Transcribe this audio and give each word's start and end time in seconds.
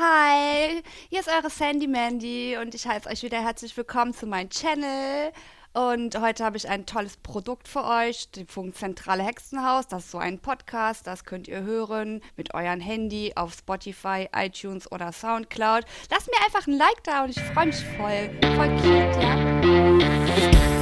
Hi, 0.00 0.80
hier 1.08 1.18
ist 1.18 1.28
eure 1.28 1.50
Sandy 1.50 1.88
Mandy 1.88 2.56
und 2.56 2.72
ich 2.72 2.86
heiße 2.86 3.08
euch 3.08 3.24
wieder 3.24 3.42
herzlich 3.42 3.76
willkommen 3.76 4.14
zu 4.14 4.26
meinem 4.26 4.48
Channel. 4.48 5.32
Und 5.72 6.20
heute 6.20 6.44
habe 6.44 6.56
ich 6.56 6.68
ein 6.68 6.86
tolles 6.86 7.16
Produkt 7.16 7.66
für 7.66 7.84
euch, 7.84 8.30
die 8.30 8.44
Funkzentrale 8.44 9.24
Hexenhaus. 9.24 9.88
Das 9.88 10.04
ist 10.04 10.12
so 10.12 10.18
ein 10.18 10.38
Podcast, 10.38 11.08
das 11.08 11.24
könnt 11.24 11.48
ihr 11.48 11.62
hören 11.62 12.22
mit 12.36 12.54
eurem 12.54 12.78
Handy 12.78 13.32
auf 13.34 13.54
Spotify, 13.54 14.28
iTunes 14.36 14.90
oder 14.92 15.10
Soundcloud. 15.10 15.84
Lasst 16.12 16.28
mir 16.28 16.46
einfach 16.46 16.68
ein 16.68 16.78
Like 16.78 17.02
da 17.02 17.24
und 17.24 17.30
ich 17.30 17.40
freue 17.40 17.66
mich 17.66 17.84
voll. 17.96 18.30
Voll 18.54 18.68
cute, 18.80 19.20
ja. 19.20 20.77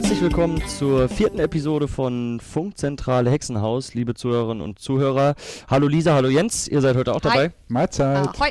Herzlich 0.00 0.22
willkommen 0.22 0.66
zur 0.66 1.10
vierten 1.10 1.38
Episode 1.38 1.86
von 1.86 2.40
Funkzentrale 2.40 3.30
Hexenhaus, 3.30 3.92
liebe 3.92 4.14
Zuhörerinnen 4.14 4.62
und 4.62 4.78
Zuhörer. 4.78 5.34
Hallo 5.68 5.88
Lisa, 5.88 6.14
hallo 6.14 6.28
Jens, 6.28 6.66
ihr 6.68 6.80
seid 6.80 6.96
heute 6.96 7.12
auch 7.12 7.20
dabei. 7.20 7.48
Hi. 7.48 7.50
Mahlzeit. 7.68 8.28
Ahoi. 8.28 8.48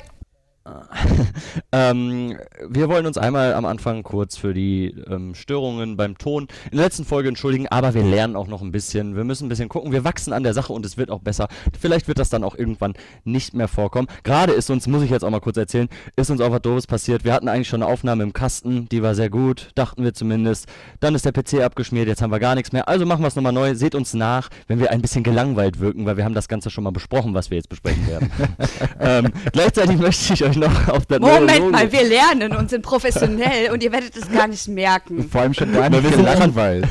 ähm, 1.71 2.37
wir 2.67 2.89
wollen 2.89 3.05
uns 3.05 3.17
einmal 3.17 3.53
am 3.53 3.65
Anfang 3.65 4.03
kurz 4.03 4.37
für 4.37 4.53
die 4.53 4.95
ähm, 5.07 5.35
Störungen 5.35 5.97
beim 5.97 6.17
Ton 6.17 6.47
in 6.71 6.77
der 6.77 6.85
letzten 6.85 7.05
Folge 7.05 7.29
entschuldigen, 7.29 7.67
aber 7.67 7.93
wir 7.93 8.03
lernen 8.03 8.35
auch 8.35 8.47
noch 8.47 8.61
ein 8.61 8.71
bisschen. 8.71 9.15
Wir 9.15 9.23
müssen 9.23 9.45
ein 9.45 9.49
bisschen 9.49 9.69
gucken. 9.69 9.91
Wir 9.91 10.03
wachsen 10.03 10.33
an 10.33 10.43
der 10.43 10.53
Sache 10.53 10.73
und 10.73 10.85
es 10.85 10.97
wird 10.97 11.11
auch 11.11 11.19
besser. 11.19 11.47
Vielleicht 11.79 12.07
wird 12.07 12.19
das 12.19 12.29
dann 12.29 12.43
auch 12.43 12.55
irgendwann 12.55 12.93
nicht 13.23 13.53
mehr 13.53 13.67
vorkommen. 13.67 14.07
Gerade 14.23 14.53
ist 14.53 14.69
uns, 14.69 14.87
muss 14.87 15.03
ich 15.03 15.09
jetzt 15.09 15.23
auch 15.23 15.29
mal 15.29 15.39
kurz 15.39 15.57
erzählen, 15.57 15.89
ist 16.15 16.29
uns 16.29 16.41
auch 16.41 16.51
was 16.51 16.61
Doofes 16.61 16.87
passiert. 16.87 17.23
Wir 17.23 17.33
hatten 17.33 17.47
eigentlich 17.47 17.67
schon 17.67 17.81
eine 17.81 17.91
Aufnahme 17.91 18.23
im 18.23 18.33
Kasten, 18.33 18.87
die 18.89 19.01
war 19.01 19.15
sehr 19.15 19.29
gut, 19.29 19.71
dachten 19.75 20.03
wir 20.03 20.13
zumindest. 20.13 20.67
Dann 20.99 21.15
ist 21.15 21.25
der 21.25 21.31
PC 21.31 21.61
abgeschmiert, 21.63 22.07
jetzt 22.07 22.21
haben 22.21 22.31
wir 22.31 22.39
gar 22.39 22.55
nichts 22.55 22.71
mehr. 22.71 22.87
Also 22.87 23.05
machen 23.05 23.23
wir 23.23 23.27
es 23.27 23.35
nochmal 23.35 23.53
neu. 23.53 23.75
Seht 23.75 23.95
uns 23.95 24.13
nach, 24.13 24.49
wenn 24.67 24.79
wir 24.79 24.91
ein 24.91 25.01
bisschen 25.01 25.23
gelangweilt 25.23 25.79
wirken, 25.79 26.05
weil 26.05 26.17
wir 26.17 26.25
haben 26.25 26.35
das 26.35 26.47
Ganze 26.47 26.69
schon 26.69 26.83
mal 26.83 26.91
besprochen, 26.91 27.33
was 27.33 27.49
wir 27.49 27.57
jetzt 27.57 27.69
besprechen 27.69 28.07
werden. 28.07 28.31
ähm, 28.99 29.31
gleichzeitig 29.51 29.97
möchte 29.97 30.33
ich 30.33 30.43
euch 30.43 30.55
noch 30.59 30.87
auf 30.89 31.05
der 31.05 31.19
Moment 31.19 31.71
mal, 31.71 31.91
wir 31.91 32.03
lernen 32.03 32.55
und 32.55 32.69
sind 32.69 32.81
professionell 32.81 33.71
und 33.71 33.83
ihr 33.83 33.91
werdet 33.91 34.15
es 34.15 34.31
gar 34.31 34.47
nicht 34.47 34.67
merken. 34.67 35.29
Vor 35.29 35.41
allem 35.41 35.53
schon 35.53 35.73
gar 35.73 35.89
nicht 35.89 36.03
wir 36.03 36.11
sind 36.11 36.25
gelangweilt. 36.25 36.87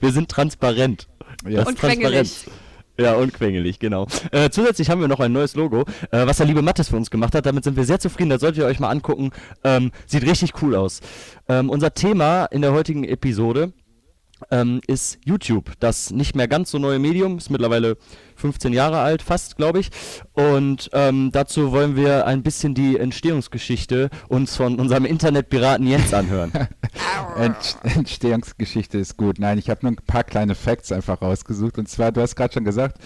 Wir 0.00 0.12
sind 0.12 0.28
transparent. 0.30 1.08
Ja. 1.48 1.64
Und 1.64 1.78
Transparenz. 1.78 2.46
Ja, 2.98 3.14
und 3.14 3.32
quengelig, 3.32 3.78
genau. 3.78 4.06
Äh, 4.32 4.50
zusätzlich 4.50 4.90
haben 4.90 5.00
wir 5.00 5.08
noch 5.08 5.18
ein 5.18 5.32
neues 5.32 5.56
Logo, 5.56 5.84
äh, 6.10 6.26
was 6.26 6.36
der 6.36 6.46
liebe 6.46 6.60
Mattes 6.60 6.90
für 6.90 6.96
uns 6.96 7.10
gemacht 7.10 7.34
hat. 7.34 7.46
Damit 7.46 7.64
sind 7.64 7.76
wir 7.76 7.84
sehr 7.84 7.98
zufrieden. 7.98 8.28
Das 8.28 8.42
solltet 8.42 8.58
ihr 8.58 8.66
euch 8.66 8.80
mal 8.80 8.90
angucken. 8.90 9.30
Ähm, 9.64 9.92
sieht 10.06 10.24
richtig 10.24 10.52
cool 10.62 10.76
aus. 10.76 11.00
Ähm, 11.48 11.70
unser 11.70 11.94
Thema 11.94 12.44
in 12.46 12.60
der 12.60 12.72
heutigen 12.72 13.04
Episode 13.04 13.72
ähm, 14.50 14.80
ist 14.86 15.18
YouTube. 15.24 15.72
Das 15.80 16.10
nicht 16.10 16.34
mehr 16.34 16.48
ganz 16.48 16.70
so 16.70 16.78
neue 16.78 16.98
Medium, 16.98 17.38
ist 17.38 17.50
mittlerweile 17.50 17.96
15 18.36 18.72
Jahre 18.72 18.98
alt, 18.98 19.22
fast, 19.22 19.56
glaube 19.56 19.80
ich. 19.80 19.90
Und 20.32 20.90
ähm, 20.92 21.30
dazu 21.32 21.72
wollen 21.72 21.96
wir 21.96 22.26
ein 22.26 22.42
bisschen 22.42 22.74
die 22.74 22.98
Entstehungsgeschichte 22.98 24.10
uns 24.28 24.56
von 24.56 24.78
unserem 24.78 25.04
Internetpiraten 25.04 25.86
Jens 25.86 26.12
anhören. 26.12 26.52
Ent 27.36 27.76
Entstehungsgeschichte 27.82 28.98
ist 28.98 29.16
gut. 29.16 29.38
Nein, 29.38 29.58
ich 29.58 29.70
habe 29.70 29.80
nur 29.82 29.92
ein 29.92 30.06
paar 30.06 30.24
kleine 30.24 30.54
Facts 30.54 30.92
einfach 30.92 31.22
rausgesucht. 31.22 31.78
Und 31.78 31.88
zwar, 31.88 32.12
du 32.12 32.20
hast 32.20 32.36
gerade 32.36 32.52
schon 32.52 32.64
gesagt, 32.64 32.98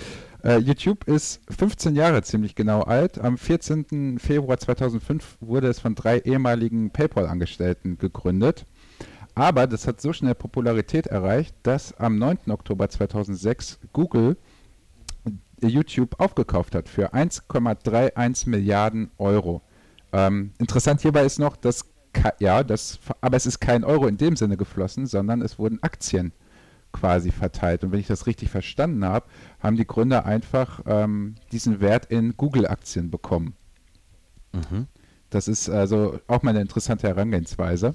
äh, 0.47 0.59
YouTube 0.59 1.05
ist 1.09 1.41
15 1.51 1.97
Jahre 1.97 2.23
ziemlich 2.23 2.55
genau 2.55 2.83
alt. 2.83 3.19
Am 3.19 3.37
14. 3.37 4.19
Februar 4.19 4.59
2005 4.59 5.39
wurde 5.41 5.69
es 5.69 5.81
von 5.81 5.95
drei 5.95 6.19
ehemaligen 6.19 6.91
PayPal-Angestellten 6.91 7.99
gegründet. 7.99 8.65
Aber 9.37 9.67
das 9.67 9.87
hat 9.87 10.01
so 10.01 10.15
schnell 10.15 10.35
Popularität 10.35 11.07
erreicht, 11.07 11.55
dass 11.63 11.93
am 11.99 12.19
9. 12.19 12.51
Oktober 12.51 12.89
2006 12.89 13.79
Google 13.93 14.39
YouTube 15.61 16.19
aufgekauft 16.19 16.75
hat 16.75 16.89
für 16.89 17.13
1,31 17.15 18.49
Milliarden 18.49 19.11
Euro. 19.19 19.61
Ähm, 20.13 20.53
interessant 20.59 21.03
hierbei 21.03 21.25
ist 21.25 21.39
noch, 21.39 21.57
dass 21.57 21.85
ja, 22.39 22.65
das, 22.65 22.99
aber 23.21 23.37
es 23.37 23.45
ist 23.45 23.61
kein 23.61 23.85
Euro 23.85 24.07
in 24.07 24.17
dem 24.17 24.37
Sinne 24.37 24.57
geflossen, 24.57 25.05
sondern 25.05 25.43
es 25.43 25.59
wurden 25.59 25.83
Aktien 25.83 26.33
quasi 26.93 27.31
verteilt. 27.31 27.85
Und 27.85 27.93
wenn 27.93 28.01
ich 28.01 28.07
das 28.07 28.27
richtig 28.27 28.49
verstanden 28.49 29.05
habe, 29.05 29.27
haben 29.61 29.77
die 29.77 29.87
Gründer 29.87 30.25
einfach 30.25 30.81
ähm, 30.87 31.35
diesen 31.53 31.81
Wert 31.81 32.07
in 32.07 32.39
Google-Aktien 32.39 33.11
bekommen. 33.11 33.55
Mhm. 34.55 34.87
Das 35.29 35.47
ist 35.47 35.69
also 35.69 36.21
auch 36.27 36.43
mal 36.43 36.53
eine 36.53 36.63
interessante 36.63 37.07
Herangehensweise. 37.07 37.95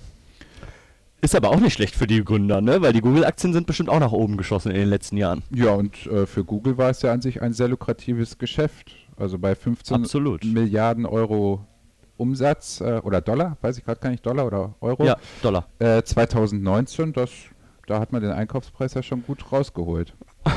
Ist 1.22 1.36
aber 1.36 1.50
auch 1.50 1.59
nicht 1.59 1.74
schlecht 1.74 1.96
für 1.96 2.08
die 2.08 2.24
Gründer, 2.24 2.62
ne? 2.62 2.82
Weil 2.82 2.94
die 2.94 3.02
Google-Aktien 3.02 3.54
sind 3.54 3.68
bestimmt 3.68 3.90
auch 3.90 4.00
nach 4.00 4.12
oben 4.12 4.38
geschossen 4.38 4.72
in 4.72 4.78
den 4.78 4.90
letzten 4.90 5.18
Jahren. 5.18 5.44
Ja, 5.52 5.74
und 5.74 6.08
äh, 6.08 6.26
für 6.26 6.44
Google 6.44 6.78
war 6.80 6.90
es 6.90 7.04
ja 7.04 7.14
an 7.14 7.22
sich 7.22 7.42
ein 7.42 7.54
sehr 7.54 7.68
lukratives 7.68 8.40
Geschäft. 8.40 8.92
Also 9.18 9.38
bei 9.38 9.54
15 9.54 9.98
Absolut. 9.98 10.44
Milliarden 10.44 11.06
Euro 11.06 11.64
Umsatz 12.18 12.81
äh, 12.81 13.02
oder 13.04 13.22
Dollar, 13.22 13.58
weiß 13.62 13.78
ich 13.78 13.86
gerade 13.86 14.00
gar 14.00 14.10
nicht, 14.10 14.26
Dollar 14.26 14.48
oder 14.48 14.74
Euro. 14.81 15.06
Ja, 15.06 15.18
Dollar. 15.44 15.68
Äh, 15.80 16.02
2019, 16.02 17.14
das, 17.14 17.30
da 17.86 18.00
hat 18.00 18.12
man 18.12 18.22
den 18.22 18.31
Einkaufspreis 18.31 18.96
ja 18.96 19.04
schon 19.04 19.24
gut 19.24 19.52
rausgeholt. 19.52 20.14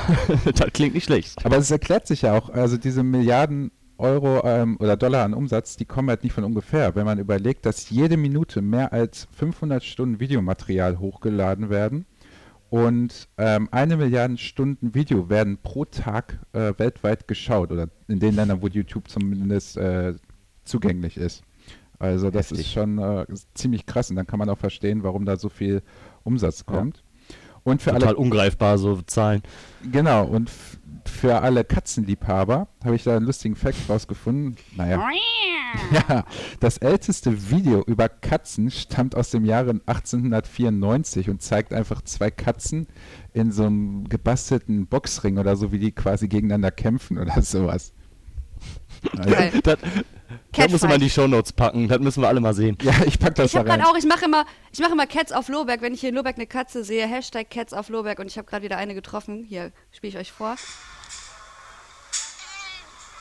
das 0.45 0.73
klingt 0.73 0.95
nicht 0.95 1.05
schlecht. 1.05 1.45
Aber 1.45 1.59
es 1.59 1.71
erklärt 1.71 2.07
sich 2.07 2.23
ja 2.23 2.39
auch, 2.39 2.49
also 2.51 2.79
diese 2.79 3.03
Milliarden 3.03 3.71
Euro 3.99 4.43
ähm, 4.45 4.77
oder 4.81 4.97
Dollar 4.97 5.25
an 5.25 5.35
Umsatz, 5.35 5.77
die 5.77 5.85
kommen 5.85 6.09
halt 6.09 6.25
nicht 6.25 6.33
von 6.33 6.45
ungefähr. 6.45 6.95
Wenn 6.95 7.05
man 7.05 7.19
überlegt, 7.19 7.67
dass 7.67 7.91
jede 7.91 8.17
Minute 8.17 8.63
mehr 8.63 8.93
als 8.93 9.29
500 9.33 9.85
Stunden 9.85 10.21
Videomaterial 10.21 10.99
hochgeladen 10.99 11.71
werden 11.71 12.07
und 12.71 13.29
ähm, 13.39 13.69
eine 13.71 13.97
Milliarde 13.97 14.37
Stunden 14.37 14.95
Video 14.95 15.29
werden 15.29 15.59
pro 15.63 15.85
Tag 15.85 16.41
äh, 16.53 16.73
weltweit 16.77 17.29
geschaut 17.29 17.71
oder 17.71 17.89
in 18.09 18.19
den 18.19 18.35
Ländern, 18.35 18.63
wo 18.63 18.67
YouTube 18.67 19.09
zumindest 19.09 19.77
äh, 19.77 20.15
zugänglich 20.65 21.17
ist. 21.17 21.45
Also 21.99 22.31
das 22.31 22.51
Heftig. 22.51 22.67
ist 22.67 22.73
schon 22.73 22.99
äh, 22.99 23.27
ziemlich 23.55 23.87
krass 23.87 24.11
und 24.11 24.17
dann 24.17 24.27
kann 24.27 24.39
man 24.39 24.49
auch 24.49 24.59
verstehen, 24.59 25.05
warum 25.05 25.25
da 25.25 25.37
so 25.37 25.49
viel 25.49 25.83
Umsatz 26.25 26.67
kommt. 26.67 27.05
Und 27.63 27.81
für 27.81 27.93
alle 27.93 28.01
Total 28.01 28.15
ungreifbar, 28.17 28.77
so 28.77 29.01
Zahlen. 29.03 29.43
Genau, 29.91 30.27
und 30.27 30.51
für 31.09 31.43
alle 31.43 31.65
Katzenliebhaber 31.65 32.69
habe 32.85 32.97
ich 32.97 33.05
da 33.05 33.17
einen 33.17 33.27
lustigen 33.27 33.57
Fact 33.57 33.89
rausgefunden. 33.89 34.57
Naja, 34.77 35.09
ja, 35.93 36.25
das 36.61 36.79
älteste 36.79 37.51
Video 37.51 37.83
über 37.83 38.09
Katzen 38.09 38.71
stammt 38.71 39.15
aus 39.15 39.31
dem 39.31 39.45
Jahre 39.45 39.71
1894 39.87 41.29
und 41.29 41.43
zeigt 41.43 41.73
einfach 41.73 42.03
zwei 42.03 42.31
Katzen 42.31 42.87
in 43.33 43.53
so 43.53 43.65
einem 43.65 44.09
gebastelten 44.09 44.87
Boxring 44.87 45.39
oder 45.39 45.57
so, 45.57 45.73
wie 45.73 45.79
die 45.79 45.93
quasi 45.93 46.29
gegeneinander 46.29 46.71
kämpfen 46.71 47.19
oder 47.19 47.43
sowas. 47.43 47.93
Also. 49.19 49.61
Das, 49.63 49.79
das 50.53 50.73
muss 50.73 50.83
man 50.83 50.93
in 50.93 51.01
die 51.01 51.11
Shownotes 51.11 51.53
packen, 51.53 51.89
das 51.89 51.99
müssen 52.01 52.23
wir 52.23 52.29
alle 52.29 52.41
mal 52.41 52.55
sehen. 52.55 52.79
ja, 52.83 52.95
ich 53.05 53.19
pack 53.19 53.35
das 53.35 53.51
Ich 53.51 53.57
habe 53.57 53.67
da 53.67 53.75
rein. 53.75 53.81
gerade 53.81 53.93
auch, 53.93 53.99
ich 53.99 54.07
mache 54.07 54.25
immer, 54.25 54.47
ich 54.73 54.79
mache 54.79 54.93
immer 54.93 55.07
Cats 55.07 55.33
auf 55.33 55.49
Lohberg, 55.49 55.83
wenn 55.83 55.93
ich 55.93 56.01
hier 56.01 56.09
in 56.11 56.15
Lohberg 56.15 56.37
eine 56.37 56.47
Katze 56.47 56.85
sehe, 56.85 57.07
Hashtag 57.07 57.51
Cats 57.51 57.73
auf 57.73 57.89
Lohberg 57.89 58.19
und 58.19 58.27
ich 58.27 58.39
habe 58.39 58.49
gerade 58.49 58.65
wieder 58.65 58.79
eine 58.79 58.95
getroffen. 58.95 59.45
Hier 59.45 59.73
spiele 59.91 60.13
ich 60.13 60.19
euch 60.19 60.33
vor. 60.33 60.57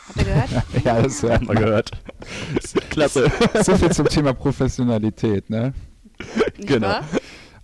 Habt 0.07 0.17
ihr 0.17 0.23
gehört? 0.25 0.49
Ja, 0.83 1.01
das 1.01 1.21
Mal 1.23 1.39
man. 1.41 1.55
gehört. 1.55 1.91
Klasse. 2.89 3.31
So 3.63 3.75
viel 3.77 3.91
zum 3.91 4.07
Thema 4.07 4.33
Professionalität, 4.33 5.49
ne? 5.49 5.73
Nicht 6.57 6.67
Genau. 6.67 6.87
wahr? 6.87 7.03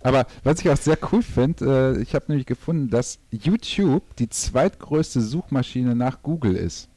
Aber 0.02 0.26
was 0.44 0.60
ich 0.60 0.70
auch 0.70 0.76
sehr 0.78 0.96
cool 1.12 1.22
finde, 1.22 1.94
äh, 1.98 2.02
ich 2.02 2.14
habe 2.14 2.24
nämlich 2.28 2.46
gefunden, 2.46 2.88
dass 2.88 3.18
YouTube 3.30 4.16
die 4.16 4.28
zweitgrößte 4.30 5.20
Suchmaschine 5.20 5.94
nach 5.94 6.22
Google 6.22 6.56
ist. 6.56 6.88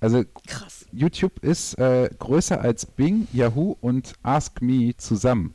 Also 0.00 0.24
Krass. 0.46 0.84
YouTube 0.92 1.38
ist 1.42 1.78
äh, 1.78 2.10
größer 2.18 2.60
als 2.60 2.84
Bing, 2.86 3.28
Yahoo 3.32 3.76
und 3.80 4.14
Ask 4.22 4.60
Me 4.60 4.94
zusammen. 4.96 5.54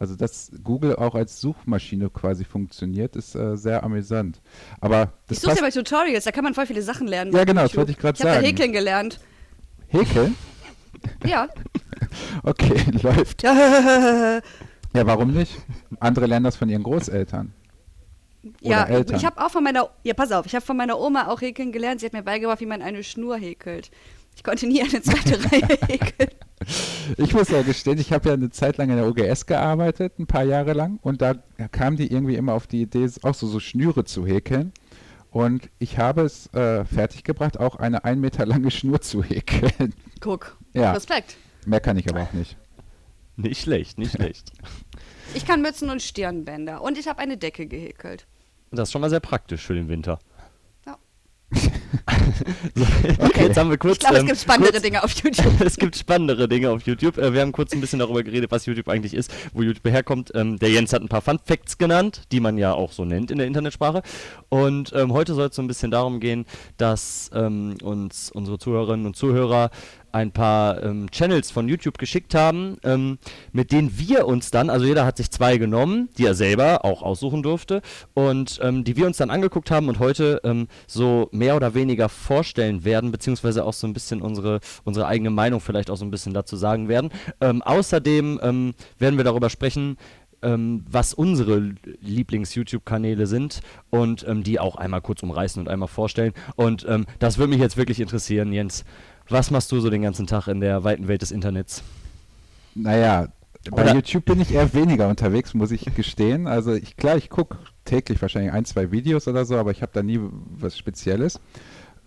Also 0.00 0.14
dass 0.14 0.52
Google 0.62 0.94
auch 0.94 1.16
als 1.16 1.40
Suchmaschine 1.40 2.08
quasi 2.08 2.44
funktioniert, 2.44 3.16
ist 3.16 3.34
äh, 3.34 3.56
sehr 3.56 3.82
amüsant. 3.82 4.40
Aber 4.80 5.12
das 5.26 5.38
Ich 5.38 5.40
suche 5.42 5.56
ja 5.56 5.60
bei 5.62 5.70
Tutorials, 5.70 6.24
da 6.24 6.30
kann 6.30 6.44
man 6.44 6.54
voll 6.54 6.66
viele 6.66 6.82
Sachen 6.82 7.08
lernen. 7.08 7.32
Ja, 7.34 7.42
genau, 7.44 7.62
das 7.62 7.76
wollte 7.76 7.90
ich 7.90 7.98
grad 7.98 8.16
Ich 8.16 8.24
habe 8.24 8.34
sagen. 8.34 8.46
Häkeln 8.46 8.72
gelernt. 8.72 9.18
Häkeln. 9.88 10.36
Ja. 11.24 11.48
Okay, 12.42 12.80
läuft. 13.02 13.42
ja, 13.42 14.40
Ja, 14.94 15.06
warum 15.06 15.32
nicht? 15.34 15.52
Andere 16.00 16.26
lernen 16.26 16.44
das 16.44 16.56
von 16.56 16.68
ihren 16.68 16.82
Großeltern. 16.82 17.52
Oder 18.62 18.88
Eltern. 18.88 19.16
ich 19.16 19.24
habe 19.26 19.44
auch 19.44 19.50
von 19.50 19.62
meiner, 19.62 19.90
ja 20.04 20.14
pass 20.14 20.32
auf, 20.32 20.46
ich 20.46 20.54
habe 20.54 20.64
von 20.64 20.76
meiner 20.76 20.98
Oma 20.98 21.26
auch 21.28 21.40
Häkeln 21.40 21.72
gelernt. 21.72 22.00
Sie 22.00 22.06
hat 22.06 22.12
mir 22.14 22.22
beigebracht, 22.22 22.60
wie 22.60 22.66
man 22.66 22.82
eine 22.82 23.04
Schnur 23.04 23.36
häkelt. 23.36 23.90
Ich 24.36 24.44
konnte 24.44 24.66
nie 24.66 24.80
eine 24.80 25.02
zweite 25.02 25.38
Reihe 25.52 25.78
häkeln. 25.86 26.30
Ich 27.16 27.32
muss 27.34 27.48
ja 27.48 27.62
gestehen, 27.62 27.98
ich 27.98 28.12
habe 28.12 28.28
ja 28.28 28.34
eine 28.34 28.50
Zeit 28.50 28.76
lang 28.76 28.90
in 28.90 28.96
der 28.96 29.06
OGS 29.06 29.46
gearbeitet, 29.46 30.18
ein 30.18 30.26
paar 30.26 30.44
Jahre 30.44 30.72
lang, 30.72 30.98
und 31.02 31.22
da 31.22 31.34
kam 31.70 31.96
die 31.96 32.12
irgendwie 32.12 32.34
immer 32.34 32.54
auf 32.54 32.66
die 32.66 32.82
Idee, 32.82 33.08
auch 33.22 33.34
so, 33.34 33.46
so 33.46 33.60
Schnüre 33.60 34.04
zu 34.04 34.26
häkeln. 34.26 34.72
Und 35.30 35.68
ich 35.78 35.98
habe 35.98 36.22
es 36.22 36.52
äh, 36.54 36.84
fertiggebracht, 36.84 37.60
auch 37.60 37.76
eine 37.76 38.04
ein 38.04 38.20
Meter 38.20 38.46
lange 38.46 38.70
Schnur 38.70 39.00
zu 39.00 39.22
häkeln. 39.22 39.94
Guck. 40.20 40.56
Ja. 40.72 40.92
Respekt. 40.92 41.36
Mehr 41.66 41.80
kann 41.80 41.98
ich 41.98 42.08
aber 42.08 42.22
auch 42.22 42.32
nicht. 42.32 42.56
Nicht 43.36 43.60
schlecht, 43.60 43.98
nicht 43.98 44.12
schlecht. 44.12 44.52
Ich 45.34 45.46
kann 45.46 45.62
Mützen 45.62 45.90
und 45.90 46.02
Stirnbänder 46.02 46.82
und 46.82 46.98
ich 46.98 47.06
habe 47.06 47.20
eine 47.20 47.36
Decke 47.36 47.66
gehäkelt. 47.66 48.26
Das 48.70 48.88
ist 48.88 48.92
schon 48.92 49.00
mal 49.00 49.10
sehr 49.10 49.20
praktisch 49.20 49.64
für 49.64 49.74
den 49.74 49.88
Winter. 49.88 50.18
So, 52.74 52.84
okay. 53.18 53.46
Jetzt 53.46 53.56
haben 53.56 53.70
wir 53.70 53.78
kurz. 53.78 53.94
Ich 53.94 53.98
glaube, 54.00 54.16
es 54.16 54.20
ähm, 54.20 54.26
gibt 54.26 54.38
spannendere 54.38 54.72
kurz, 54.72 54.82
Dinge 54.82 55.04
auf 55.04 55.10
YouTube. 55.12 55.60
es 55.60 55.76
gibt 55.76 55.96
spannendere 55.96 56.48
Dinge 56.48 56.70
auf 56.70 56.82
YouTube. 56.82 57.18
Äh, 57.18 57.32
wir 57.32 57.40
haben 57.40 57.52
kurz 57.52 57.72
ein 57.72 57.80
bisschen 57.80 57.98
darüber 57.98 58.22
geredet, 58.22 58.50
was 58.50 58.66
YouTube 58.66 58.88
eigentlich 58.88 59.14
ist, 59.14 59.32
wo 59.52 59.62
YouTube 59.62 59.90
herkommt. 59.90 60.32
Ähm, 60.34 60.58
der 60.58 60.70
Jens 60.70 60.92
hat 60.92 61.02
ein 61.02 61.08
paar 61.08 61.22
Fun 61.22 61.38
Facts 61.44 61.78
genannt, 61.78 62.22
die 62.32 62.40
man 62.40 62.58
ja 62.58 62.72
auch 62.72 62.92
so 62.92 63.04
nennt 63.04 63.30
in 63.30 63.38
der 63.38 63.46
Internetsprache. 63.46 64.02
Und 64.48 64.92
ähm, 64.94 65.12
heute 65.12 65.34
soll 65.34 65.48
es 65.48 65.56
so 65.56 65.62
ein 65.62 65.68
bisschen 65.68 65.90
darum 65.90 66.20
gehen, 66.20 66.46
dass 66.76 67.30
ähm, 67.34 67.76
uns 67.82 68.30
unsere 68.30 68.58
Zuhörerinnen 68.58 69.06
und 69.06 69.16
Zuhörer 69.16 69.70
ein 70.18 70.32
paar 70.32 70.82
ähm, 70.82 71.08
Channels 71.10 71.52
von 71.52 71.68
YouTube 71.68 71.96
geschickt 71.96 72.34
haben, 72.34 72.76
ähm, 72.82 73.18
mit 73.52 73.70
denen 73.70 73.96
wir 73.98 74.26
uns 74.26 74.50
dann, 74.50 74.68
also 74.68 74.84
jeder 74.84 75.06
hat 75.06 75.16
sich 75.16 75.30
zwei 75.30 75.58
genommen, 75.58 76.08
die 76.18 76.26
er 76.26 76.34
selber 76.34 76.84
auch 76.84 77.02
aussuchen 77.02 77.42
durfte, 77.42 77.82
und 78.14 78.58
ähm, 78.62 78.82
die 78.82 78.96
wir 78.96 79.06
uns 79.06 79.18
dann 79.18 79.30
angeguckt 79.30 79.70
haben 79.70 79.88
und 79.88 80.00
heute 80.00 80.40
ähm, 80.42 80.66
so 80.88 81.28
mehr 81.30 81.54
oder 81.54 81.74
weniger 81.74 82.08
vorstellen 82.08 82.84
werden, 82.84 83.12
beziehungsweise 83.12 83.64
auch 83.64 83.72
so 83.72 83.86
ein 83.86 83.92
bisschen 83.92 84.20
unsere, 84.20 84.58
unsere 84.84 85.06
eigene 85.06 85.30
Meinung 85.30 85.60
vielleicht 85.60 85.88
auch 85.88 85.96
so 85.96 86.04
ein 86.04 86.10
bisschen 86.10 86.34
dazu 86.34 86.56
sagen 86.56 86.88
werden. 86.88 87.10
Ähm, 87.40 87.62
außerdem 87.62 88.40
ähm, 88.42 88.74
werden 88.98 89.16
wir 89.18 89.24
darüber 89.24 89.50
sprechen, 89.50 89.96
was 90.40 91.14
unsere 91.14 91.74
Lieblings-YouTube-Kanäle 92.00 93.26
sind 93.26 93.60
und 93.90 94.24
die 94.46 94.60
auch 94.60 94.76
einmal 94.76 95.00
kurz 95.00 95.24
umreißen 95.24 95.60
und 95.60 95.68
einmal 95.68 95.88
vorstellen. 95.88 96.32
Und 96.54 96.86
das 97.18 97.38
würde 97.38 97.50
mich 97.50 97.60
jetzt 97.60 97.76
wirklich 97.76 97.98
interessieren, 97.98 98.52
Jens. 98.52 98.84
Was 99.28 99.50
machst 99.50 99.70
du 99.72 99.80
so 99.80 99.90
den 99.90 100.02
ganzen 100.02 100.26
Tag 100.26 100.48
in 100.48 100.60
der 100.60 100.84
weiten 100.84 101.08
Welt 101.08 101.22
des 101.22 101.30
Internets? 101.32 101.82
Naja, 102.74 103.28
bei 103.70 103.82
Oder- 103.82 103.94
YouTube 103.94 104.24
bin 104.24 104.40
ich 104.40 104.52
eher 104.54 104.72
weniger 104.72 105.08
unterwegs, 105.08 105.52
muss 105.54 105.70
ich 105.70 105.84
gestehen. 105.94 106.46
Also 106.46 106.72
ich 106.72 106.96
klar, 106.96 107.16
ich 107.16 107.28
gucke 107.28 107.58
täglich 107.84 108.22
wahrscheinlich 108.22 108.52
ein, 108.52 108.64
zwei 108.64 108.90
Videos 108.90 109.28
oder 109.28 109.44
so, 109.44 109.56
aber 109.56 109.70
ich 109.70 109.82
habe 109.82 109.92
da 109.92 110.02
nie 110.02 110.20
was 110.58 110.78
Spezielles. 110.78 111.40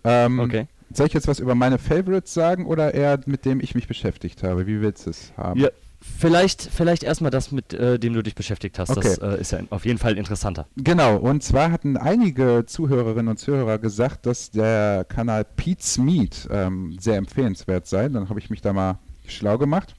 Ähm, 0.04 0.40
Okay. 0.40 0.66
Soll 0.94 1.06
ich 1.06 1.14
jetzt 1.14 1.26
was 1.28 1.38
über 1.40 1.54
meine 1.54 1.78
Favorites 1.78 2.34
sagen 2.34 2.66
oder 2.66 2.92
eher 2.92 3.18
mit 3.24 3.46
dem 3.46 3.60
ich 3.60 3.74
mich 3.74 3.88
beschäftigt 3.88 4.42
habe? 4.42 4.66
Wie 4.66 4.82
willst 4.82 5.06
du 5.06 5.10
es 5.10 5.32
haben? 5.38 5.58
Ja, 5.58 5.68
vielleicht, 6.02 6.62
vielleicht 6.62 7.02
erstmal 7.02 7.30
das, 7.30 7.52
mit 7.52 7.72
äh, 7.72 7.98
dem 7.98 8.12
du 8.12 8.22
dich 8.22 8.34
beschäftigt 8.34 8.78
hast. 8.78 8.90
Das 8.90 9.18
Okay. 9.20 9.34
äh, 9.34 9.40
ist 9.40 9.52
ja 9.52 9.60
auf 9.70 9.84
jeden 9.86 9.98
Fall 9.98 10.18
interessanter. 10.18 10.66
Genau, 10.76 11.16
und 11.16 11.42
zwar 11.42 11.70
hatten 11.70 11.96
einige 11.96 12.64
Zuhörerinnen 12.66 13.28
und 13.28 13.38
Zuhörer 13.38 13.78
gesagt, 13.78 14.26
dass 14.26 14.50
der 14.50 15.04
Kanal 15.08 15.44
Pete's 15.44 15.98
Meat 15.98 16.48
ähm, 16.50 16.96
sehr 17.00 17.16
empfehlenswert 17.16 17.86
sei. 17.86 18.08
Dann 18.08 18.28
habe 18.28 18.38
ich 18.40 18.50
mich 18.50 18.60
da 18.60 18.72
mal 18.72 18.98
schlau 19.26 19.58
gemacht. 19.58 19.94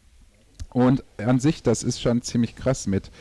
Und 0.73 1.03
an 1.17 1.39
sich, 1.39 1.63
das 1.63 1.83
ist 1.83 2.01
schon 2.01 2.21
ziemlich 2.21 2.55
krass 2.55 2.87
mit. 2.87 3.11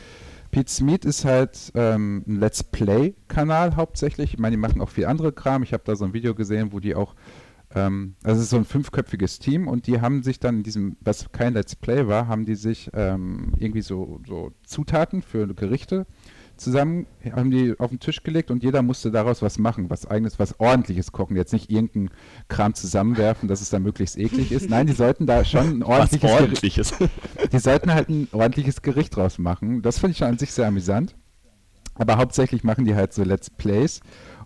Pete's 0.51 0.81
Meat 0.81 1.05
ist 1.05 1.25
halt 1.25 1.71
ähm, 1.75 2.23
ein 2.27 2.39
Let's 2.39 2.63
Play-Kanal 2.63 3.75
hauptsächlich. 3.75 4.33
Ich 4.33 4.39
meine, 4.39 4.55
die 4.55 4.59
machen 4.61 4.81
auch 4.81 4.89
viel 4.89 5.05
andere 5.05 5.31
Kram. 5.31 5.63
Ich 5.63 5.73
habe 5.73 5.83
da 5.85 5.95
so 5.95 6.05
ein 6.05 6.13
Video 6.13 6.35
gesehen, 6.35 6.73
wo 6.73 6.79
die 6.79 6.95
auch, 6.95 7.15
ähm, 7.75 8.15
also 8.23 8.37
es 8.37 8.43
ist 8.45 8.49
so 8.51 8.57
ein 8.57 8.65
fünfköpfiges 8.65 9.39
Team 9.39 9.67
und 9.67 9.87
die 9.87 9.99
haben 10.01 10.23
sich 10.23 10.39
dann 10.39 10.57
in 10.57 10.63
diesem, 10.63 10.97
was 11.01 11.31
kein 11.31 11.53
Let's 11.53 11.75
Play 11.75 12.07
war, 12.07 12.27
haben 12.27 12.45
die 12.45 12.55
sich 12.55 12.89
ähm, 12.93 13.53
irgendwie 13.57 13.81
so, 13.81 14.19
so 14.27 14.51
Zutaten 14.65 15.21
für 15.21 15.47
Gerichte 15.53 16.05
zusammen, 16.55 17.07
haben 17.31 17.49
die 17.49 17.73
auf 17.79 17.89
den 17.89 17.99
Tisch 17.99 18.21
gelegt 18.21 18.51
und 18.51 18.61
jeder 18.63 18.83
musste 18.83 19.09
daraus 19.09 19.41
was 19.41 19.57
machen, 19.57 19.89
was 19.89 20.05
eigenes, 20.05 20.37
was 20.37 20.59
ordentliches 20.59 21.11
kochen, 21.11 21.35
jetzt 21.35 21.51
nicht 21.51 21.71
irgendeinen 21.71 22.11
Kram 22.47 22.75
zusammenwerfen, 22.75 23.49
dass 23.49 23.59
es 23.59 23.71
dann 23.71 23.81
möglichst 23.81 24.17
eklig 24.19 24.51
ist. 24.51 24.69
Nein, 24.69 24.85
die 24.85 24.93
sollten 24.93 25.25
da 25.25 25.43
schon 25.43 25.79
ein 25.79 25.83
ordentliches, 25.83 26.29
Was 26.29 26.37
Gericht- 26.37 26.41
ordentliches. 26.41 26.93
die 27.51 27.59
sollten 27.59 27.91
halt 27.93 28.09
ein 28.09 28.27
ordentliches 28.31 28.83
Gericht 28.83 29.15
draus 29.15 29.39
machen. 29.39 29.81
Das 29.81 29.97
finde 29.97 30.11
ich 30.11 30.17
schon 30.19 30.27
an 30.27 30.37
sich 30.37 30.53
sehr 30.53 30.67
amüsant. 30.67 31.15
Aber 31.95 32.17
hauptsächlich 32.17 32.63
machen 32.63 32.85
die 32.85 32.95
halt 32.95 33.13
so 33.13 33.23
Let's 33.23 33.49
Plays 33.51 33.99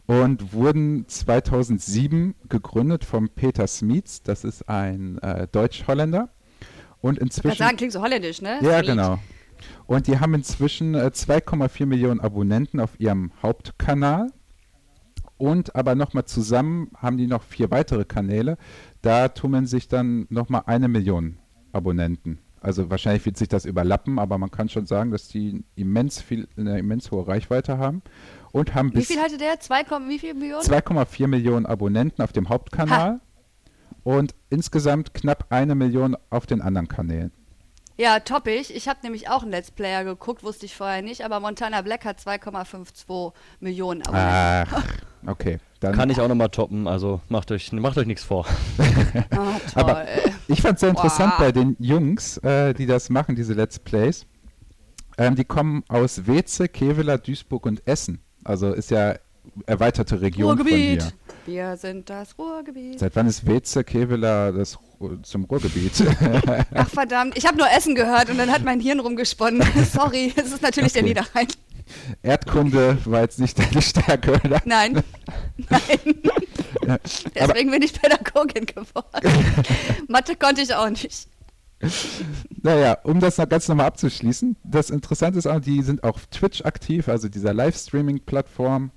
und 0.07 0.53
wurden 0.53 1.07
2007 1.07 2.33
gegründet 2.49 3.03
vom 3.05 3.29
Peter 3.29 3.67
Smeets. 3.67 4.23
Das 4.23 4.43
ist 4.43 4.67
ein 4.67 5.17
äh, 5.19 5.47
Deutsch-Holländer. 5.51 6.29
Und 7.01 7.17
Ich 7.17 7.21
inzwischen. 7.23 7.57
sagen, 7.57 7.77
klingt 7.77 7.93
so 7.93 8.01
holländisch, 8.01 8.41
ne? 8.41 8.57
Ja, 8.61 8.79
Sweet. 8.79 8.87
genau. 8.87 9.19
Und 9.85 10.07
die 10.07 10.19
haben 10.19 10.33
inzwischen 10.33 10.95
äh, 10.95 11.11
2,4 11.13 11.85
Millionen 11.85 12.19
Abonnenten 12.19 12.79
auf 12.79 12.99
ihrem 12.99 13.31
Hauptkanal. 13.43 14.31
Und 15.37 15.75
aber 15.75 15.93
nochmal 15.93 16.25
zusammen 16.25 16.89
haben 16.97 17.17
die 17.17 17.27
noch 17.27 17.43
vier 17.43 17.69
weitere 17.69 18.05
Kanäle. 18.05 18.57
Da 19.01 19.27
tummeln 19.27 19.67
sich 19.67 19.87
dann 19.87 20.25
nochmal 20.29 20.63
eine 20.65 20.87
Million 20.87 21.37
Abonnenten. 21.73 22.39
Also 22.59 22.89
wahrscheinlich 22.89 23.25
wird 23.25 23.37
sich 23.37 23.47
das 23.47 23.65
überlappen, 23.65 24.17
aber 24.17 24.39
man 24.39 24.49
kann 24.49 24.67
schon 24.67 24.87
sagen, 24.87 25.11
dass 25.11 25.27
die 25.27 25.63
immens 25.75 26.21
viel, 26.21 26.47
eine 26.57 26.79
immens 26.79 27.11
hohe 27.11 27.27
Reichweite 27.27 27.77
haben. 27.77 28.01
Und 28.51 28.73
haben 28.75 28.91
Wie 28.91 28.97
bis 28.99 29.07
viel 29.07 29.19
hatte 29.21 29.37
der? 29.37 29.59
Zwei, 29.59 29.83
Komma- 29.83 30.07
wie 30.09 30.19
viel 30.19 30.33
Millionen? 30.33 30.61
2,4 30.63 31.27
Millionen 31.27 31.65
Abonnenten 31.65 32.21
auf 32.21 32.31
dem 32.31 32.49
Hauptkanal. 32.49 33.19
Und 34.03 34.35
insgesamt 34.49 35.13
knapp 35.13 35.47
eine 35.49 35.75
Million 35.75 36.15
auf 36.29 36.45
den 36.45 36.61
anderen 36.61 36.87
Kanälen. 36.87 37.31
Ja, 37.97 38.19
toppig. 38.19 38.73
Ich 38.75 38.87
habe 38.87 38.99
nämlich 39.03 39.27
auch 39.27 39.41
einen 39.41 39.51
Let's 39.51 39.71
Player 39.71 40.03
geguckt, 40.03 40.43
wusste 40.43 40.65
ich 40.67 40.75
vorher 40.75 41.01
nicht, 41.01 41.25
aber 41.25 41.39
Montana 41.39 41.81
Black 41.81 42.05
hat 42.05 42.19
2,52 42.19 43.33
Millionen 43.59 44.03
Abonnenten. 44.03 44.75
Ach, 44.75 44.83
okay. 45.25 45.57
Dann 45.79 45.93
Kann 45.95 46.09
ich 46.09 46.19
auch 46.21 46.27
nochmal 46.27 46.49
toppen, 46.49 46.87
also 46.87 47.21
macht 47.27 47.51
euch, 47.51 47.71
macht 47.73 47.97
euch 47.97 48.05
nichts 48.07 48.23
vor. 48.23 48.45
Ah, 49.31 49.59
toll. 49.73 49.83
Aber- 49.83 50.05
Ich 50.47 50.61
fand 50.61 50.75
es 50.75 50.81
sehr 50.81 50.89
interessant 50.89 51.33
Boah. 51.37 51.45
bei 51.45 51.51
den 51.51 51.75
Jungs, 51.79 52.37
äh, 52.37 52.73
die 52.73 52.85
das 52.85 53.09
machen, 53.09 53.35
diese 53.35 53.53
Let's 53.53 53.77
Plays. 53.79 54.25
Ähm, 55.17 55.35
die 55.35 55.43
kommen 55.43 55.83
aus 55.89 56.27
Weze, 56.27 56.67
Kevela, 56.69 57.17
Duisburg 57.17 57.65
und 57.65 57.85
Essen. 57.87 58.21
Also 58.47 58.71
ist 58.73 58.91
ja 58.91 59.15
erweiterte 59.65 60.21
Region 60.21 60.57
Ruhrgebiet. 60.57 61.03
von 61.03 61.11
Wir 61.45 61.75
sind 61.77 62.09
das 62.09 62.29
hier. 62.35 62.45
Ruhrgebiet. 62.45 62.99
Seit 62.99 63.15
wann 63.15 63.27
ist 63.27 63.45
Weze, 63.45 63.83
Kevela 63.83 64.51
das, 64.51 64.77
Ru- 65.01 65.21
zum 65.23 65.43
Ruhrgebiet? 65.45 66.03
Ach 66.73 66.89
verdammt, 66.93 67.37
ich 67.37 67.45
habe 67.45 67.57
nur 67.57 67.69
Essen 67.69 67.93
gehört 67.95 68.29
und 68.29 68.37
dann 68.37 68.51
hat 68.51 68.63
mein 68.63 68.79
Hirn 68.79 68.99
rumgesponnen. 69.01 69.61
Sorry, 69.93 70.33
es 70.35 70.51
ist 70.53 70.61
natürlich 70.61 70.93
der 70.93 71.01
Okay. 71.03 71.09
Niederrhein. 71.09 71.47
Erdkunde 72.21 72.97
war 73.05 73.21
jetzt 73.21 73.39
nicht 73.39 73.57
deine 73.59 73.81
Stärke, 73.81 74.33
oder? 74.43 74.61
Nein, 74.65 75.01
nein. 75.69 75.81
Deswegen 77.35 77.71
bin 77.71 77.81
ich 77.81 77.93
Pädagogin 77.93 78.65
geworden. 78.65 79.45
Mathe 80.07 80.35
konnte 80.35 80.61
ich 80.61 80.73
auch 80.73 80.89
nicht. 80.89 81.27
naja, 82.63 82.97
um 83.03 83.19
das 83.19 83.37
noch 83.37 83.47
ganz 83.47 83.67
nochmal 83.67 83.87
abzuschließen, 83.87 84.55
das 84.63 84.89
Interessante 84.89 85.37
ist 85.39 85.47
auch, 85.47 85.59
die 85.59 85.81
sind 85.81 86.03
auf 86.03 86.25
Twitch 86.27 86.63
aktiv, 86.65 87.07
also 87.07 87.29
dieser 87.29 87.53
Livestreaming-Plattform, 87.53 88.91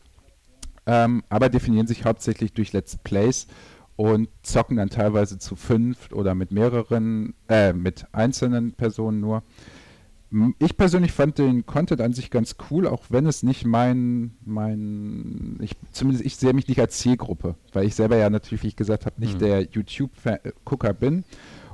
ähm, 0.86 1.22
aber 1.28 1.48
definieren 1.48 1.86
sich 1.86 2.04
hauptsächlich 2.04 2.52
durch 2.52 2.72
Let's 2.72 2.96
Plays 2.96 3.46
und 3.96 4.28
zocken 4.42 4.78
dann 4.78 4.88
teilweise 4.88 5.38
zu 5.38 5.56
fünf 5.56 6.10
oder 6.12 6.34
mit 6.34 6.52
mehreren, 6.52 7.34
äh, 7.48 7.74
mit 7.74 8.06
einzelnen 8.12 8.72
Personen 8.72 9.20
nur. 9.20 9.42
Ich 10.60 10.76
persönlich 10.76 11.10
fand 11.10 11.38
den 11.38 11.66
Content 11.66 12.00
an 12.00 12.12
sich 12.12 12.30
ganz 12.30 12.54
cool, 12.70 12.86
auch 12.86 13.02
wenn 13.08 13.26
es 13.26 13.42
nicht 13.42 13.66
mein, 13.66 14.36
mein, 14.44 15.58
ich, 15.60 15.74
zumindest 15.90 16.24
ich 16.24 16.36
sehe 16.36 16.52
mich 16.54 16.68
nicht 16.68 16.80
als 16.80 16.98
Zielgruppe, 16.98 17.56
weil 17.72 17.84
ich 17.84 17.96
selber 17.96 18.16
ja 18.16 18.30
natürlich, 18.30 18.62
wie 18.62 18.68
ich 18.68 18.76
gesagt 18.76 19.06
habe, 19.06 19.20
nicht 19.20 19.34
Mhm. 19.34 19.38
der 19.40 19.62
YouTube-Gucker 19.62 20.94
bin. 20.94 21.24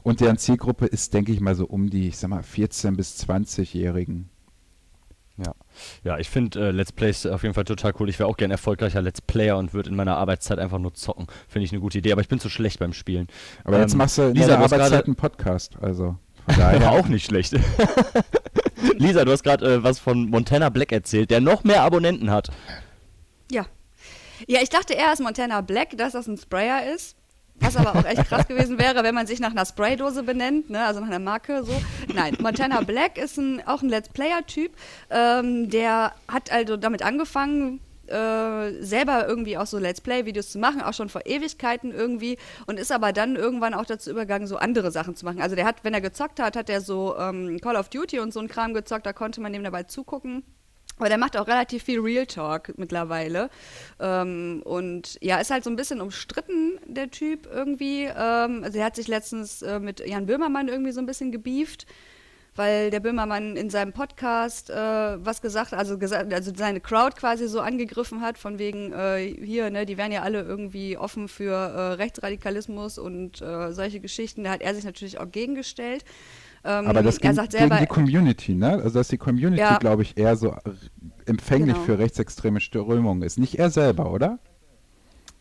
Und 0.07 0.21
deren 0.21 0.39
Zielgruppe 0.39 0.87
ist, 0.87 1.15
denke 1.15 1.33
ich 1.33 1.41
mal, 1.41 1.57
so 1.57 1.67
um 1.67 1.91
die, 1.91 2.07
ich 2.09 2.17
sag 2.19 2.29
mal, 2.31 2.43
14- 2.43 2.95
bis 2.97 3.19
20-Jährigen. 3.25 4.29
Ja, 5.37 5.53
ja 6.05 6.19
ich 6.19 6.31
finde 6.31 6.69
äh, 6.69 6.71
Let's 6.71 6.93
Plays 6.93 7.27
auf 7.27 7.43
jeden 7.43 7.55
Fall 7.55 7.65
total 7.65 7.93
cool. 7.99 8.09
Ich 8.09 8.19
wäre 8.21 8.29
auch 8.29 8.37
gern 8.37 8.53
erfolgreicher 8.53 9.03
Let's 9.03 9.21
Player 9.21 9.59
und 9.59 9.75
würde 9.75 9.91
in 9.91 9.97
meiner 9.97 10.17
Arbeitszeit 10.17 10.61
einfach 10.61 10.79
nur 10.79 10.95
zocken. 10.95 11.27
Finde 11.49 11.65
ich 11.65 11.73
eine 11.73 11.81
gute 11.81 11.99
Idee, 11.99 12.13
aber 12.13 12.21
ich 12.21 12.29
bin 12.29 12.39
zu 12.39 12.49
schlecht 12.49 12.79
beim 12.79 12.93
Spielen. 12.93 13.27
Aber 13.65 13.81
jetzt 13.81 13.93
Ähm, 13.93 13.99
machst 13.99 14.17
du 14.19 14.23
in 14.29 14.35
Lisa, 14.37 14.47
deiner 14.47 14.59
Arbeitszeit 14.65 14.91
gerade- 14.93 15.05
einen 15.07 15.17
Podcast, 15.17 15.77
also 15.83 16.17
daher. 16.47 16.93
auch 16.93 17.09
nicht 17.09 17.27
schlecht. 17.27 17.55
Lisa, 18.99 19.25
du 19.25 19.33
hast 19.33 19.43
gerade 19.43 19.75
äh, 19.75 19.83
was 19.83 19.99
von 19.99 20.31
Montana 20.31 20.69
Black 20.69 20.93
erzählt, 20.93 21.31
der 21.33 21.41
noch 21.41 21.65
mehr 21.65 21.83
Abonnenten 21.83 22.31
hat. 22.31 22.51
Ja. 23.51 23.67
Ja, 24.47 24.61
ich 24.63 24.69
dachte 24.69 24.93
eher 24.95 25.11
als 25.11 25.19
Montana 25.19 25.63
Black, 25.63 25.99
dass 25.99 26.13
das 26.13 26.29
ein 26.29 26.37
Sprayer 26.37 26.95
ist. 26.95 27.16
Was 27.61 27.77
aber 27.77 27.95
auch 27.97 28.05
echt 28.05 28.27
krass 28.27 28.47
gewesen 28.47 28.79
wäre, 28.79 29.03
wenn 29.03 29.15
man 29.15 29.27
sich 29.27 29.41
nach 29.41 29.51
einer 29.51 29.67
Spraydose 29.67 30.23
benennt, 30.23 30.71
ne? 30.71 30.85
also 30.85 31.01
nach 31.01 31.09
einer 31.09 31.19
Marke 31.19 31.65
so. 31.65 31.73
Nein, 32.15 32.37
Montana 32.41 32.83
Black 32.83 33.19
ist 33.19 33.39
ein, 33.39 33.67
auch 33.67 33.83
ein 33.83 33.89
Let's 33.89 34.09
Player-Typ. 34.11 34.73
Ähm, 35.11 35.71
der 35.71 36.13
hat 36.29 36.53
also 36.53 36.77
damit 36.77 37.03
angefangen, 37.03 37.81
äh, 38.09 38.83
selber 38.83 39.27
irgendwie 39.27 39.59
auch 39.59 39.67
so 39.67 39.79
Let's 39.79 40.01
Play-Videos 40.01 40.51
zu 40.51 40.59
machen, 40.59 40.81
auch 40.81 40.95
schon 40.95 41.09
vor 41.09 41.23
Ewigkeiten 41.25 41.93
irgendwie 41.93 42.39
und 42.67 42.79
ist 42.79 42.93
aber 42.93 43.13
dann 43.13 43.37
irgendwann 43.37 43.75
auch 43.75 43.87
dazu 43.87 44.11
übergegangen, 44.11 44.47
so 44.47 44.57
andere 44.57 44.91
Sachen 44.91 45.17
zu 45.17 45.25
machen. 45.25 45.41
Also 45.41 45.57
der 45.57 45.65
hat, 45.65 45.83
wenn 45.83 45.95
er 45.95 46.01
gezockt 46.01 46.41
hat, 46.41 46.57
hat 46.57 46.71
er 46.71 46.81
so 46.81 47.17
ähm, 47.19 47.59
Call 47.61 47.77
of 47.77 47.89
Duty 47.89 48.21
und 48.21 48.33
so 48.33 48.41
ein 48.41 48.49
Kram 48.49 48.75
gezockt, 48.75 49.07
da 49.07 49.13
konnte 49.13 49.41
man 49.41 49.53
dem 49.53 49.65
dabei 49.65 49.85
zugucken. 49.85 50.45
Aber 50.99 51.09
der 51.09 51.19
macht 51.19 51.37
auch 51.37 51.47
relativ 51.47 51.83
viel 51.85 52.01
Real 52.01 52.27
Talk 52.27 52.73
mittlerweile. 52.79 53.51
Ähm, 54.01 54.63
und 54.65 55.19
ja, 55.21 55.39
ist 55.39 55.51
halt 55.51 55.65
so 55.65 55.71
ein 55.71 55.77
bisschen 55.77 56.01
umstritten, 56.01 56.79
der 56.87 57.11
Typ 57.11 57.47
irgendwie. 57.53 58.05
Ähm, 58.05 58.63
also 58.65 58.79
er 58.79 58.87
hat 58.87 58.97
sich 58.97 59.09
letztens 59.09 59.63
äh, 59.63 59.79
mit 59.79 60.01
Jan 60.01 60.27
Böhmermann 60.27 60.69
irgendwie 60.69 60.93
so 60.93 61.01
ein 61.01 61.07
bisschen 61.07 61.33
gebieft. 61.33 61.87
weil 62.57 62.91
der 62.91 63.01
Böhmermann 63.01 63.57
in 63.57 63.69
seinem 63.71 63.93
Podcast 63.93 64.71
äh, 64.71 64.75
was 64.75 65.43
gesagt, 65.43 65.75
also 65.75 65.99
gesagt, 65.99 66.33
also 66.33 66.53
seine 66.57 66.81
Crowd 66.81 67.17
quasi 67.17 67.49
so 67.49 67.61
angegriffen 67.61 68.23
hat, 68.23 68.39
von 68.39 68.59
wegen 68.59 68.93
äh, 68.93 69.19
hier, 69.45 69.71
ne, 69.71 69.85
die 69.85 69.99
wären 69.99 70.11
ja 70.13 70.23
alle 70.23 70.43
irgendwie 70.43 70.97
offen 70.97 71.29
für 71.29 71.53
äh, 71.53 71.93
Rechtsradikalismus 71.95 72.99
und 72.99 73.43
äh, 73.43 73.73
solche 73.73 74.01
Geschichten. 74.01 74.45
Da 74.45 74.51
hat 74.53 74.63
er 74.63 74.75
sich 74.75 74.85
natürlich 74.85 75.21
auch 75.21 75.31
gegengestellt. 75.31 76.05
Ähm, 76.67 76.87
Aber 76.89 77.03
das 77.03 77.21
ging 77.21 77.33
selber, 77.33 77.47
gegen 77.49 77.77
die 77.79 77.87
Community, 77.87 78.55
ne? 78.55 78.73
Also 78.83 78.99
dass 78.99 79.09
die 79.09 79.19
Community, 79.19 79.61
ja, 79.61 79.79
glaube 79.79 80.03
ich, 80.03 80.19
eher 80.19 80.37
so 80.37 80.55
empfänglich 81.25 81.75
genau. 81.75 81.87
für 81.87 81.99
rechtsextreme 81.99 82.61
Strömungen 82.61 83.23
ist. 83.23 83.39
Nicht 83.39 83.59
er 83.59 83.71
selber, 83.71 84.11
oder? 84.11 84.39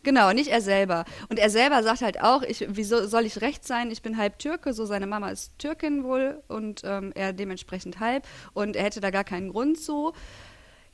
Genau, 0.04 0.32
nicht 0.32 0.50
er 0.50 0.60
selber. 0.60 1.04
Und 1.30 1.40
er 1.40 1.50
selber 1.50 1.82
sagt 1.82 2.02
halt 2.02 2.22
auch, 2.22 2.42
ich, 2.42 2.64
wieso 2.68 3.08
soll 3.08 3.26
ich 3.26 3.40
recht 3.40 3.66
sein? 3.66 3.90
Ich 3.90 4.02
bin 4.02 4.16
halb 4.16 4.38
Türke, 4.38 4.72
so 4.72 4.84
seine 4.84 5.08
Mama 5.08 5.30
ist 5.30 5.58
Türkin 5.58 6.04
wohl 6.04 6.42
und 6.46 6.82
ähm, 6.84 7.10
er 7.16 7.32
dementsprechend 7.32 7.98
halb 7.98 8.24
und 8.54 8.76
er 8.76 8.84
hätte 8.84 9.00
da 9.00 9.10
gar 9.10 9.24
keinen 9.24 9.50
Grund 9.50 9.80
zu. 9.80 10.12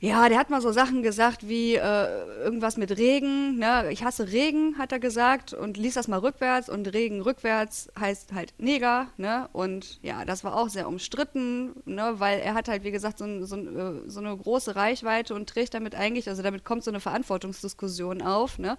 Ja, 0.03 0.27
der 0.27 0.37
hat 0.37 0.49
mal 0.49 0.59
so 0.59 0.73
Sachen 0.73 1.01
gesagt 1.01 1.47
wie 1.47 1.75
äh, 1.75 2.43
irgendwas 2.43 2.75
mit 2.75 2.97
Regen. 2.97 3.57
Ne? 3.57 3.89
Ich 3.89 4.03
hasse 4.03 4.33
Regen, 4.33 4.77
hat 4.77 4.91
er 4.91 4.99
gesagt 4.99 5.53
und 5.53 5.77
liest 5.77 5.95
das 5.95 6.09
mal 6.09 6.19
rückwärts 6.19 6.67
und 6.67 6.93
Regen 6.93 7.21
rückwärts 7.21 7.87
heißt 7.97 8.33
halt 8.33 8.53
Neger. 8.57 9.07
Ne? 9.15 9.47
Und 9.53 9.99
ja, 10.01 10.25
das 10.25 10.43
war 10.43 10.57
auch 10.57 10.67
sehr 10.67 10.89
umstritten, 10.89 11.71
ne? 11.85 12.15
weil 12.17 12.41
er 12.41 12.53
hat 12.53 12.67
halt, 12.67 12.83
wie 12.83 12.91
gesagt, 12.91 13.19
so, 13.19 13.45
so, 13.45 13.55
äh, 13.55 14.01
so, 14.07 14.19
eine 14.19 14.35
große 14.35 14.75
Reichweite 14.75 15.35
und 15.35 15.47
trägt 15.47 15.73
damit 15.73 15.95
eigentlich, 15.95 16.27
also 16.27 16.43
damit 16.43 16.65
kommt 16.65 16.83
so 16.83 16.91
eine 16.91 16.99
Verantwortungsdiskussion 16.99 18.21
auf. 18.21 18.59
Ne? 18.59 18.77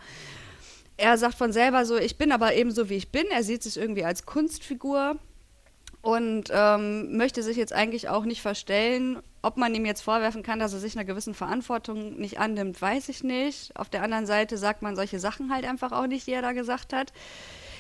Er 0.99 1.17
sagt 1.17 1.37
von 1.37 1.55
selber 1.55 1.87
so, 1.87 1.97
ich 1.97 2.19
bin 2.19 2.33
aber 2.33 2.53
eben 2.53 2.71
so, 2.71 2.91
wie 2.91 2.97
ich 2.97 3.11
bin. 3.11 3.25
Er 3.31 3.45
sieht 3.45 3.63
sich 3.63 3.79
irgendwie 3.79 4.05
als 4.05 4.27
Kunstfigur 4.27 5.19
und 6.05 6.51
ähm, 6.53 7.17
möchte 7.17 7.43
sich 7.43 7.57
jetzt 7.57 7.73
eigentlich 7.73 8.11
auch 8.11 8.27
nicht 8.27 8.43
verstellen. 8.43 9.21
Ob 9.41 9.57
man 9.57 9.75
ihm 9.75 9.87
jetzt 9.87 10.03
vorwerfen 10.03 10.43
kann, 10.43 10.59
dass 10.59 10.75
er 10.75 10.79
sich 10.79 10.95
einer 10.95 11.07
gewissen 11.07 11.33
Verantwortung 11.33 12.19
nicht 12.19 12.39
annimmt, 12.39 12.81
weiß 12.81 13.09
ich 13.09 13.25
nicht. 13.25 13.75
Auf 13.75 13.89
der 13.89 14.03
anderen 14.03 14.27
Seite 14.27 14.59
sagt 14.59 14.83
man 14.83 14.97
solche 14.97 15.19
Sachen 15.19 15.51
halt 15.51 15.65
einfach 15.65 15.93
auch 15.93 16.07
nicht, 16.07 16.27
die 16.27 16.33
er 16.33 16.43
da 16.43 16.53
gesagt 16.53 16.93
hat. 16.93 17.15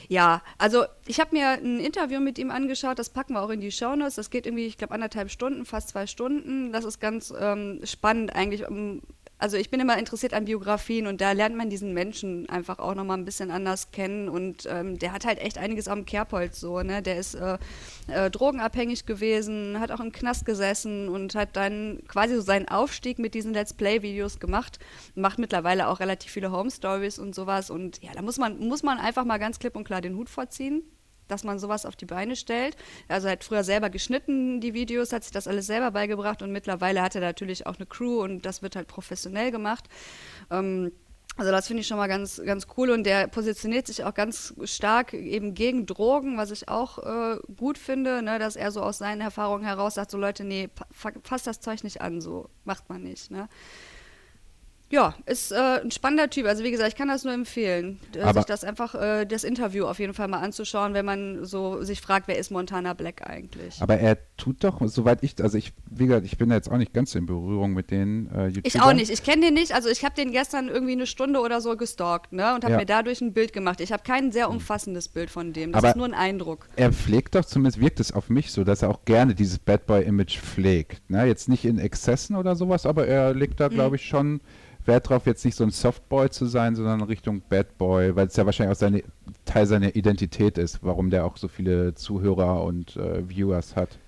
Ja, 0.09 0.43
also 0.57 0.85
ich 1.07 1.21
habe 1.21 1.37
mir 1.37 1.49
ein 1.50 1.81
Interview 1.81 2.19
mit 2.19 2.38
ihm 2.38 2.50
angeschaut, 2.50 2.99
das 2.99 3.11
packen 3.11 3.35
wir 3.35 3.43
auch 3.43 3.50
in 3.50 3.61
die 3.61 3.71
Shownotes. 3.71 4.14
Das 4.14 4.31
geht 4.31 4.47
irgendwie, 4.47 4.66
ich 4.66 4.78
glaube, 4.78 4.95
anderthalb 4.95 5.31
Stunden, 5.31 5.66
fast 5.66 5.90
zwei 5.90 6.07
Stunden. 6.07 6.73
Das 6.73 6.87
ist 6.87 7.00
ganz 7.00 7.33
ähm, 7.38 7.81
spannend 7.85 8.35
eigentlich, 8.35 8.66
um 8.66 9.02
also 9.45 9.59
ich 9.59 9.69
bin 9.69 9.79
immer 9.79 9.99
interessiert 9.99 10.33
an 10.33 10.47
Biografien 10.47 11.07
und 11.07 11.21
da 11.21 11.33
lernt 11.33 11.55
man 11.55 11.69
diesen 11.69 11.93
Menschen 11.93 12.49
einfach 12.49 12.79
auch 12.79 12.95
nochmal 12.95 13.19
ein 13.19 13.27
bisschen 13.27 13.51
anders 13.51 13.91
kennen 13.91 14.31
und 14.31 14.67
ähm, 14.71 14.99
der 14.99 15.13
hat 15.13 15.27
halt 15.27 15.39
echt 15.39 15.59
einiges 15.59 15.87
am 15.87 16.07
Kerbholz 16.07 16.59
so, 16.59 16.81
ne? 16.81 17.03
Der 17.03 17.19
ist 17.19 17.35
äh, 17.35 17.59
äh, 18.07 18.31
drogenabhängig 18.31 19.05
gewesen, 19.05 19.79
hat 19.81 19.91
auch 19.91 20.01
im 20.01 20.13
Knast 20.13 20.47
gesessen 20.47 21.11
und 21.11 21.35
hat 21.35 21.57
dann 21.57 21.99
quasi 22.09 22.37
so 22.37 22.41
seinen 22.41 22.69
Aufstieg 22.69 23.19
mit 23.19 23.35
diesen 23.35 23.53
Let's 23.53 23.75
Play-Videos 23.75 24.41
gemacht, 24.41 24.79
macht 25.15 25.39
mittlerweile 25.39 25.89
auch 25.89 26.01
relativ 26.01 26.33
viele 26.33 26.51
Home 26.51 26.71
Stories 26.71 27.19
und 27.19 27.35
sowas 27.35 27.69
und 27.69 28.03
ja, 28.03 28.13
da 28.15 28.23
muss 28.23 28.39
man, 28.39 28.59
muss 28.59 28.83
man 28.83 28.97
einfach 28.97 29.27
mal 29.27 29.37
ganz 29.37 29.59
klipp 29.59 29.77
und 29.77 29.85
klar 29.85 30.01
den 30.01 30.17
Hut 30.17 30.31
vorziehen 30.31 30.85
dass 31.28 31.45
man 31.45 31.59
sowas 31.59 31.87
auf 31.87 31.97
die 31.97 32.07
Beine 32.07 32.37
stellt. 32.37 32.76
Also 33.09 33.28
er 33.28 33.33
hat 33.33 33.45
früher 33.45 33.64
selber 33.64 33.90
geschnitten, 33.90 34.61
die 34.61 34.75
Videos, 34.75 35.12
hat 35.12 35.25
sich 35.25 35.33
das 35.33 35.49
alles 35.49 35.66
selber 35.66 35.90
beigebracht 35.90 36.43
und 36.43 36.52
mittlerweile 36.52 37.02
hat 37.02 37.14
er 37.14 37.21
natürlich 37.21 37.66
auch 37.66 37.76
eine 37.76 37.87
Crew 37.87 38.23
und 38.23 38.47
das 38.47 38.62
wird 38.62 38.76
halt 38.76 38.88
professionell 38.88 39.50
gemacht. 39.50 39.85
Ähm, 40.50 40.93
also 41.37 41.50
das 41.50 41.66
finde 41.66 41.81
ich 41.81 41.88
schon 41.88 41.97
mal 41.97 42.07
ganz, 42.07 42.40
ganz 42.45 42.69
cool 42.76 42.90
und 42.90 43.04
der 43.04 43.26
positioniert 43.26 43.88
sich 43.88 44.04
auch 44.04 44.14
ganz 44.14 44.54
stark 44.64 45.14
eben 45.14 45.54
gegen 45.54 45.85
Drogen, 45.85 46.37
was 46.37 46.52
ich 46.52 46.69
auch 46.69 46.99
äh, 46.99 47.38
gut 47.57 47.76
finde, 47.76 48.23
ne, 48.23 48.38
dass 48.38 48.54
er 48.54 48.71
so 48.71 48.81
aus 48.83 48.99
seinen 48.99 49.21
Erfahrungen 49.21 49.64
heraus 49.64 49.95
sagt, 49.95 50.12
so 50.12 50.19
Leute, 50.19 50.45
nee, 50.45 50.69
fasst 50.93 51.49
das 51.49 51.61
Zeug 51.61 51.83
nicht 51.83 52.00
an, 52.02 52.21
so 52.21 52.50
macht 52.64 52.88
man 52.88 53.02
nicht. 53.02 53.33
Ne? 53.33 53.49
Ja, 54.95 55.13
ist 55.27 55.51
äh, 55.51 55.81
ein 55.83 55.91
spannender 55.91 56.31
Typ. 56.31 56.47
Also 56.47 56.63
wie 56.63 56.71
gesagt, 56.71 56.89
ich 56.91 56.95
kann 56.95 57.09
das 57.09 57.25
nur 57.25 57.35
empfehlen, 57.35 57.99
äh, 58.15 58.33
sich 58.33 58.45
das 58.45 58.63
einfach, 58.63 58.95
äh, 58.95 59.25
das 59.25 59.43
Interview 59.43 59.87
auf 59.87 59.99
jeden 59.99 60.15
Fall 60.15 60.29
mal 60.29 60.39
anzuschauen, 60.39 60.95
wenn 60.95 61.05
man 61.05 61.45
so 61.45 61.83
sich 61.83 62.01
fragt, 62.01 62.29
wer 62.29 62.39
ist 62.39 62.53
Montana 62.53 62.95
Black 62.95 63.29
eigentlich. 63.29 63.83
Aber 63.83 63.99
er 63.99 64.19
tut 64.37 64.63
doch, 64.63 64.81
soweit 64.87 65.25
ich, 65.25 65.43
also 65.43 65.59
ich, 65.59 65.73
wie 65.91 66.07
gesagt, 66.07 66.25
ich 66.27 66.39
bin 66.39 66.49
da 66.49 66.55
jetzt 66.55 66.71
auch 66.71 66.77
nicht 66.77 66.95
ganz 66.95 67.13
in 67.17 67.27
Berührung 67.27 67.75
mit 67.75 67.91
den 67.91 68.31
äh, 68.31 68.47
YouTubern. 68.47 68.63
Ich 68.63 68.81
auch 68.81 68.93
nicht. 68.93 69.11
Ich 69.11 69.25
kenne 69.25 69.47
den 69.47 69.55
nicht. 69.55 69.75
Also 69.75 69.89
ich 69.89 70.05
habe 70.05 70.15
den 70.15 70.31
gestern 70.31 70.69
irgendwie 70.69 70.93
eine 70.93 71.09
Stunde 71.09 71.41
oder 71.41 71.61
so 71.61 71.77
gestalkt, 71.77 72.33
ne, 72.33 72.55
und 72.55 72.63
habe 72.63 72.75
ja. 72.75 72.79
mir 72.79 72.87
dadurch 72.87 73.21
ein 73.21 73.33
Bild 73.33 73.53
gemacht. 73.53 73.81
Ich 73.81 73.93
habe 73.93 74.05
kein 74.05 74.31
sehr 74.31 74.49
umfassendes 74.49 75.09
Bild 75.09 75.29
von 75.29 75.53
dem. 75.53 75.73
Das 75.73 75.81
Aber 75.81 75.89
ist 75.89 75.97
nur 75.97 76.07
ein 76.07 76.15
Eindruck. 76.15 76.69
Er 76.77 76.93
pflegt 76.93 77.35
doch, 77.35 77.45
zumindest 77.45 77.81
wirkt 77.81 77.99
es 77.99 78.13
auf 78.13 78.31
mich 78.31 78.53
so, 78.53 78.63
dass 78.63 78.83
er 78.83 78.91
auch 78.91 79.05
gerne 79.05 79.35
dieses 79.35 79.59
Bad 79.59 79.87
Boy-Image 79.87 80.39
pflegt. 80.39 81.11
Ne? 81.11 81.25
Jetzt 81.25 81.49
nicht 81.49 81.65
in 81.65 81.81
Exzessen 81.81 82.37
oder 82.37 82.55
sowas, 82.55 82.87
aber 82.87 83.09
er 83.09 83.35
legt 83.35 83.59
da, 83.59 83.67
glaube 83.67 83.89
hm. 83.89 83.95
ich, 83.97 84.07
schon 84.07 84.41
Wert 84.87 85.09
drauf, 85.09 85.26
jetzt 85.26 85.45
nicht 85.45 85.57
so 85.57 85.64
ein 85.64 85.71
Softboy 85.71 86.31
zu 86.31 86.47
sein, 86.47 86.76
sondern 86.76 87.03
Richtung 87.03 87.43
Bad 87.49 87.79
Boy, 87.79 88.14
weil 88.17 88.26
es 88.26 88.37
ja 88.37 88.45
wahrscheinlich 88.47 88.76
auch 88.76 88.81
seine, 88.81 89.03
Teil 89.45 89.67
seiner 89.67 89.97
Identität 89.97 90.59
ist, 90.59 90.81
warum 90.83 91.11
der 91.11 91.25
auch 91.25 91.37
so 91.37 91.49
viele 91.49 91.95
Zuhörer 91.95 92.62
und 92.64 92.97
äh, 92.97 93.29
Viewers 93.29 93.76
hat. 93.76 93.99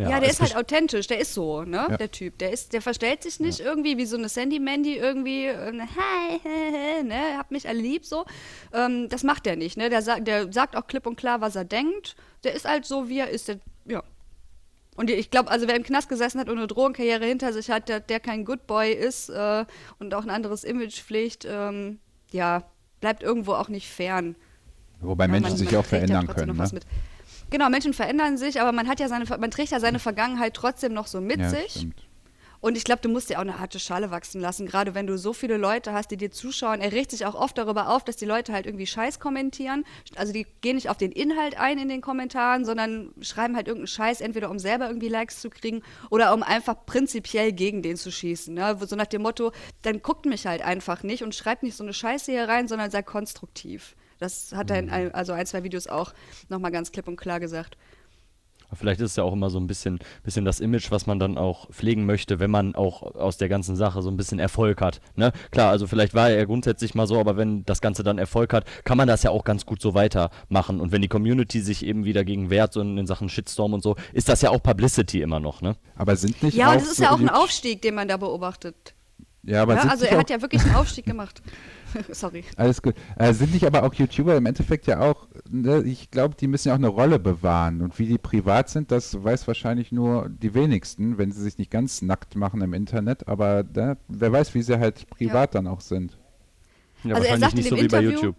Ja, 0.00 0.10
ja 0.10 0.20
der 0.20 0.30
ist 0.30 0.40
halt 0.40 0.56
authentisch, 0.56 1.06
der 1.08 1.18
ist 1.18 1.34
so, 1.34 1.62
ne, 1.62 1.86
ja. 1.90 1.96
der 1.98 2.10
Typ. 2.10 2.38
Der 2.38 2.52
ist, 2.52 2.72
der 2.72 2.80
verstellt 2.80 3.22
sich 3.22 3.38
nicht 3.38 3.58
ja. 3.58 3.66
irgendwie 3.66 3.98
wie 3.98 4.06
so 4.06 4.16
eine 4.16 4.30
Sandy 4.30 4.58
Mandy 4.58 4.96
irgendwie, 4.96 5.46
äh, 5.46 5.72
hi, 5.72 7.02
ne, 7.04 7.36
hab 7.36 7.50
mich 7.50 7.66
erliebt, 7.66 8.06
so. 8.06 8.24
Ähm, 8.72 9.08
das 9.10 9.24
macht 9.24 9.44
der 9.44 9.56
nicht, 9.56 9.76
ne, 9.76 9.90
der, 9.90 10.00
sagt, 10.00 10.26
der 10.26 10.50
sagt 10.52 10.74
auch 10.76 10.86
klipp 10.86 11.06
und 11.06 11.16
klar, 11.16 11.42
was 11.42 11.54
er 11.54 11.64
denkt. 11.64 12.16
Der 12.44 12.54
ist 12.54 12.66
halt 12.66 12.86
so, 12.86 13.10
wie 13.10 13.18
er 13.18 13.28
ist, 13.28 13.48
der, 13.48 13.58
ja, 13.84 14.02
und 14.96 15.10
ich 15.10 15.30
glaube, 15.30 15.50
also 15.50 15.66
wer 15.68 15.76
im 15.76 15.82
Knast 15.82 16.08
gesessen 16.08 16.40
hat 16.40 16.48
und 16.48 16.58
eine 16.58 16.66
Drogenkarriere 16.66 17.24
hinter 17.24 17.52
sich 17.52 17.70
hat, 17.70 17.88
der, 17.88 18.00
der 18.00 18.20
kein 18.20 18.44
Good 18.44 18.66
Boy 18.66 18.92
ist 18.92 19.28
äh, 19.30 19.64
und 19.98 20.14
auch 20.14 20.22
ein 20.22 20.30
anderes 20.30 20.64
Image 20.64 21.00
pflegt, 21.00 21.46
ähm, 21.48 22.00
ja, 22.32 22.64
bleibt 23.00 23.22
irgendwo 23.22 23.54
auch 23.54 23.68
nicht 23.68 23.88
fern. 23.88 24.36
Wobei 25.00 25.24
ja, 25.24 25.30
Menschen 25.30 25.50
man, 25.50 25.56
sich 25.56 25.70
man 25.70 25.80
auch 25.80 25.86
verändern 25.86 26.26
ja 26.26 26.34
können. 26.34 26.56
Ne? 26.56 26.80
Genau, 27.50 27.68
Menschen 27.68 27.94
verändern 27.94 28.36
sich, 28.36 28.60
aber 28.60 28.72
man 28.72 28.88
hat 28.88 29.00
ja 29.00 29.08
seine, 29.08 29.24
man 29.24 29.50
trägt 29.50 29.72
ja 29.72 29.80
seine 29.80 29.98
Vergangenheit 29.98 30.54
trotzdem 30.54 30.92
noch 30.92 31.06
so 31.06 31.20
mit 31.20 31.40
ja, 31.40 31.50
sich. 31.50 31.72
Stimmt. 31.72 32.09
Und 32.60 32.76
ich 32.76 32.84
glaube, 32.84 33.00
du 33.00 33.08
musst 33.08 33.30
dir 33.30 33.38
auch 33.38 33.42
eine 33.42 33.58
harte 33.58 33.78
Schale 33.80 34.10
wachsen 34.10 34.40
lassen, 34.40 34.66
gerade 34.66 34.94
wenn 34.94 35.06
du 35.06 35.16
so 35.16 35.32
viele 35.32 35.56
Leute 35.56 35.92
hast, 35.92 36.10
die 36.10 36.16
dir 36.16 36.30
zuschauen. 36.30 36.80
Er 36.80 36.92
regt 36.92 37.10
sich 37.10 37.24
auch 37.24 37.34
oft 37.34 37.56
darüber 37.56 37.88
auf, 37.88 38.04
dass 38.04 38.16
die 38.16 38.26
Leute 38.26 38.52
halt 38.52 38.66
irgendwie 38.66 38.86
Scheiß 38.86 39.18
kommentieren. 39.18 39.84
Also 40.16 40.32
die 40.32 40.46
gehen 40.60 40.74
nicht 40.74 40.90
auf 40.90 40.98
den 40.98 41.12
Inhalt 41.12 41.58
ein 41.58 41.78
in 41.78 41.88
den 41.88 42.02
Kommentaren, 42.02 42.64
sondern 42.64 43.12
schreiben 43.22 43.56
halt 43.56 43.66
irgendeinen 43.66 43.86
Scheiß, 43.86 44.20
entweder 44.20 44.50
um 44.50 44.58
selber 44.58 44.88
irgendwie 44.88 45.08
Likes 45.08 45.40
zu 45.40 45.48
kriegen 45.48 45.82
oder 46.10 46.34
um 46.34 46.42
einfach 46.42 46.76
prinzipiell 46.84 47.52
gegen 47.52 47.82
den 47.82 47.96
zu 47.96 48.12
schießen. 48.12 48.52
Ne? 48.52 48.76
So 48.80 48.94
nach 48.94 49.06
dem 49.06 49.22
Motto, 49.22 49.52
dann 49.82 50.02
guckt 50.02 50.26
mich 50.26 50.46
halt 50.46 50.62
einfach 50.62 51.02
nicht 51.02 51.22
und 51.22 51.34
schreibt 51.34 51.62
nicht 51.62 51.76
so 51.76 51.84
eine 51.84 51.94
Scheiße 51.94 52.30
hier 52.30 52.46
rein, 52.46 52.68
sondern 52.68 52.90
sei 52.90 53.02
konstruktiv. 53.02 53.96
Das 54.18 54.52
hat 54.54 54.70
er 54.70 54.78
in 54.78 54.86
mhm. 54.86 54.92
ein, 54.92 55.14
also 55.14 55.32
ein, 55.32 55.46
zwei 55.46 55.64
Videos 55.64 55.86
auch 55.86 56.12
nochmal 56.50 56.70
ganz 56.70 56.92
klipp 56.92 57.08
und 57.08 57.16
klar 57.16 57.40
gesagt. 57.40 57.76
Vielleicht 58.74 59.00
ist 59.00 59.10
es 59.12 59.16
ja 59.16 59.24
auch 59.24 59.32
immer 59.32 59.50
so 59.50 59.58
ein 59.58 59.66
bisschen, 59.66 59.98
bisschen 60.22 60.44
das 60.44 60.60
Image, 60.60 60.90
was 60.90 61.06
man 61.06 61.18
dann 61.18 61.38
auch 61.38 61.70
pflegen 61.70 62.06
möchte, 62.06 62.38
wenn 62.38 62.50
man 62.50 62.74
auch 62.74 63.02
aus 63.02 63.36
der 63.36 63.48
ganzen 63.48 63.76
Sache 63.76 64.02
so 64.02 64.10
ein 64.10 64.16
bisschen 64.16 64.38
Erfolg 64.38 64.80
hat. 64.80 65.00
Ne? 65.16 65.32
Klar, 65.50 65.70
also 65.70 65.86
vielleicht 65.86 66.14
war 66.14 66.30
er 66.30 66.46
grundsätzlich 66.46 66.94
mal 66.94 67.06
so, 67.06 67.18
aber 67.18 67.36
wenn 67.36 67.64
das 67.64 67.80
Ganze 67.80 68.02
dann 68.02 68.18
Erfolg 68.18 68.52
hat, 68.52 68.64
kann 68.84 68.96
man 68.96 69.08
das 69.08 69.22
ja 69.22 69.30
auch 69.30 69.44
ganz 69.44 69.66
gut 69.66 69.80
so 69.80 69.94
weitermachen. 69.94 70.80
Und 70.80 70.92
wenn 70.92 71.02
die 71.02 71.08
Community 71.08 71.60
sich 71.60 71.84
eben 71.84 72.04
wieder 72.04 72.24
gegen 72.24 72.50
wehrt, 72.50 72.72
so 72.72 72.80
in, 72.80 73.06
Sachen 73.06 73.28
Shitstorm 73.28 73.72
und 73.72 73.82
so, 73.82 73.96
ist 74.12 74.28
das 74.28 74.42
ja 74.42 74.50
auch 74.50 74.62
Publicity 74.62 75.22
immer 75.22 75.40
noch. 75.40 75.62
Ne? 75.62 75.76
Aber 75.96 76.16
sind 76.16 76.42
nicht 76.42 76.56
Ja, 76.56 76.70
und 76.70 76.76
es 76.76 76.88
ist 76.88 76.96
so 76.96 77.04
ja 77.04 77.10
auch 77.12 77.20
ein 77.20 77.28
Aufstieg, 77.28 77.82
den 77.82 77.94
man 77.94 78.08
da 78.08 78.16
beobachtet. 78.16 78.94
Ja, 79.42 79.62
aber 79.62 79.74
ja, 79.74 79.82
also 79.82 80.04
er 80.04 80.18
hat 80.18 80.30
ja 80.30 80.40
wirklich 80.42 80.62
einen 80.62 80.74
Aufstieg 80.74 81.06
gemacht. 81.06 81.42
Sorry. 82.10 82.44
Alles 82.56 82.82
gut. 82.82 82.94
Äh, 83.16 83.32
sind 83.32 83.52
nicht 83.52 83.66
aber 83.66 83.82
auch 83.82 83.94
YouTuber 83.94 84.36
im 84.36 84.46
Endeffekt 84.46 84.86
ja 84.86 85.00
auch, 85.00 85.28
ne, 85.48 85.82
ich 85.82 86.10
glaube, 86.10 86.34
die 86.34 86.46
müssen 86.46 86.68
ja 86.68 86.74
auch 86.74 86.78
eine 86.78 86.88
Rolle 86.88 87.18
bewahren. 87.18 87.82
Und 87.82 87.98
wie 87.98 88.06
die 88.06 88.18
privat 88.18 88.68
sind, 88.68 88.90
das 88.90 89.22
weiß 89.22 89.46
wahrscheinlich 89.46 89.92
nur 89.92 90.28
die 90.28 90.54
wenigsten, 90.54 91.18
wenn 91.18 91.32
sie 91.32 91.42
sich 91.42 91.58
nicht 91.58 91.70
ganz 91.70 92.02
nackt 92.02 92.36
machen 92.36 92.60
im 92.60 92.74
Internet. 92.74 93.28
Aber 93.28 93.64
ne, 93.74 93.96
wer 94.08 94.32
weiß, 94.32 94.54
wie 94.54 94.62
sie 94.62 94.78
halt 94.78 95.08
privat 95.10 95.54
ja. 95.54 95.60
dann 95.60 95.66
auch 95.66 95.80
sind. 95.80 96.16
Ja, 97.04 97.14
also 97.14 97.28
wahrscheinlich 97.28 97.54
nicht 97.54 97.68
so 97.70 97.76
wie 97.76 97.88
bei 97.88 98.00
YouTube. 98.00 98.36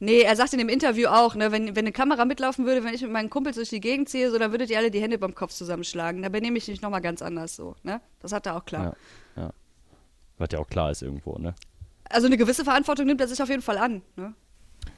Nee, 0.00 0.20
er 0.20 0.36
sagt 0.36 0.52
in 0.52 0.60
dem 0.60 0.68
Interview 0.68 1.08
auch, 1.08 1.34
ne, 1.34 1.50
wenn, 1.50 1.74
wenn 1.74 1.84
eine 1.84 1.92
Kamera 1.92 2.24
mitlaufen 2.24 2.66
würde, 2.66 2.84
wenn 2.84 2.94
ich 2.94 3.02
mit 3.02 3.10
meinen 3.10 3.30
Kumpels 3.30 3.56
durch 3.56 3.70
die 3.70 3.80
Gegend 3.80 4.08
ziehe, 4.08 4.30
so, 4.30 4.38
dann 4.38 4.52
würdet 4.52 4.70
ihr 4.70 4.78
alle 4.78 4.92
die 4.92 5.00
Hände 5.00 5.18
beim 5.18 5.34
Kopf 5.34 5.52
zusammenschlagen. 5.52 6.22
Da 6.22 6.28
benehme 6.28 6.56
ich 6.56 6.68
mich 6.68 6.82
nochmal 6.82 7.00
ganz 7.00 7.20
anders 7.20 7.56
so, 7.56 7.74
ne? 7.82 8.00
Das 8.20 8.32
hat 8.32 8.46
er 8.46 8.56
auch 8.56 8.64
klar. 8.64 8.96
Ja, 9.34 9.42
ja. 9.42 9.50
Was 10.38 10.48
ja 10.52 10.60
auch 10.60 10.68
klar 10.68 10.92
ist 10.92 11.02
irgendwo, 11.02 11.36
ne? 11.38 11.54
Also 12.10 12.26
eine 12.26 12.36
gewisse 12.36 12.64
Verantwortung 12.64 13.06
nimmt 13.06 13.20
er 13.20 13.28
sich 13.28 13.42
auf 13.42 13.48
jeden 13.48 13.62
Fall 13.62 13.78
an. 13.78 14.02
Ne? 14.16 14.34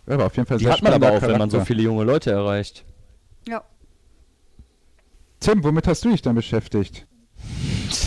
Ja, 0.06 0.14
aber 0.14 0.26
auf 0.26 0.36
jeden 0.36 0.46
Fall 0.46 0.58
Die 0.58 0.68
hat 0.68 0.82
man 0.82 0.92
aber 0.92 1.06
auch, 1.06 1.10
Charakter. 1.10 1.28
wenn 1.32 1.38
man 1.38 1.50
so 1.50 1.64
viele 1.64 1.82
junge 1.82 2.04
Leute 2.04 2.30
erreicht. 2.30 2.84
Ja. 3.46 3.62
Tim, 5.40 5.64
womit 5.64 5.86
hast 5.86 6.04
du 6.04 6.10
dich 6.10 6.22
dann 6.22 6.34
beschäftigt? 6.34 7.06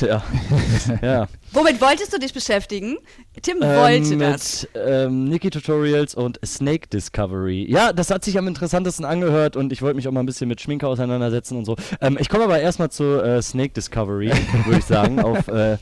Ja. 0.01 0.23
ja. 1.01 1.27
Womit 1.51 1.79
wolltest 1.81 2.11
du 2.11 2.17
dich 2.17 2.33
beschäftigen? 2.33 2.97
Tim 3.41 3.59
wollte 3.61 4.13
ähm, 4.13 4.19
das. 4.19 4.67
Mit 4.73 4.83
ähm, 4.87 5.25
Niki 5.25 5.51
Tutorials 5.51 6.15
und 6.15 6.39
Snake 6.43 6.87
Discovery. 6.87 7.69
Ja, 7.69 7.93
das 7.93 8.09
hat 8.09 8.23
sich 8.25 8.39
am 8.39 8.47
interessantesten 8.47 9.05
angehört 9.05 9.55
und 9.55 9.71
ich 9.71 9.83
wollte 9.83 9.95
mich 9.95 10.07
auch 10.07 10.11
mal 10.11 10.21
ein 10.21 10.25
bisschen 10.25 10.47
mit 10.47 10.61
Schminke 10.61 10.87
auseinandersetzen 10.87 11.57
und 11.57 11.65
so. 11.65 11.75
Ähm, 12.01 12.17
ich 12.19 12.29
komme 12.29 12.45
aber 12.45 12.59
erstmal 12.59 12.89
zu 12.89 13.21
äh, 13.23 13.39
Snake 13.41 13.73
Discovery, 13.73 14.31
würde 14.65 14.79
ich 14.79 14.85
sagen. 14.85 15.19
Auf 15.19 15.47
äh, 15.47 15.77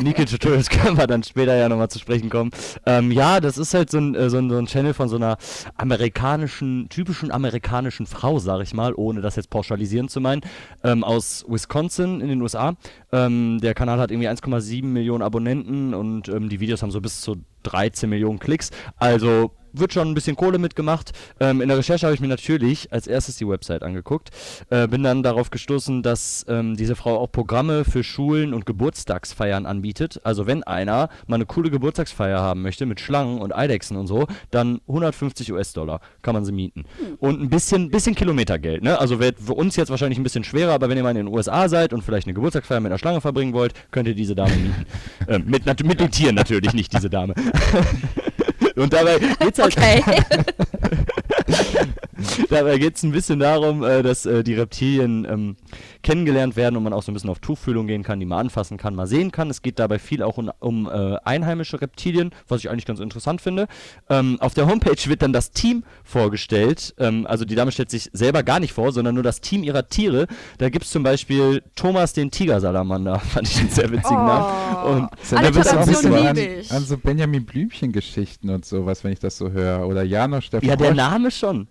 Niki 0.00 0.24
Tutorials 0.24 0.68
können 0.70 0.96
wir 0.96 1.06
dann 1.06 1.22
später 1.22 1.54
ja 1.54 1.68
nochmal 1.68 1.88
zu 1.88 2.00
sprechen 2.00 2.28
kommen. 2.28 2.50
Ähm, 2.84 3.12
ja, 3.12 3.38
das 3.38 3.58
ist 3.58 3.74
halt 3.74 3.90
so 3.90 3.98
ein, 3.98 4.16
äh, 4.16 4.28
so, 4.28 4.38
ein, 4.38 4.50
so 4.50 4.58
ein 4.58 4.66
Channel 4.66 4.92
von 4.92 5.08
so 5.08 5.16
einer 5.16 5.38
amerikanischen, 5.76 6.88
typischen 6.88 7.30
amerikanischen 7.30 8.06
Frau, 8.06 8.40
sage 8.40 8.64
ich 8.64 8.74
mal, 8.74 8.92
ohne 8.94 9.20
das 9.20 9.36
jetzt 9.36 9.50
pauschalisieren 9.50 10.08
zu 10.08 10.20
meinen, 10.20 10.42
ähm, 10.82 11.04
aus 11.04 11.44
Wisconsin 11.48 12.20
in 12.20 12.28
den 12.28 12.42
USA. 12.42 12.74
Ähm, 13.52 13.60
der 13.60 13.74
Kanal 13.74 13.98
hat 13.98 14.10
irgendwie 14.10 14.28
1,7 14.28 14.84
Millionen 14.84 15.22
Abonnenten 15.22 15.94
und 15.94 16.28
ähm, 16.28 16.48
die 16.48 16.60
Videos 16.60 16.82
haben 16.82 16.90
so 16.90 17.00
bis 17.00 17.20
zu 17.20 17.36
13 17.64 18.08
Millionen 18.08 18.38
Klicks. 18.38 18.70
Also 18.96 19.52
wird 19.72 19.92
schon 19.92 20.08
ein 20.08 20.14
bisschen 20.14 20.36
Kohle 20.36 20.58
mitgemacht. 20.58 21.12
Ähm, 21.40 21.60
in 21.60 21.68
der 21.68 21.78
Recherche 21.78 22.06
habe 22.06 22.14
ich 22.14 22.20
mir 22.20 22.28
natürlich 22.28 22.92
als 22.92 23.06
erstes 23.06 23.36
die 23.36 23.48
Website 23.48 23.82
angeguckt. 23.82 24.30
Äh, 24.70 24.88
bin 24.88 25.02
dann 25.02 25.22
darauf 25.22 25.50
gestoßen, 25.50 26.02
dass 26.02 26.44
ähm, 26.48 26.76
diese 26.76 26.96
Frau 26.96 27.18
auch 27.18 27.30
Programme 27.30 27.84
für 27.84 28.04
Schulen 28.04 28.54
und 28.54 28.66
Geburtstagsfeiern 28.66 29.66
anbietet. 29.66 30.20
Also 30.24 30.46
wenn 30.46 30.62
einer 30.62 31.08
mal 31.26 31.36
eine 31.36 31.46
coole 31.46 31.70
Geburtstagsfeier 31.70 32.40
haben 32.40 32.62
möchte 32.62 32.86
mit 32.86 33.00
Schlangen 33.00 33.40
und 33.40 33.54
Eidechsen 33.54 33.96
und 33.96 34.06
so, 34.06 34.26
dann 34.50 34.80
150 34.88 35.52
US-Dollar 35.52 36.00
kann 36.22 36.34
man 36.34 36.44
sie 36.44 36.52
mieten. 36.52 36.84
Hm. 36.98 37.16
Und 37.18 37.40
ein 37.40 37.50
bisschen, 37.50 37.90
bisschen 37.90 38.14
Kilometergeld. 38.14 38.82
Ne? 38.82 38.98
Also 38.98 39.20
wird 39.20 39.38
für 39.40 39.54
uns 39.54 39.76
jetzt 39.76 39.90
wahrscheinlich 39.90 40.18
ein 40.18 40.22
bisschen 40.24 40.44
schwerer, 40.44 40.72
aber 40.72 40.88
wenn 40.88 40.96
ihr 40.96 41.02
mal 41.02 41.10
in 41.10 41.16
den 41.16 41.28
USA 41.28 41.68
seid 41.68 41.92
und 41.92 42.02
vielleicht 42.02 42.26
eine 42.26 42.34
Geburtstagsfeier 42.34 42.80
mit 42.80 42.90
einer 42.90 42.98
Schlange 42.98 43.20
verbringen 43.20 43.52
wollt, 43.52 43.74
könnt 43.90 44.08
ihr 44.08 44.14
diese 44.14 44.34
Dame 44.34 44.54
mieten. 44.56 44.86
äh, 45.26 45.38
mit, 45.38 45.66
mit 45.84 46.00
den 46.00 46.10
Tieren 46.10 46.34
natürlich, 46.34 46.72
nicht 46.74 46.92
diese 46.92 47.10
Dame. 47.10 47.34
Und 48.76 48.92
dabei 48.92 49.18
geht's 49.18 49.58
halt. 49.58 49.76
Okay. 49.76 50.02
dabei 52.50 52.78
geht 52.78 52.96
es 52.96 53.02
ein 53.02 53.12
bisschen 53.12 53.38
darum, 53.38 53.82
äh, 53.82 54.02
dass 54.02 54.26
äh, 54.26 54.42
die 54.42 54.54
Reptilien 54.54 55.26
ähm, 55.28 55.56
kennengelernt 56.02 56.56
werden 56.56 56.76
und 56.76 56.82
man 56.82 56.92
auch 56.92 57.02
so 57.02 57.10
ein 57.10 57.14
bisschen 57.14 57.30
auf 57.30 57.38
Tuchfühlung 57.38 57.86
gehen 57.86 58.02
kann, 58.02 58.20
die 58.20 58.26
man 58.26 58.38
anfassen 58.46 58.76
kann, 58.76 58.94
mal 58.94 59.06
sehen 59.06 59.32
kann. 59.32 59.50
Es 59.50 59.62
geht 59.62 59.78
dabei 59.78 59.98
viel 59.98 60.22
auch 60.22 60.38
um, 60.38 60.50
um 60.60 60.86
äh, 60.86 61.16
einheimische 61.24 61.80
Reptilien, 61.80 62.30
was 62.48 62.60
ich 62.60 62.70
eigentlich 62.70 62.86
ganz 62.86 63.00
interessant 63.00 63.40
finde. 63.40 63.66
Ähm, 64.08 64.38
auf 64.40 64.54
der 64.54 64.66
Homepage 64.66 64.96
wird 65.06 65.22
dann 65.22 65.32
das 65.32 65.50
Team 65.52 65.84
vorgestellt. 66.04 66.94
Ähm, 66.98 67.26
also 67.26 67.44
die 67.44 67.54
Dame 67.54 67.72
stellt 67.72 67.90
sich 67.90 68.10
selber 68.12 68.42
gar 68.42 68.60
nicht 68.60 68.72
vor, 68.72 68.92
sondern 68.92 69.14
nur 69.14 69.24
das 69.24 69.40
Team 69.40 69.62
ihrer 69.62 69.88
Tiere. 69.88 70.26
Da 70.58 70.68
gibt 70.68 70.84
es 70.84 70.90
zum 70.90 71.02
Beispiel 71.02 71.62
Thomas 71.74 72.12
den 72.12 72.30
Tigersalamander, 72.30 73.18
fand 73.20 73.48
ich 73.48 73.58
einen 73.58 73.70
sehr 73.70 73.90
witzigen 73.90 74.16
oh. 74.16 74.26
Namen. 74.26 74.84
Und 74.84 75.10
da 75.30 75.54
wird 75.54 75.68
auch 75.68 75.78
ein 75.78 75.86
bisschen 75.86 76.14
an, 76.14 76.38
an 76.70 76.84
so 76.84 76.96
Benjamin 76.96 77.44
Blümchen-Geschichten 77.44 78.50
und 78.50 78.64
sowas, 78.64 79.04
wenn 79.04 79.12
ich 79.12 79.20
das 79.20 79.36
so 79.36 79.50
höre. 79.50 79.86
Oder 79.86 80.02
Janosch 80.02 80.50
der 80.50 80.62
Ja, 80.62 80.76
der 80.76 80.94
Name 80.94 81.30
schon. 81.30 81.68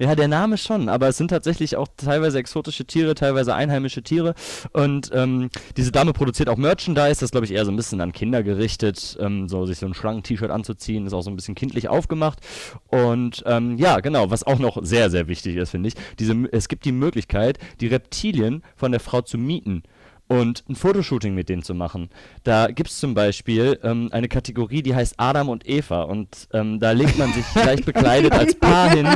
Ja, 0.00 0.14
der 0.14 0.28
Name 0.28 0.58
schon, 0.58 0.88
aber 0.88 1.08
es 1.08 1.16
sind 1.16 1.26
tatsächlich 1.28 1.76
auch 1.76 1.88
teilweise 1.96 2.38
exotische 2.38 2.84
Tiere, 2.84 3.16
teilweise 3.16 3.56
einheimische 3.56 4.00
Tiere. 4.04 4.34
Und 4.72 5.10
ähm, 5.12 5.50
diese 5.76 5.90
Dame 5.90 6.12
produziert 6.12 6.48
auch 6.48 6.56
Merchandise, 6.56 7.18
das 7.18 7.32
glaube 7.32 7.46
ich, 7.46 7.52
eher 7.52 7.64
so 7.64 7.72
ein 7.72 7.76
bisschen 7.76 8.00
an 8.00 8.12
Kinder 8.12 8.44
gerichtet, 8.44 9.18
ähm, 9.20 9.48
so 9.48 9.66
sich 9.66 9.78
so 9.78 9.86
ein 9.86 9.94
Schlangen-T-Shirt 9.94 10.52
anzuziehen, 10.52 11.04
ist 11.04 11.14
auch 11.14 11.22
so 11.22 11.30
ein 11.30 11.36
bisschen 11.36 11.56
kindlich 11.56 11.88
aufgemacht. 11.88 12.38
Und 12.86 13.42
ähm, 13.46 13.76
ja, 13.76 13.98
genau, 13.98 14.30
was 14.30 14.46
auch 14.46 14.60
noch 14.60 14.78
sehr, 14.82 15.10
sehr 15.10 15.26
wichtig 15.26 15.56
ist, 15.56 15.70
finde 15.70 15.88
ich, 15.88 15.94
diese, 16.20 16.48
es 16.52 16.68
gibt 16.68 16.84
die 16.84 16.92
Möglichkeit, 16.92 17.58
die 17.80 17.88
Reptilien 17.88 18.62
von 18.76 18.92
der 18.92 19.00
Frau 19.00 19.22
zu 19.22 19.36
mieten 19.36 19.82
und 20.28 20.64
ein 20.68 20.76
Fotoshooting 20.76 21.34
mit 21.34 21.48
denen 21.48 21.62
zu 21.62 21.74
machen. 21.74 22.10
Da 22.44 22.68
gibt 22.68 22.90
es 22.90 22.98
zum 22.98 23.14
Beispiel 23.14 23.78
ähm, 23.82 24.10
eine 24.12 24.28
Kategorie, 24.28 24.82
die 24.82 24.94
heißt 24.94 25.14
Adam 25.16 25.48
und 25.48 25.68
Eva 25.68 26.02
und 26.02 26.48
ähm, 26.52 26.78
da 26.78 26.92
legt 26.92 27.18
man 27.18 27.32
sich 27.32 27.44
leicht 27.54 27.84
bekleidet 27.86 28.32
als 28.32 28.54
Paar 28.54 28.90
hin 28.90 29.08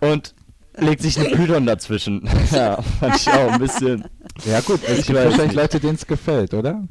und 0.00 0.34
legt 0.78 1.02
sich 1.02 1.18
einen 1.18 1.32
Python 1.32 1.66
dazwischen. 1.66 2.28
ja, 2.52 2.80
fand 2.80 3.16
ich 3.16 3.28
auch 3.28 3.52
ein 3.52 3.60
bisschen. 3.60 4.04
Ja 4.44 4.60
gut, 4.60 4.80
es 4.86 5.06
gibt 5.06 5.18
wahrscheinlich 5.18 5.54
Leute, 5.54 5.80
denen 5.80 5.96
es 5.96 6.06
gefällt, 6.06 6.54
oder? 6.54 6.86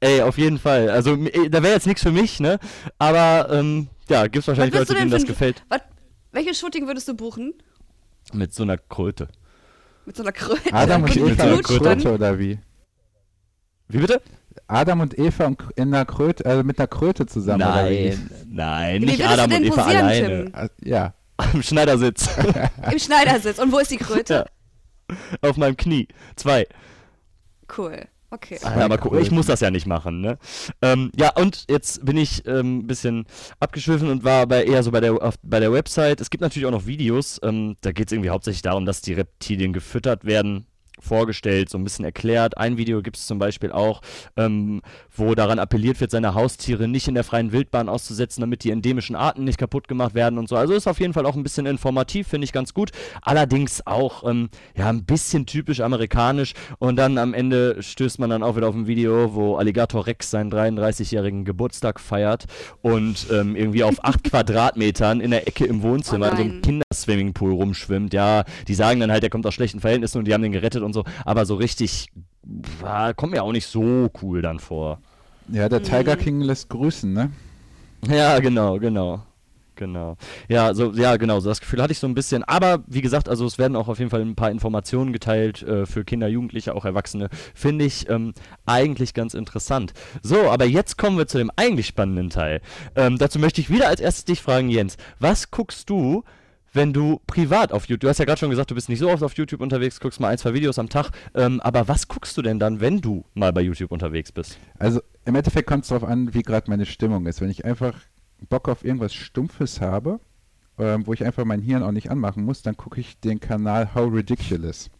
Ey, 0.00 0.20
auf 0.20 0.36
jeden 0.36 0.58
Fall. 0.58 0.90
Also 0.90 1.16
da 1.16 1.62
wäre 1.62 1.74
jetzt 1.74 1.86
nichts 1.86 2.02
für 2.02 2.12
mich, 2.12 2.38
ne? 2.38 2.58
Aber 2.98 3.48
ähm, 3.50 3.88
ja, 4.08 4.24
gibt 4.24 4.42
es 4.42 4.48
wahrscheinlich 4.48 4.74
Leute, 4.74 4.94
denen 4.94 5.10
das 5.10 5.24
gefällt. 5.24 5.62
Was, 5.68 5.80
welches 6.32 6.58
Shooting 6.58 6.86
würdest 6.86 7.08
du 7.08 7.14
buchen? 7.14 7.54
Mit 8.32 8.52
so 8.52 8.62
einer 8.62 8.76
Kröte. 8.76 9.28
Mit 10.06 10.16
so 10.16 10.22
einer 10.22 10.32
Kröte. 10.32 10.72
Adam 10.72 11.02
und 11.04 11.16
Eva 11.16 11.44
in 11.44 11.62
Kröte 11.62 12.12
oder 12.12 12.38
wie? 12.38 12.58
Wie 13.88 13.98
bitte? 13.98 14.22
Adam 14.68 15.00
und 15.00 15.18
Eva 15.18 15.52
in 15.74 15.94
einer 15.94 16.04
Kröte, 16.06 16.44
äh, 16.44 16.62
mit 16.62 16.78
einer 16.78 16.88
Kröte 16.88 17.26
zusammen. 17.26 17.60
Nein, 17.60 18.30
nein, 18.48 19.02
nicht 19.02 19.24
Adam 19.24 19.50
und 19.50 19.64
Eva 19.64 19.84
alleine. 19.84 20.44
Tim? 20.44 20.54
Ah, 20.54 20.68
ja. 20.82 21.14
Im 21.52 21.62
Schneidersitz. 21.62 22.28
Im 22.90 22.98
Schneidersitz. 22.98 23.58
Und 23.58 23.72
wo 23.72 23.78
ist 23.78 23.90
die 23.90 23.98
Kröte? 23.98 24.46
Ja. 25.10 25.16
Auf 25.48 25.56
meinem 25.56 25.76
Knie. 25.76 26.08
Zwei. 26.36 26.66
Cool. 27.76 28.06
Okay. 28.30 28.58
Ah, 28.62 28.84
aber 28.84 28.98
guck, 28.98 29.18
ich 29.20 29.30
muss 29.30 29.46
das 29.46 29.60
ja 29.60 29.70
nicht 29.70 29.86
machen, 29.86 30.20
ne? 30.20 30.38
Ähm, 30.82 31.12
ja, 31.16 31.30
und 31.36 31.64
jetzt 31.70 32.04
bin 32.04 32.16
ich 32.16 32.46
ein 32.46 32.56
ähm, 32.56 32.86
bisschen 32.86 33.26
abgeschwiffen 33.60 34.08
und 34.10 34.24
war 34.24 34.46
bei, 34.46 34.64
eher 34.64 34.82
so 34.82 34.90
bei 34.90 35.00
der, 35.00 35.22
auf, 35.22 35.34
bei 35.42 35.60
der 35.60 35.72
Website. 35.72 36.20
Es 36.20 36.30
gibt 36.30 36.40
natürlich 36.40 36.66
auch 36.66 36.72
noch 36.72 36.86
Videos. 36.86 37.38
Ähm, 37.42 37.76
da 37.82 37.92
geht 37.92 38.08
es 38.08 38.12
irgendwie 38.12 38.30
hauptsächlich 38.30 38.62
darum, 38.62 38.84
dass 38.84 39.00
die 39.00 39.12
Reptilien 39.12 39.72
gefüttert 39.72 40.24
werden 40.24 40.66
vorgestellt, 40.98 41.68
so 41.68 41.78
ein 41.78 41.84
bisschen 41.84 42.04
erklärt. 42.04 42.56
Ein 42.58 42.76
Video 42.76 43.02
gibt 43.02 43.16
es 43.16 43.26
zum 43.26 43.38
Beispiel 43.38 43.72
auch, 43.72 44.00
ähm, 44.36 44.82
wo 45.14 45.34
daran 45.34 45.58
appelliert 45.58 46.00
wird, 46.00 46.10
seine 46.10 46.34
Haustiere 46.34 46.88
nicht 46.88 47.08
in 47.08 47.14
der 47.14 47.24
freien 47.24 47.52
Wildbahn 47.52 47.88
auszusetzen, 47.88 48.40
damit 48.40 48.64
die 48.64 48.70
endemischen 48.70 49.16
Arten 49.16 49.44
nicht 49.44 49.58
kaputt 49.58 49.88
gemacht 49.88 50.14
werden 50.14 50.38
und 50.38 50.48
so. 50.48 50.56
Also 50.56 50.74
ist 50.74 50.86
auf 50.86 51.00
jeden 51.00 51.12
Fall 51.12 51.26
auch 51.26 51.36
ein 51.36 51.42
bisschen 51.42 51.66
informativ, 51.66 52.28
finde 52.28 52.44
ich 52.44 52.52
ganz 52.52 52.74
gut. 52.74 52.90
Allerdings 53.22 53.86
auch 53.86 54.28
ähm, 54.28 54.48
ja 54.76 54.88
ein 54.88 55.04
bisschen 55.04 55.46
typisch 55.46 55.80
amerikanisch 55.80 56.54
und 56.78 56.96
dann 56.96 57.18
am 57.18 57.34
Ende 57.34 57.82
stößt 57.82 58.18
man 58.18 58.30
dann 58.30 58.42
auch 58.42 58.56
wieder 58.56 58.68
auf 58.68 58.74
ein 58.74 58.86
Video, 58.86 59.34
wo 59.34 59.56
Alligator 59.56 60.06
Rex 60.06 60.30
seinen 60.30 60.52
33-jährigen 60.52 61.44
Geburtstag 61.44 62.00
feiert 62.00 62.46
und 62.82 63.26
ähm, 63.30 63.56
irgendwie 63.56 63.84
auf 63.84 64.04
8 64.04 64.24
Quadratmetern 64.30 65.20
in 65.20 65.30
der 65.30 65.46
Ecke 65.46 65.64
im 65.66 65.82
Wohnzimmer 65.82 66.28
oh 66.28 66.30
in 66.30 66.36
so 66.36 66.42
einem 66.42 66.62
Kinderswimmingpool 66.62 67.52
rumschwimmt. 67.52 68.14
Ja, 68.14 68.44
die 68.68 68.74
sagen 68.74 69.00
dann 69.00 69.10
halt, 69.10 69.22
der 69.22 69.30
kommt 69.30 69.46
aus 69.46 69.54
schlechten 69.54 69.80
Verhältnissen 69.80 70.18
und 70.18 70.24
die 70.26 70.34
haben 70.34 70.42
den 70.42 70.52
gerettet 70.52 70.82
und 70.86 70.92
so, 70.92 71.04
aber 71.24 71.44
so 71.44 71.56
richtig 71.56 72.08
war, 72.80 73.12
kommt 73.14 73.32
mir 73.32 73.42
auch 73.42 73.52
nicht 73.52 73.66
so 73.66 74.10
cool 74.22 74.40
dann 74.42 74.60
vor. 74.60 75.00
Ja, 75.48 75.68
der 75.68 75.82
Tiger 75.82 76.16
mhm. 76.16 76.20
King 76.20 76.40
lässt 76.40 76.68
grüßen, 76.70 77.12
ne? 77.12 77.30
Ja, 78.08 78.38
genau, 78.38 78.78
genau. 78.78 79.22
Genau. 79.76 80.16
Ja, 80.48 80.72
so, 80.72 80.92
ja, 80.92 81.16
genau, 81.18 81.38
so 81.40 81.50
das 81.50 81.60
Gefühl 81.60 81.82
hatte 81.82 81.92
ich 81.92 81.98
so 81.98 82.06
ein 82.06 82.14
bisschen. 82.14 82.42
Aber 82.44 82.82
wie 82.86 83.02
gesagt, 83.02 83.28
also 83.28 83.44
es 83.44 83.58
werden 83.58 83.76
auch 83.76 83.88
auf 83.88 83.98
jeden 83.98 84.10
Fall 84.10 84.22
ein 84.22 84.34
paar 84.34 84.50
Informationen 84.50 85.12
geteilt 85.12 85.62
äh, 85.62 85.84
für 85.84 86.02
Kinder, 86.04 86.28
Jugendliche, 86.28 86.74
auch 86.74 86.86
Erwachsene. 86.86 87.28
Finde 87.54 87.84
ich 87.84 88.08
ähm, 88.08 88.32
eigentlich 88.64 89.12
ganz 89.12 89.34
interessant. 89.34 89.92
So, 90.22 90.50
aber 90.50 90.64
jetzt 90.64 90.96
kommen 90.96 91.18
wir 91.18 91.26
zu 91.26 91.36
dem 91.36 91.50
eigentlich 91.56 91.86
spannenden 91.86 92.30
Teil. 92.30 92.62
Ähm, 92.96 93.18
dazu 93.18 93.38
möchte 93.38 93.60
ich 93.60 93.68
wieder 93.68 93.88
als 93.88 94.00
erstes 94.00 94.24
dich 94.24 94.40
fragen, 94.40 94.70
Jens. 94.70 94.96
Was 95.20 95.50
guckst 95.50 95.90
du 95.90 96.24
wenn 96.76 96.92
du 96.92 97.20
privat 97.26 97.72
auf 97.72 97.86
YouTube, 97.86 98.00
du 98.00 98.08
hast 98.08 98.18
ja 98.18 98.24
gerade 98.24 98.38
schon 98.38 98.50
gesagt, 98.50 98.70
du 98.70 98.74
bist 98.74 98.88
nicht 98.88 99.00
so 99.00 99.10
oft 99.10 99.22
auf 99.22 99.34
YouTube 99.34 99.60
unterwegs, 99.60 99.98
guckst 99.98 100.20
mal 100.20 100.28
ein, 100.28 100.38
zwei 100.38 100.54
Videos 100.54 100.78
am 100.78 100.88
Tag, 100.88 101.10
ähm, 101.34 101.60
aber 101.62 101.88
was 101.88 102.06
guckst 102.06 102.36
du 102.36 102.42
denn 102.42 102.58
dann, 102.58 102.80
wenn 102.80 103.00
du 103.00 103.24
mal 103.34 103.52
bei 103.52 103.62
YouTube 103.62 103.90
unterwegs 103.90 104.30
bist? 104.30 104.58
Also 104.78 105.00
im 105.24 105.34
Endeffekt 105.34 105.68
kommt 105.68 105.84
es 105.84 105.88
darauf 105.88 106.08
an, 106.08 106.34
wie 106.34 106.42
gerade 106.42 106.70
meine 106.70 106.86
Stimmung 106.86 107.26
ist. 107.26 107.40
Wenn 107.40 107.50
ich 107.50 107.64
einfach 107.64 107.98
Bock 108.48 108.68
auf 108.68 108.84
irgendwas 108.84 109.14
Stumpfes 109.14 109.80
habe, 109.80 110.20
ähm, 110.78 111.06
wo 111.06 111.12
ich 111.12 111.24
einfach 111.24 111.44
mein 111.44 111.62
Hirn 111.62 111.82
auch 111.82 111.92
nicht 111.92 112.10
anmachen 112.10 112.44
muss, 112.44 112.62
dann 112.62 112.76
gucke 112.76 113.00
ich 113.00 113.18
den 113.20 113.40
Kanal 113.40 113.94
How 113.94 114.12
Ridiculous. 114.12 114.90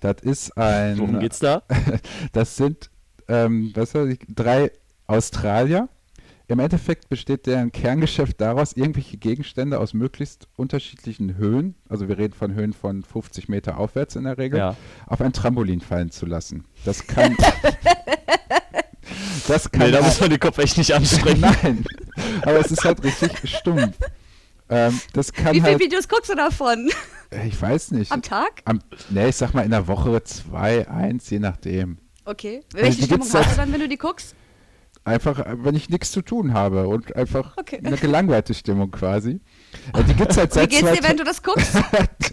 Das 0.00 0.16
ist 0.22 0.56
ein. 0.58 0.98
Worum 0.98 1.20
geht's 1.20 1.38
da? 1.38 1.62
das 2.32 2.56
sind, 2.56 2.90
ähm, 3.28 3.72
was 3.74 3.94
weiß 3.94 4.08
ich, 4.08 4.20
drei 4.28 4.70
Australier, 5.06 5.88
im 6.48 6.60
Endeffekt 6.60 7.08
besteht 7.08 7.46
deren 7.46 7.72
Kerngeschäft 7.72 8.40
daraus, 8.40 8.72
irgendwelche 8.72 9.16
Gegenstände 9.16 9.80
aus 9.80 9.94
möglichst 9.94 10.48
unterschiedlichen 10.56 11.36
Höhen, 11.36 11.74
also 11.88 12.08
wir 12.08 12.18
reden 12.18 12.34
von 12.34 12.54
Höhen 12.54 12.72
von 12.72 13.02
50 13.02 13.48
Meter 13.48 13.78
aufwärts 13.78 14.14
in 14.16 14.24
der 14.24 14.38
Regel, 14.38 14.58
ja. 14.58 14.76
auf 15.06 15.20
ein 15.20 15.32
Trampolin 15.32 15.80
fallen 15.80 16.10
zu 16.10 16.24
lassen. 16.26 16.64
Das 16.84 17.06
kann. 17.06 17.36
das 19.48 19.70
kann. 19.70 19.86
Nee, 19.86 19.92
da 19.92 20.02
muss 20.02 20.20
man 20.20 20.30
den 20.30 20.38
Kopf 20.38 20.58
echt 20.58 20.78
nicht 20.78 20.94
anstrengen. 20.94 21.40
Nein, 21.40 21.84
aber 22.42 22.60
es 22.60 22.70
ist 22.70 22.84
halt 22.84 23.02
richtig 23.02 23.32
stumpf. 23.58 23.98
Ähm, 24.68 25.00
das 25.12 25.32
kann 25.32 25.54
Wie 25.54 25.60
viele 25.60 25.72
halt, 25.72 25.80
Videos 25.80 26.08
guckst 26.08 26.30
du 26.30 26.34
davon? 26.34 26.90
Ich 27.44 27.60
weiß 27.60 27.90
nicht. 27.92 28.12
Am 28.12 28.22
Tag? 28.22 28.62
Am, 28.64 28.80
nee, 29.10 29.28
ich 29.28 29.36
sag 29.36 29.52
mal 29.52 29.62
in 29.62 29.70
der 29.72 29.88
Woche 29.88 30.22
zwei, 30.22 30.88
eins, 30.88 31.28
je 31.30 31.40
nachdem. 31.40 31.98
Okay. 32.24 32.62
Welche 32.72 33.02
also 33.02 33.04
Stimmung 33.04 33.32
hast 33.32 33.52
du 33.52 33.56
dann, 33.56 33.72
wenn 33.72 33.80
du 33.80 33.88
die 33.88 33.98
guckst? 33.98 34.34
Einfach, 35.06 35.44
wenn 35.62 35.76
ich 35.76 35.88
nichts 35.88 36.10
zu 36.10 36.20
tun 36.20 36.52
habe 36.52 36.88
und 36.88 37.14
einfach 37.14 37.56
okay. 37.58 37.80
eine 37.80 37.96
gelangweilte 37.96 38.54
Stimmung 38.54 38.90
quasi. 38.90 39.40
Äh, 39.94 40.02
die 40.02 40.14
gibt's 40.14 40.36
halt 40.36 40.52
seit 40.52 40.72
Wie 40.72 40.80
geht's 40.80 40.92
dir, 40.92 41.08
wenn 41.08 41.16
du 41.16 41.22
das 41.22 41.44
guckst? 41.44 41.78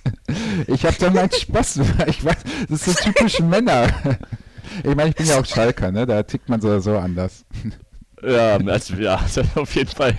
ich 0.67 0.83
habe 0.83 0.95
da 0.99 1.11
meinen 1.11 1.31
Spaß. 1.31 1.81
Ich 2.07 2.25
weiß, 2.25 2.37
das 2.67 2.87
ist 2.87 2.97
so 2.97 3.11
typisch 3.11 3.39
Männer. 3.41 3.93
ich 4.83 4.95
meine, 4.95 5.09
ich 5.09 5.15
bin 5.15 5.27
ja 5.27 5.39
auch 5.39 5.45
Schalker, 5.45 5.91
ne? 5.91 6.07
Da 6.07 6.23
tickt 6.23 6.49
man 6.49 6.61
so 6.61 6.69
oder 6.69 6.81
so 6.81 6.97
anders. 6.97 7.45
Ja, 8.23 8.57
also, 8.57 8.95
ja, 8.95 9.23
auf 9.53 9.75
jeden 9.75 9.91
Fall. 9.91 10.17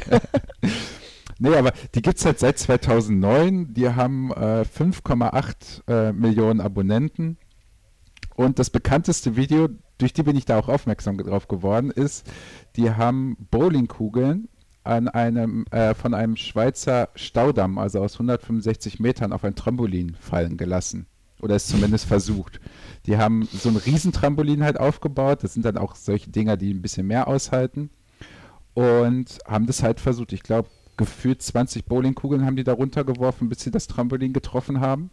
Nee, 1.41 1.57
aber 1.57 1.73
die 1.97 2.03
gibt 2.03 2.19
es 2.19 2.25
halt 2.25 2.39
seit 2.39 2.57
2009. 2.57 3.75
Die 3.75 3.89
haben 3.89 4.31
äh, 4.31 4.63
5,8 4.63 5.89
äh, 5.89 6.13
Millionen 6.13 6.61
Abonnenten. 6.61 7.37
Und 8.37 8.61
das 8.61 8.71
bekannteste 8.71 9.35
Video, 9.35 9.69
durch 9.99 10.13
die 10.13 10.23
bin 10.23 10.37
ich 10.37 10.45
da 10.45 10.59
auch 10.59 10.69
aufmerksam 10.69 11.19
drauf 11.19 11.49
geworden, 11.49 11.91
ist, 11.91 12.27
die 12.77 12.91
haben 12.91 13.37
Bowlingkugeln 13.51 14.49
an 14.83 15.09
einem, 15.09 15.65
äh, 15.71 15.95
von 15.95 16.15
einem 16.15 16.37
Schweizer 16.37 17.09
Staudamm, 17.15 17.79
also 17.79 18.01
aus 18.01 18.15
165 18.15 19.01
Metern, 19.01 19.33
auf 19.33 19.45
ein 19.45 19.55
Trampolin 19.55 20.17
fallen 20.21 20.57
gelassen. 20.57 21.07
Oder 21.41 21.57
es 21.57 21.67
zumindest 21.67 22.07
versucht. 22.07 22.61
Die 23.07 23.17
haben 23.17 23.47
so 23.53 23.69
ein 23.69 23.77
Riesentrampolin 23.77 24.63
halt 24.63 24.79
aufgebaut. 24.79 25.43
Das 25.43 25.55
sind 25.55 25.65
dann 25.65 25.77
auch 25.77 25.95
solche 25.95 26.31
Dinger, 26.31 26.57
die 26.57 26.73
ein 26.73 26.81
bisschen 26.81 27.07
mehr 27.07 27.29
aushalten. 27.29 27.91
Und 28.73 29.39
haben 29.47 29.67
das 29.67 29.83
halt 29.83 30.01
versucht. 30.01 30.33
Ich 30.33 30.43
glaube, 30.43 30.69
gefühlt 30.97 31.43
20 31.43 31.85
Bowlingkugeln 31.87 32.45
haben 32.45 32.57
die 32.57 32.65
da 32.65 32.73
runtergeworfen, 32.73 33.49
bis 33.49 33.61
sie 33.61 33.71
das 33.71 33.89
Trampolin 33.89 34.33
getroffen 34.33 34.81
haben. 34.81 35.11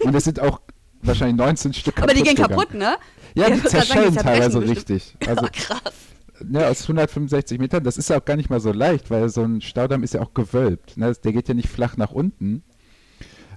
Und 0.00 0.14
es 0.14 0.24
sind 0.24 0.40
auch 0.40 0.60
wahrscheinlich 1.02 1.36
19 1.36 1.72
Stück 1.72 1.96
kaputt 1.96 2.10
Aber 2.10 2.18
die 2.18 2.24
gehen 2.24 2.36
gegangen. 2.36 2.58
kaputt, 2.58 2.74
ne? 2.74 2.96
Ja, 3.34 3.50
die 3.50 3.62
zerschellen 3.62 4.14
teilweise 4.14 4.60
richtig. 4.60 5.16
Also, 5.26 5.46
krass. 5.52 5.94
Ne, 6.42 6.66
aus 6.66 6.82
165 6.82 7.58
Metern, 7.58 7.84
das 7.84 7.98
ist 7.98 8.08
ja 8.08 8.18
auch 8.18 8.24
gar 8.24 8.36
nicht 8.36 8.48
mal 8.48 8.60
so 8.60 8.72
leicht, 8.72 9.10
weil 9.10 9.28
so 9.28 9.42
ein 9.42 9.60
Staudamm 9.60 10.02
ist 10.02 10.14
ja 10.14 10.22
auch 10.22 10.32
gewölbt. 10.32 10.96
Ne? 10.96 11.12
Der 11.22 11.32
geht 11.32 11.48
ja 11.48 11.54
nicht 11.54 11.68
flach 11.68 11.98
nach 11.98 12.12
unten. 12.12 12.62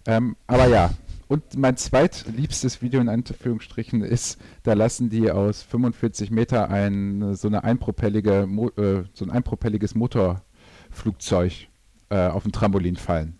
Ähm, 0.05 0.35
aber 0.47 0.67
ja, 0.67 0.91
und 1.33 1.57
mein 1.57 1.77
zweitliebstes 1.77 2.81
Video 2.81 2.99
in 2.99 3.09
Anführungsstrichen 3.09 4.03
ist, 4.03 4.39
da 4.63 4.73
lassen 4.73 5.09
die 5.09 5.31
aus 5.31 5.63
45 5.63 6.29
Meter 6.29 6.69
ein, 6.69 7.35
so, 7.35 7.47
eine 7.47 7.63
einpropellige, 7.63 8.47
äh, 8.77 9.03
so 9.13 9.25
ein 9.25 9.31
einpropelliges 9.31 9.95
Motorflugzeug 9.95 11.69
äh, 12.09 12.27
auf 12.27 12.45
ein 12.45 12.51
Trampolin 12.51 12.97
fallen. 12.97 13.39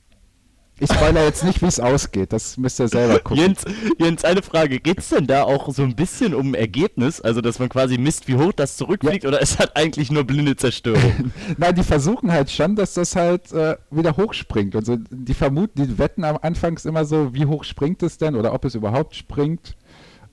Ich 0.84 0.92
spoilere 0.92 1.24
jetzt 1.24 1.46
nicht, 1.46 1.62
wie 1.62 1.68
es 1.68 1.80
ausgeht. 1.80 2.34
Das 2.34 2.58
müsst 2.58 2.78
ihr 2.82 2.90
selber 2.90 3.20
gucken. 3.20 3.38
Jens, 3.38 3.64
Jens 4.00 4.26
eine 4.26 4.42
Frage. 4.42 4.82
Geht 4.82 5.00
es 5.00 5.10
denn 5.10 5.28
da 5.28 5.44
auch 5.44 5.74
so 5.74 5.82
ein 5.82 5.96
bisschen 5.96 6.36
um 6.36 6.54
Ergebnis? 6.54 7.22
Also, 7.22 7.40
dass 7.40 7.58
man 7.58 7.70
quasi 7.70 7.98
misst, 7.98 8.28
wie 8.28 8.36
hoch 8.36 8.52
das 8.52 8.76
zurückfliegt? 8.76 9.24
Ja. 9.24 9.30
Oder 9.30 9.42
ist 9.42 9.62
das 9.62 9.74
eigentlich 9.78 10.12
nur 10.12 10.26
blinde 10.26 10.58
Zerstörung? 10.58 11.32
Nein, 11.58 11.76
die 11.76 11.84
versuchen 11.84 12.34
halt 12.34 12.52
schon, 12.52 12.76
dass 12.76 12.96
das 12.96 13.16
halt 13.16 13.54
äh, 13.54 13.78
wieder 13.92 14.18
hochspringt. 14.18 14.76
Und 14.76 14.86
so, 14.86 14.98
die 15.10 15.34
vermuten, 15.34 15.88
die 15.88 15.98
wetten 15.98 16.26
am 16.26 16.38
Anfangs 16.42 16.84
immer 16.84 17.06
so, 17.06 17.34
wie 17.34 17.46
hoch 17.46 17.64
springt 17.64 18.04
es 18.04 18.18
denn? 18.18 18.36
Oder 18.36 18.54
ob 18.54 18.66
es 18.66 18.76
überhaupt 18.76 19.16
springt. 19.16 19.78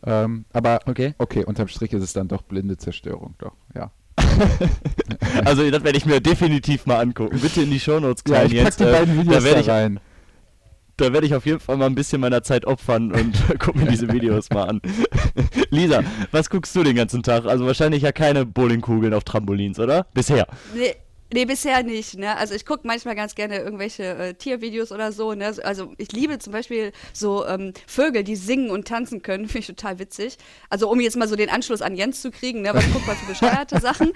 Ähm, 0.04 0.46
aber 0.52 0.80
okay. 0.86 1.14
okay, 1.18 1.44
unterm 1.44 1.68
Strich 1.68 1.92
ist 1.92 2.02
es 2.02 2.12
dann 2.12 2.26
doch 2.26 2.42
blinde 2.42 2.76
Zerstörung. 2.76 3.34
Doch, 3.38 3.52
ja. 3.76 3.92
also 5.44 5.70
das 5.70 5.84
werde 5.84 5.96
ich 5.96 6.06
mir 6.06 6.20
definitiv 6.20 6.86
mal 6.86 6.98
angucken. 6.98 7.38
Bitte 7.38 7.62
in 7.62 7.70
die 7.70 7.78
Shownotes, 7.78 8.24
klein 8.24 8.40
ja, 8.40 8.46
ich 8.46 8.52
Jens. 8.52 8.76
die 8.76 8.84
beiden 8.84 9.16
Videos 9.16 9.36
da, 9.36 9.44
werde 9.44 9.60
ich 9.60 9.68
rein 9.68 10.00
da 11.00 11.12
werde 11.12 11.26
ich 11.26 11.34
auf 11.34 11.46
jeden 11.46 11.60
Fall 11.60 11.76
mal 11.76 11.86
ein 11.86 11.94
bisschen 11.94 12.20
meiner 12.20 12.42
Zeit 12.42 12.66
opfern 12.66 13.12
und 13.12 13.36
gucke 13.58 13.78
mir 13.78 13.86
diese 13.86 14.12
Videos 14.12 14.50
mal 14.50 14.64
an. 14.64 14.80
Lisa, 15.70 16.02
was 16.30 16.50
guckst 16.50 16.74
du 16.76 16.82
den 16.82 16.96
ganzen 16.96 17.22
Tag? 17.22 17.46
Also 17.46 17.66
wahrscheinlich 17.66 18.02
ja 18.02 18.12
keine 18.12 18.44
Bowlingkugeln 18.44 19.14
auf 19.14 19.24
Trampolins, 19.24 19.78
oder? 19.78 20.06
Bisher. 20.14 20.46
Nee. 20.74 20.94
Nee, 21.32 21.44
bisher 21.44 21.84
nicht. 21.84 22.18
Ne? 22.18 22.36
Also 22.36 22.56
ich 22.56 22.66
gucke 22.66 22.84
manchmal 22.84 23.14
ganz 23.14 23.36
gerne 23.36 23.58
irgendwelche 23.60 24.02
äh, 24.02 24.34
Tiervideos 24.34 24.90
oder 24.90 25.12
so. 25.12 25.32
Ne? 25.32 25.54
Also 25.62 25.92
ich 25.96 26.10
liebe 26.10 26.40
zum 26.40 26.52
Beispiel 26.52 26.90
so 27.12 27.46
ähm, 27.46 27.72
Vögel, 27.86 28.24
die 28.24 28.34
singen 28.34 28.68
und 28.68 28.88
tanzen 28.88 29.22
können. 29.22 29.44
Finde 29.46 29.60
ich 29.60 29.66
total 29.68 30.00
witzig. 30.00 30.38
Also 30.70 30.90
um 30.90 30.98
jetzt 30.98 31.16
mal 31.16 31.28
so 31.28 31.36
den 31.36 31.48
Anschluss 31.48 31.82
an 31.82 31.94
Jens 31.94 32.20
zu 32.20 32.32
kriegen, 32.32 32.62
ne? 32.62 32.70
was 32.74 32.84
guckt 32.92 33.06
man 33.06 33.14
für 33.14 33.26
bescheuerte 33.26 33.78
Sachen. 33.80 34.12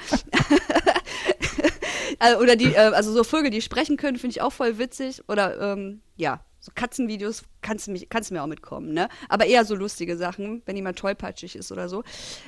Äh, 2.20 2.36
oder 2.36 2.56
die, 2.56 2.74
äh, 2.74 2.92
also 2.94 3.12
so 3.12 3.24
Vögel, 3.24 3.50
die 3.50 3.62
sprechen 3.62 3.96
können, 3.96 4.18
finde 4.18 4.32
ich 4.32 4.42
auch 4.42 4.52
voll 4.52 4.78
witzig. 4.78 5.22
Oder 5.28 5.60
ähm, 5.60 6.00
ja, 6.16 6.40
so 6.64 6.72
Katzenvideos 6.74 7.42
kannst 7.60 7.86
du, 7.86 7.90
mich, 7.90 8.08
kannst 8.08 8.30
du 8.30 8.34
mir 8.34 8.42
auch 8.42 8.46
mitkommen, 8.46 8.94
ne? 8.94 9.10
Aber 9.28 9.44
eher 9.44 9.66
so 9.66 9.74
lustige 9.74 10.16
Sachen, 10.16 10.62
wenn 10.64 10.76
jemand 10.76 10.98
tollpatschig 10.98 11.56
ist 11.56 11.70
oder 11.70 11.90
so. 11.90 12.02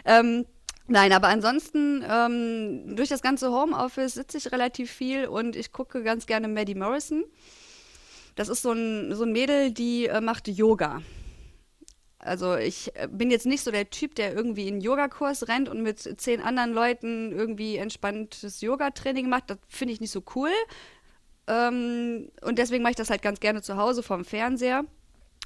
Ähm, 0.06 0.46
Nein, 0.88 1.12
aber 1.12 1.26
ansonsten, 1.26 2.04
ähm, 2.08 2.94
durch 2.94 3.08
das 3.08 3.20
ganze 3.20 3.50
Homeoffice 3.50 4.14
sitze 4.14 4.38
ich 4.38 4.52
relativ 4.52 4.88
viel 4.88 5.26
und 5.26 5.56
ich 5.56 5.72
gucke 5.72 6.04
ganz 6.04 6.26
gerne 6.26 6.46
Maddie 6.46 6.76
Morrison. 6.76 7.24
Das 8.36 8.48
ist 8.48 8.62
so 8.62 8.70
ein, 8.70 9.12
so 9.12 9.24
ein 9.24 9.32
Mädel, 9.32 9.72
die 9.72 10.06
äh, 10.06 10.20
macht 10.20 10.46
Yoga. 10.46 11.02
Also 12.20 12.54
ich 12.54 12.94
äh, 12.94 13.08
bin 13.10 13.32
jetzt 13.32 13.46
nicht 13.46 13.64
so 13.64 13.72
der 13.72 13.90
Typ, 13.90 14.14
der 14.14 14.32
irgendwie 14.32 14.68
einen 14.68 14.80
Yogakurs 14.80 15.48
rennt 15.48 15.68
und 15.68 15.82
mit 15.82 15.98
zehn 16.20 16.40
anderen 16.40 16.72
Leuten 16.72 17.32
irgendwie 17.32 17.78
entspanntes 17.78 18.60
Yoga-Training 18.60 19.28
macht. 19.28 19.50
Das 19.50 19.58
finde 19.68 19.92
ich 19.92 20.00
nicht 20.00 20.12
so 20.12 20.22
cool. 20.36 20.50
Ähm, 21.48 22.30
und 22.42 22.58
deswegen 22.58 22.82
mache 22.82 22.92
ich 22.92 22.96
das 22.96 23.10
halt 23.10 23.22
ganz 23.22 23.40
gerne 23.40 23.62
zu 23.62 23.76
Hause 23.76 24.02
vorm 24.02 24.24
Fernseher. 24.24 24.84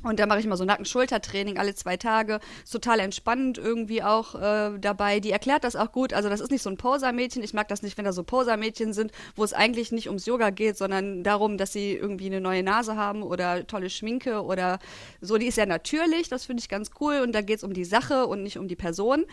Und 0.03 0.19
da 0.19 0.27
mache 0.27 0.41
ich 0.41 0.47
mal 0.47 0.57
so 0.57 0.65
Nacken-Schulter-Training 0.65 1.59
alle 1.59 1.75
zwei 1.75 1.97
Tage. 1.97 2.41
Ist 2.65 2.73
total 2.73 3.01
entspannend 3.01 3.59
irgendwie 3.59 4.03
auch 4.03 4.35
äh, 4.35 4.79
dabei. 4.79 5.21
Die 5.21 5.31
erklärt 5.31 5.63
das 5.63 5.77
auch 5.77 5.93
gut. 5.93 6.15
Also 6.15 6.31
das 6.31 6.41
ist 6.41 6.51
nicht 6.51 6.63
so 6.63 6.71
ein 6.71 6.79
Poser-Mädchen. 6.79 7.43
Ich 7.43 7.53
mag 7.53 7.69
das 7.69 7.83
nicht, 7.83 7.99
wenn 7.99 8.07
da 8.07 8.13
so 8.13 8.23
Poser-Mädchen 8.23 8.95
sind, 8.95 9.13
wo 9.37 9.45
es 9.45 9.53
eigentlich 9.53 9.93
nicht 9.93 10.07
ums 10.09 10.25
Yoga 10.25 10.51
geht, 10.51 10.79
sondern 10.79 11.23
darum, 11.23 11.59
dass 11.59 11.73
sie 11.73 11.93
irgendwie 11.93 12.27
eine 12.27 12.41
neue 12.41 12.63
Nase 12.63 12.97
haben 12.97 13.23
oder 13.23 13.67
tolle 13.67 13.91
Schminke 13.91 14.43
oder 14.43 14.79
so. 15.21 15.37
Die 15.37 15.47
ist 15.47 15.59
ja 15.59 15.67
natürlich, 15.67 16.31
das 16.31 16.47
finde 16.47 16.63
ich 16.63 16.71
ganz 16.71 16.93
cool. 17.01 17.21
Und 17.23 17.33
da 17.33 17.43
geht 17.43 17.59
es 17.59 17.65
um 17.65 17.75
die 17.75 17.85
Sache 17.85 18.27
und 18.27 18.43
nicht 18.43 18.57
um 18.57 18.69
die 18.69 18.77
Person. 18.77 19.27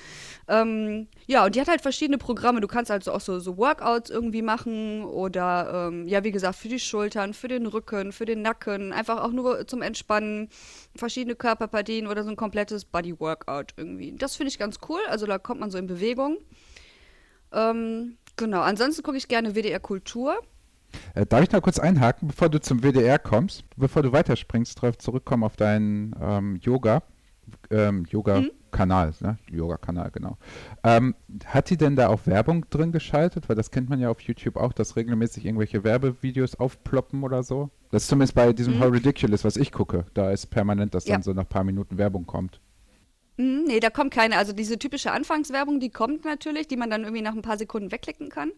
Ähm, 0.50 1.08
ja, 1.28 1.46
und 1.46 1.56
die 1.56 1.62
hat 1.62 1.70
halt 1.70 1.82
verschiedene 1.82 2.18
Programme. 2.18 2.60
Du 2.60 2.68
kannst 2.68 2.92
also 2.92 3.14
auch 3.14 3.22
so, 3.22 3.40
so 3.40 3.58
Workouts 3.58 4.10
irgendwie 4.10 4.42
machen 4.42 5.06
oder 5.06 5.88
ähm, 5.88 6.08
ja, 6.10 6.26
wie 6.26 6.32
gesagt, 6.32 6.58
für 6.58 6.68
die 6.68 6.80
Schultern, 6.80 7.34
für 7.34 7.48
den 7.48 7.68
Rücken, 7.68 8.12
für 8.12 8.26
den 8.26 8.42
Nacken. 8.42 8.92
Einfach 8.92 9.24
auch 9.24 9.32
nur 9.32 9.66
zum 9.66 9.82
Entspannen 9.82 10.50
verschiedene 10.96 11.36
Körperpartien 11.36 12.08
oder 12.08 12.24
so 12.24 12.30
ein 12.30 12.36
komplettes 12.36 12.86
Body-Workout 12.86 13.74
irgendwie. 13.78 14.14
Das 14.14 14.36
finde 14.36 14.50
ich 14.50 14.60
ganz 14.60 14.78
cool. 14.90 15.00
Also 15.08 15.26
da 15.26 15.38
kommt 15.38 15.60
man 15.60 15.72
so 15.72 15.78
in 15.78 15.88
Bewegung. 15.88 16.38
Ähm, 17.52 18.18
genau. 18.36 18.62
Ansonsten 18.62 19.04
gucke 19.04 19.18
ich 19.18 19.28
gerne 19.28 19.56
WDR 19.56 19.80
Kultur. 19.80 20.42
Äh, 21.14 21.26
darf 21.26 21.44
ich 21.44 21.52
noch 21.52 21.62
kurz 21.62 21.80
einhaken, 21.80 22.30
bevor 22.30 22.50
du 22.50 22.60
zum 22.60 22.82
WDR 22.82 23.20
kommst, 23.20 23.64
bevor 23.76 24.04
du 24.04 24.12
weiterspringst, 24.12 24.82
darauf 24.82 24.98
zurückkommen 24.98 25.44
auf 25.44 25.56
deinen 25.56 26.16
ähm, 26.22 26.56
Yoga, 26.62 27.04
ähm, 27.72 28.06
Yoga 28.10 28.42
mhm. 28.42 28.52
Kanal, 28.72 29.14
ne? 29.22 29.38
Yoga-Kanal, 29.50 30.12
genau. 30.12 30.38
Ähm, 30.84 31.16
hat 31.46 31.70
die 31.70 31.78
denn 31.78 31.96
da 31.96 32.10
auch 32.10 32.28
Werbung 32.28 32.70
drin 32.70 32.92
geschaltet? 32.92 33.50
Weil 33.50 33.56
das 33.56 33.72
kennt 33.72 33.90
man 33.90 34.00
ja 34.00 34.10
auf 34.10 34.22
YouTube 34.22 34.58
auch, 34.58 34.74
dass 34.74 34.96
regelmäßig 34.96 35.46
irgendwelche 35.46 35.84
Werbevideos 35.84 36.56
aufploppen 36.56 37.24
oder 37.24 37.44
so. 37.44 37.70
Das 37.92 38.04
ist 38.04 38.10
zumindest 38.10 38.36
bei 38.36 38.52
diesem 38.54 38.76
mhm. 38.76 38.80
How 38.82 38.92
Ridiculous, 38.92 39.44
was 39.44 39.58
ich 39.58 39.72
gucke. 39.72 40.06
Da 40.14 40.32
ist 40.32 40.48
permanent, 40.48 40.94
dass 40.94 41.08
ja. 41.08 41.16
dann 41.16 41.24
so 41.24 41.34
nach 41.34 41.44
ein 41.44 41.50
paar 41.50 41.64
Minuten 41.64 41.98
Werbung 41.98 42.26
kommt. 42.26 42.60
Mhm, 43.38 43.64
nee, 43.68 43.80
da 43.80 43.90
kommt 43.90 44.14
keine. 44.14 44.38
Also 44.38 44.54
diese 44.54 44.78
typische 44.78 45.12
Anfangswerbung, 45.12 45.80
die 45.80 45.90
kommt 45.90 46.26
natürlich, 46.26 46.68
die 46.68 46.78
man 46.78 46.90
dann 46.90 47.04
irgendwie 47.04 47.22
nach 47.22 47.34
ein 47.34 47.42
paar 47.42 47.58
Sekunden 47.58 47.92
wegklicken 47.92 48.30
kann. 48.30 48.52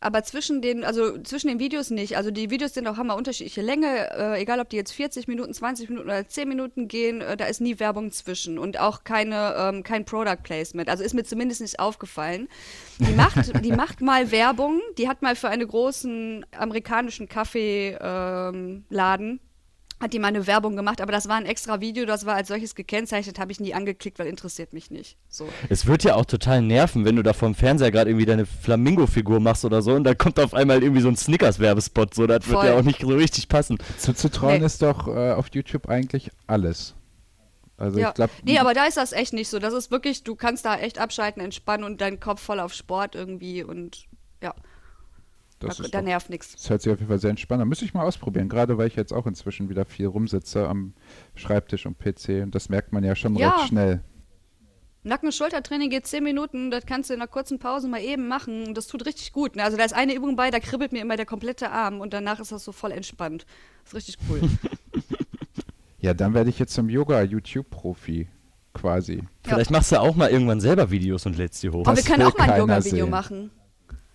Aber 0.00 0.22
zwischen 0.22 0.62
den, 0.62 0.84
also 0.84 1.18
zwischen 1.22 1.48
den 1.48 1.58
Videos 1.58 1.90
nicht. 1.90 2.16
Also 2.16 2.30
die 2.30 2.50
Videos 2.50 2.72
sind 2.74 2.86
auch 2.86 2.96
haben 2.96 3.10
unterschiedliche 3.10 3.62
Länge, 3.62 4.10
äh, 4.12 4.40
egal 4.40 4.60
ob 4.60 4.68
die 4.68 4.76
jetzt 4.76 4.92
40 4.92 5.26
Minuten, 5.26 5.52
20 5.52 5.88
Minuten 5.88 6.08
oder 6.08 6.28
10 6.28 6.48
Minuten 6.48 6.86
gehen, 6.86 7.20
äh, 7.20 7.36
da 7.36 7.46
ist 7.46 7.60
nie 7.60 7.80
Werbung 7.80 8.12
zwischen 8.12 8.58
und 8.58 8.78
auch 8.78 9.02
keine, 9.02 9.54
ähm, 9.58 9.82
kein 9.82 10.04
Product 10.04 10.42
Placement. 10.44 10.88
Also 10.88 11.02
ist 11.02 11.14
mir 11.14 11.24
zumindest 11.24 11.60
nicht 11.60 11.80
aufgefallen. 11.80 12.48
Die 13.00 13.12
macht, 13.12 13.36
die 13.64 13.72
macht 13.72 14.00
mal 14.00 14.30
Werbung, 14.30 14.80
die 14.98 15.08
hat 15.08 15.20
mal 15.20 15.34
für 15.34 15.48
einen 15.48 15.66
großen 15.66 16.46
amerikanischen 16.52 17.28
Kaffeeladen 17.28 18.80
ähm, 19.30 19.40
hat 20.00 20.12
die 20.12 20.18
mal 20.18 20.28
eine 20.28 20.46
Werbung 20.46 20.76
gemacht, 20.76 21.00
aber 21.00 21.12
das 21.12 21.28
war 21.28 21.36
ein 21.36 21.46
extra 21.46 21.80
Video, 21.80 22.06
das 22.06 22.24
war 22.24 22.34
als 22.34 22.48
solches 22.48 22.74
gekennzeichnet, 22.74 23.38
habe 23.38 23.52
ich 23.52 23.60
nie 23.60 23.74
angeklickt, 23.74 24.18
weil 24.18 24.26
interessiert 24.26 24.72
mich 24.72 24.90
nicht. 24.90 25.16
So. 25.28 25.48
Es 25.68 25.86
wird 25.86 26.04
ja 26.04 26.14
auch 26.14 26.24
total 26.24 26.62
nerven, 26.62 27.04
wenn 27.04 27.16
du 27.16 27.22
da 27.22 27.32
vom 27.32 27.54
Fernseher 27.54 27.90
gerade 27.90 28.10
irgendwie 28.10 28.26
deine 28.26 28.46
Flamingo-Figur 28.46 29.40
machst 29.40 29.64
oder 29.64 29.82
so 29.82 29.94
und 29.94 30.04
dann 30.04 30.16
kommt 30.16 30.38
auf 30.38 30.54
einmal 30.54 30.82
irgendwie 30.82 31.02
so 31.02 31.08
ein 31.08 31.16
Snickers-Werbespot, 31.16 32.14
so, 32.14 32.26
das 32.26 32.44
Voll. 32.44 32.54
wird 32.54 32.64
ja 32.64 32.78
auch 32.78 32.84
nicht 32.84 33.00
so 33.00 33.08
richtig 33.08 33.48
passen. 33.48 33.78
Zuzutrauen 33.98 34.60
nee. 34.60 34.66
ist 34.66 34.82
doch 34.82 35.08
äh, 35.08 35.32
auf 35.32 35.48
YouTube 35.52 35.88
eigentlich 35.88 36.30
alles. 36.46 36.94
Also 37.78 37.98
ja. 38.00 38.08
ich 38.08 38.14
glaube. 38.14 38.32
Nee, 38.42 38.58
aber 38.58 38.74
da 38.74 38.86
ist 38.86 38.96
das 38.96 39.12
echt 39.12 39.32
nicht 39.32 39.48
so. 39.48 39.60
Das 39.60 39.72
ist 39.72 39.90
wirklich, 39.90 40.24
du 40.24 40.34
kannst 40.34 40.64
da 40.64 40.76
echt 40.76 40.98
abschalten, 40.98 41.40
entspannen 41.40 41.84
und 41.84 42.00
deinen 42.00 42.18
Kopf 42.18 42.42
voll 42.42 42.60
auf 42.60 42.74
Sport 42.74 43.14
irgendwie 43.14 43.62
und 43.62 44.06
ja. 44.42 44.54
Das 45.58 45.78
da, 45.78 45.84
da 45.84 45.98
doch, 45.98 46.02
nervt 46.02 46.30
nichts. 46.30 46.52
Das 46.52 46.70
hört 46.70 46.82
sich 46.82 46.92
auf 46.92 46.98
jeden 46.98 47.08
Fall 47.08 47.18
sehr 47.18 47.30
entspannt 47.30 47.62
an. 47.62 47.68
Müsste 47.68 47.84
ich 47.84 47.94
mal 47.94 48.04
ausprobieren, 48.04 48.48
gerade 48.48 48.78
weil 48.78 48.86
ich 48.86 48.96
jetzt 48.96 49.12
auch 49.12 49.26
inzwischen 49.26 49.68
wieder 49.68 49.84
viel 49.84 50.06
rumsitze 50.06 50.68
am 50.68 50.94
Schreibtisch 51.34 51.86
und 51.86 51.98
PC 51.98 52.42
und 52.42 52.54
das 52.54 52.68
merkt 52.68 52.92
man 52.92 53.04
ja 53.04 53.16
schon 53.16 53.34
ja. 53.34 53.50
recht 53.50 53.68
schnell. 53.68 54.02
Nacken- 55.04 55.26
und 55.26 55.32
Schultertraining 55.32 55.90
geht 55.90 56.06
10 56.06 56.22
Minuten, 56.22 56.70
das 56.70 56.84
kannst 56.84 57.08
du 57.08 57.14
in 57.14 57.20
einer 57.20 57.28
kurzen 57.28 57.58
Pause 57.58 57.88
mal 57.88 58.00
eben 58.00 58.28
machen 58.28 58.66
und 58.66 58.76
das 58.76 58.88
tut 58.88 59.06
richtig 59.06 59.32
gut. 59.32 59.56
Ne? 59.56 59.64
Also 59.64 59.76
da 59.76 59.84
ist 59.84 59.94
eine 59.94 60.14
Übung 60.14 60.36
bei, 60.36 60.50
da 60.50 60.60
kribbelt 60.60 60.92
mir 60.92 61.00
immer 61.00 61.16
der 61.16 61.26
komplette 61.26 61.70
Arm 61.70 62.00
und 62.00 62.12
danach 62.12 62.40
ist 62.40 62.52
das 62.52 62.64
so 62.64 62.72
voll 62.72 62.92
entspannt. 62.92 63.46
Das 63.84 63.92
ist 63.92 63.96
richtig 63.96 64.16
cool. 64.28 64.40
ja, 66.00 66.14
dann 66.14 66.34
werde 66.34 66.50
ich 66.50 66.58
jetzt 66.58 66.74
zum 66.74 66.88
Yoga-YouTube-Profi 66.88 68.28
quasi. 68.74 69.22
Vielleicht 69.44 69.70
machst 69.70 69.92
du 69.92 70.00
auch 70.00 70.14
mal 70.14 70.30
irgendwann 70.30 70.60
selber 70.60 70.90
Videos 70.90 71.26
und 71.26 71.36
lädst 71.36 71.62
die 71.62 71.70
hoch. 71.70 71.86
Aber 71.86 71.96
wir 71.96 72.04
können 72.04 72.22
auch 72.24 72.36
mal 72.36 72.50
ein 72.50 72.60
Yoga-Video 72.60 73.06
machen. 73.06 73.50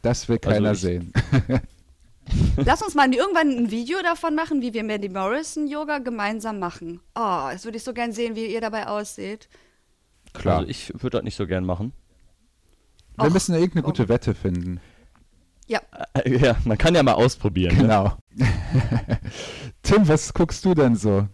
Das 0.03 0.29
will 0.29 0.37
keiner 0.37 0.73
ich- 0.73 0.79
sehen. 0.81 1.11
Lass 2.57 2.81
uns 2.81 2.93
mal 2.95 3.11
irgendwann 3.13 3.49
ein 3.49 3.71
Video 3.71 4.01
davon 4.01 4.33
machen, 4.35 4.61
wie 4.61 4.73
wir 4.73 4.83
Mandy 4.83 5.09
Morrison 5.09 5.67
Yoga 5.67 5.97
gemeinsam 5.97 6.57
machen. 6.59 7.01
Oh, 7.15 7.49
das 7.51 7.65
würde 7.65 7.77
ich 7.77 7.83
so 7.83 7.93
gern 7.93 8.13
sehen, 8.13 8.35
wie 8.35 8.45
ihr 8.45 8.61
dabei 8.61 8.87
ausseht. 8.87 9.49
Klar. 10.31 10.59
Also 10.59 10.69
ich 10.69 10.93
würde 10.93 11.17
das 11.17 11.23
nicht 11.23 11.35
so 11.35 11.45
gern 11.47 11.65
machen. 11.65 11.91
Wir 13.17 13.25
Och, 13.27 13.33
müssen 13.33 13.53
irgendeine 13.55 13.83
oh. 13.83 13.87
gute 13.87 14.07
Wette 14.09 14.33
finden. 14.35 14.79
Ja, 15.67 15.81
Äh, 16.13 16.37
Ja, 16.37 16.55
man 16.65 16.77
kann 16.77 16.95
ja 16.95 17.03
mal 17.03 17.13
ausprobieren. 17.13 17.75
Ne? 17.75 17.81
Genau. 17.81 18.13
Tim, 19.83 20.07
was 20.07 20.33
guckst 20.33 20.63
du 20.65 20.73
denn 20.73 20.95
so? 20.95 21.27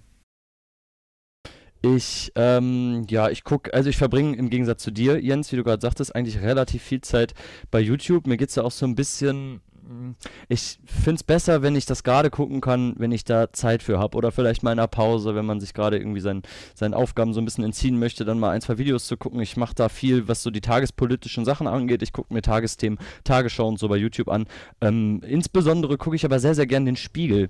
Ich, 1.81 2.31
ähm, 2.35 3.05
ja, 3.09 3.29
ich 3.29 3.45
gucke, 3.45 3.73
also 3.73 3.89
ich 3.89 3.95
verbringe 3.95 4.35
im 4.35 4.49
Gegensatz 4.49 4.83
zu 4.83 4.91
dir, 4.91 5.21
Jens, 5.21 5.51
wie 5.51 5.55
du 5.55 5.63
gerade 5.63 5.81
sagtest, 5.81 6.13
eigentlich 6.13 6.41
relativ 6.41 6.83
viel 6.83 6.99
Zeit 7.01 7.33
bei 7.71 7.79
YouTube. 7.79 8.27
Mir 8.27 8.35
geht 8.35 8.49
es 8.49 8.55
ja 8.55 8.63
auch 8.63 8.71
so 8.71 8.85
ein 8.85 8.95
bisschen, 8.95 9.61
mm, 9.87 10.11
ich 10.49 10.77
finde 10.85 11.15
es 11.15 11.23
besser, 11.23 11.61
wenn 11.61 11.77
ich 11.77 11.85
das 11.85 12.03
gerade 12.03 12.29
gucken 12.29 12.59
kann, 12.59 12.95
wenn 12.97 13.13
ich 13.13 13.23
da 13.23 13.53
Zeit 13.53 13.81
für 13.81 13.97
habe. 13.97 14.17
Oder 14.17 14.33
vielleicht 14.33 14.61
mal 14.61 14.73
in 14.73 14.79
einer 14.79 14.89
Pause, 14.89 15.35
wenn 15.35 15.45
man 15.45 15.61
sich 15.61 15.73
gerade 15.73 15.97
irgendwie 15.97 16.19
seinen, 16.19 16.41
seinen 16.75 16.93
Aufgaben 16.93 17.33
so 17.33 17.39
ein 17.39 17.45
bisschen 17.45 17.63
entziehen 17.63 17.97
möchte, 17.97 18.25
dann 18.25 18.39
mal 18.39 18.49
ein, 18.49 18.61
zwei 18.61 18.77
Videos 18.77 19.07
zu 19.07 19.15
gucken. 19.15 19.39
Ich 19.39 19.55
mache 19.55 19.75
da 19.75 19.87
viel, 19.87 20.27
was 20.27 20.43
so 20.43 20.51
die 20.51 20.61
tagespolitischen 20.61 21.45
Sachen 21.45 21.65
angeht. 21.65 22.01
Ich 22.03 22.11
gucke 22.11 22.33
mir 22.33 22.41
Tagesthemen, 22.41 22.99
Tagesschau 23.23 23.69
und 23.69 23.79
so 23.79 23.87
bei 23.87 23.95
YouTube 23.95 24.27
an. 24.27 24.47
Ähm, 24.81 25.21
insbesondere 25.25 25.97
gucke 25.97 26.17
ich 26.17 26.25
aber 26.25 26.41
sehr, 26.41 26.55
sehr 26.55 26.67
gern 26.67 26.83
den 26.83 26.97
Spiegel. 26.97 27.49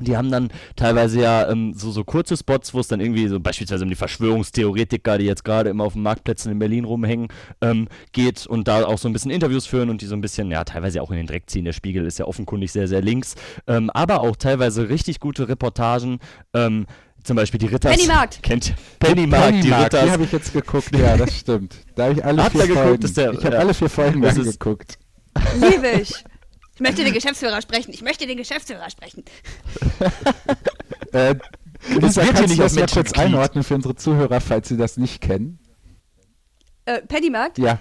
Die 0.00 0.16
haben 0.16 0.30
dann 0.30 0.50
teilweise 0.76 1.22
ja 1.22 1.50
ähm, 1.50 1.72
so, 1.74 1.90
so 1.90 2.04
kurze 2.04 2.36
Spots, 2.36 2.74
wo 2.74 2.80
es 2.80 2.88
dann 2.88 3.00
irgendwie 3.00 3.28
so 3.28 3.40
beispielsweise 3.40 3.84
um 3.84 3.88
die 3.88 3.96
Verschwörungstheoretiker, 3.96 5.16
die 5.18 5.24
jetzt 5.24 5.44
gerade 5.44 5.70
immer 5.70 5.84
auf 5.84 5.94
den 5.94 6.02
Marktplätzen 6.02 6.52
in 6.52 6.58
Berlin 6.58 6.84
rumhängen, 6.84 7.28
ähm, 7.62 7.88
geht 8.12 8.46
und 8.46 8.68
da 8.68 8.84
auch 8.84 8.98
so 8.98 9.08
ein 9.08 9.12
bisschen 9.14 9.30
Interviews 9.30 9.64
führen 9.66 9.88
und 9.88 10.02
die 10.02 10.06
so 10.06 10.14
ein 10.14 10.20
bisschen, 10.20 10.50
ja, 10.50 10.64
teilweise 10.64 11.00
auch 11.00 11.10
in 11.10 11.16
den 11.16 11.26
Dreck 11.26 11.48
ziehen. 11.48 11.64
Der 11.64 11.72
Spiegel 11.72 12.04
ist 12.04 12.18
ja 12.18 12.26
offenkundig 12.26 12.72
sehr, 12.72 12.88
sehr 12.88 13.00
links. 13.00 13.34
Ähm, 13.66 13.88
aber 13.90 14.20
auch 14.20 14.36
teilweise 14.36 14.88
richtig 14.88 15.18
gute 15.20 15.48
Reportagen. 15.48 16.18
Ähm, 16.52 16.86
zum 17.24 17.34
Beispiel 17.36 17.58
die 17.58 17.66
Ritters. 17.66 17.96
Pennymarkt. 17.96 18.40
Kennt 18.42 18.74
Pennymarkt, 19.00 19.46
die 19.48 19.52
Pennymarkt, 19.62 19.94
Ritters. 19.94 20.04
die 20.04 20.10
habe 20.12 20.24
ich 20.24 20.32
jetzt 20.32 20.52
geguckt, 20.52 20.96
ja, 20.96 21.16
das 21.16 21.36
stimmt. 21.38 21.74
Da 21.96 22.04
habe 22.04 22.14
ich 22.14 22.24
alle 22.24 22.44
Habt 22.44 22.52
vier 22.52 22.66
geguckt? 22.68 22.84
Folgen. 22.86 23.02
Ist 23.04 23.16
der- 23.16 23.32
ich 23.32 23.44
habe 23.44 23.54
ja. 23.54 23.60
alle 23.60 23.74
vier 23.74 23.88
Folgen 23.90 24.20
Das 24.22 24.36
angeguckt. 24.38 24.98
liebe 25.60 25.88
ich. 26.02 26.12
Ich 26.76 26.80
möchte 26.80 27.04
den 27.04 27.14
Geschäftsführer 27.14 27.60
sprechen. 27.62 27.92
Ich 27.92 28.02
möchte 28.02 28.26
den 28.26 28.36
Geschäftsführer 28.36 28.88
sprechen. 28.90 29.24
Äh, 31.12 31.36
Lisa, 31.88 32.22
wird 32.22 32.32
hier 32.32 32.32
kannst 32.34 32.48
nicht 32.48 32.58
du 32.58 32.64
auf 32.64 32.74
das 32.74 32.74
mal 32.74 33.02
kurz 33.02 33.12
einordnen 33.12 33.64
für 33.64 33.76
unsere 33.76 33.94
Zuhörer, 33.94 34.40
falls 34.40 34.68
sie 34.68 34.76
das 34.76 34.96
nicht 34.96 35.22
kennen? 35.22 35.58
Äh, 36.84 37.00
Pennymarkt? 37.02 37.58
Ja, 37.58 37.78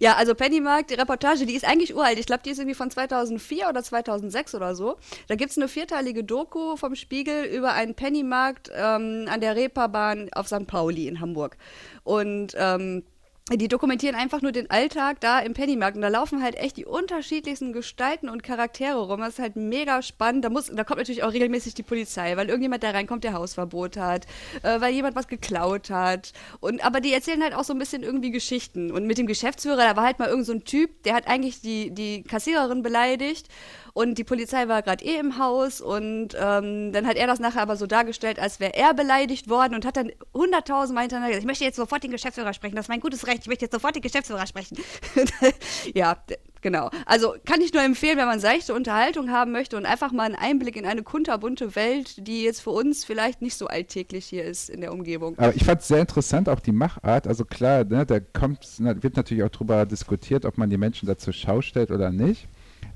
Ja, 0.00 0.14
also 0.16 0.34
Pennymarkt, 0.34 0.90
die 0.90 0.94
Reportage, 0.94 1.46
die 1.46 1.54
ist 1.54 1.64
eigentlich 1.66 1.94
uralt. 1.94 2.18
Ich 2.18 2.26
glaube, 2.26 2.42
die 2.44 2.50
ist 2.50 2.58
irgendwie 2.58 2.74
von 2.74 2.90
2004 2.90 3.68
oder 3.68 3.82
2006 3.82 4.54
oder 4.54 4.74
so. 4.74 4.96
Da 5.28 5.34
gibt 5.34 5.50
es 5.50 5.58
eine 5.58 5.68
vierteilige 5.68 6.24
Doku 6.24 6.76
vom 6.76 6.94
Spiegel 6.94 7.44
über 7.44 7.74
einen 7.74 7.94
Pennymarkt 7.94 8.70
ähm, 8.74 9.26
an 9.28 9.40
der 9.40 9.54
Reeperbahn 9.56 10.30
auf 10.32 10.48
St. 10.48 10.66
Pauli 10.66 11.06
in 11.06 11.20
Hamburg. 11.20 11.56
Und 12.02 12.54
ähm, 12.56 13.04
die 13.52 13.68
dokumentieren 13.68 14.14
einfach 14.14 14.40
nur 14.40 14.52
den 14.52 14.70
Alltag 14.70 15.20
da 15.20 15.38
im 15.38 15.52
Pennymarkt 15.52 15.96
und 15.96 16.02
da 16.02 16.08
laufen 16.08 16.42
halt 16.42 16.54
echt 16.54 16.78
die 16.78 16.86
unterschiedlichsten 16.86 17.74
Gestalten 17.74 18.30
und 18.30 18.42
Charaktere 18.42 18.98
rum. 18.98 19.20
Das 19.20 19.34
ist 19.34 19.38
halt 19.38 19.56
mega 19.56 20.00
spannend. 20.00 20.46
Da, 20.46 20.48
muss, 20.48 20.72
da 20.74 20.82
kommt 20.82 20.96
natürlich 20.98 21.24
auch 21.24 21.32
regelmäßig 21.34 21.74
die 21.74 21.82
Polizei, 21.82 22.38
weil 22.38 22.48
irgendjemand 22.48 22.82
da 22.82 22.90
reinkommt, 22.90 23.22
der 23.22 23.34
Hausverbot 23.34 23.98
hat, 23.98 24.24
äh, 24.62 24.80
weil 24.80 24.94
jemand 24.94 25.14
was 25.14 25.28
geklaut 25.28 25.90
hat. 25.90 26.32
Und, 26.60 26.82
aber 26.82 27.02
die 27.02 27.12
erzählen 27.12 27.42
halt 27.42 27.54
auch 27.54 27.64
so 27.64 27.74
ein 27.74 27.78
bisschen 27.78 28.02
irgendwie 28.02 28.30
Geschichten. 28.30 28.90
Und 28.90 29.06
mit 29.06 29.18
dem 29.18 29.26
Geschäftsführer, 29.26 29.76
da 29.76 29.94
war 29.94 30.04
halt 30.04 30.18
mal 30.18 30.28
irgend 30.28 30.46
so 30.46 30.52
ein 30.52 30.64
Typ, 30.64 31.02
der 31.02 31.14
hat 31.14 31.28
eigentlich 31.28 31.60
die, 31.60 31.90
die 31.90 32.22
Kassiererin 32.22 32.82
beleidigt 32.82 33.48
und 33.94 34.18
die 34.18 34.24
Polizei 34.24 34.66
war 34.66 34.82
gerade 34.82 35.04
eh 35.04 35.18
im 35.18 35.38
Haus 35.38 35.80
und 35.80 36.30
ähm, 36.34 36.92
dann 36.92 37.06
hat 37.06 37.16
er 37.16 37.28
das 37.28 37.38
nachher 37.38 37.62
aber 37.62 37.76
so 37.76 37.86
dargestellt, 37.86 38.40
als 38.40 38.58
wäre 38.58 38.74
er 38.74 38.92
beleidigt 38.92 39.48
worden 39.48 39.76
und 39.76 39.86
hat 39.86 39.96
dann 39.96 40.10
hunderttausendmal 40.34 41.02
hintereinander 41.02 41.30
gesagt, 41.30 41.44
ich 41.44 41.46
möchte 41.46 41.64
jetzt 41.64 41.76
sofort 41.76 42.02
den 42.02 42.10
Geschäftsführer 42.10 42.52
sprechen, 42.52 42.74
das 42.74 42.86
ist 42.86 42.88
mein 42.88 42.98
gutes 42.98 43.28
Recht, 43.28 43.33
ich 43.42 43.48
möchte 43.48 43.64
jetzt 43.64 43.72
sofort 43.72 43.94
den 43.94 44.02
Geschäftsführer 44.02 44.46
sprechen. 44.46 44.78
ja, 45.94 46.16
genau. 46.60 46.90
Also 47.06 47.34
kann 47.44 47.60
ich 47.60 47.72
nur 47.72 47.82
empfehlen, 47.82 48.18
wenn 48.18 48.26
man 48.26 48.40
seichte 48.40 48.74
Unterhaltung 48.74 49.30
haben 49.30 49.52
möchte 49.52 49.76
und 49.76 49.86
einfach 49.86 50.12
mal 50.12 50.24
einen 50.24 50.34
Einblick 50.34 50.76
in 50.76 50.86
eine 50.86 51.02
kunterbunte 51.02 51.74
Welt, 51.76 52.26
die 52.26 52.42
jetzt 52.42 52.60
für 52.60 52.70
uns 52.70 53.04
vielleicht 53.04 53.42
nicht 53.42 53.56
so 53.56 53.66
alltäglich 53.66 54.26
hier 54.26 54.44
ist 54.44 54.70
in 54.70 54.80
der 54.80 54.92
Umgebung. 54.92 55.38
aber 55.38 55.54
ich 55.54 55.64
fand 55.64 55.80
es 55.80 55.88
sehr 55.88 56.00
interessant, 56.00 56.48
auch 56.48 56.60
die 56.60 56.72
Machart. 56.72 57.26
Also 57.26 57.44
klar, 57.44 57.84
ne, 57.84 58.06
da 58.06 58.20
kommt, 58.20 58.66
wird 58.78 59.16
natürlich 59.16 59.44
auch 59.44 59.50
drüber 59.50 59.86
diskutiert, 59.86 60.44
ob 60.44 60.58
man 60.58 60.70
die 60.70 60.78
Menschen 60.78 61.06
dazu 61.06 61.32
Schau 61.32 61.60
stellt 61.60 61.90
oder 61.90 62.10
nicht. 62.10 62.48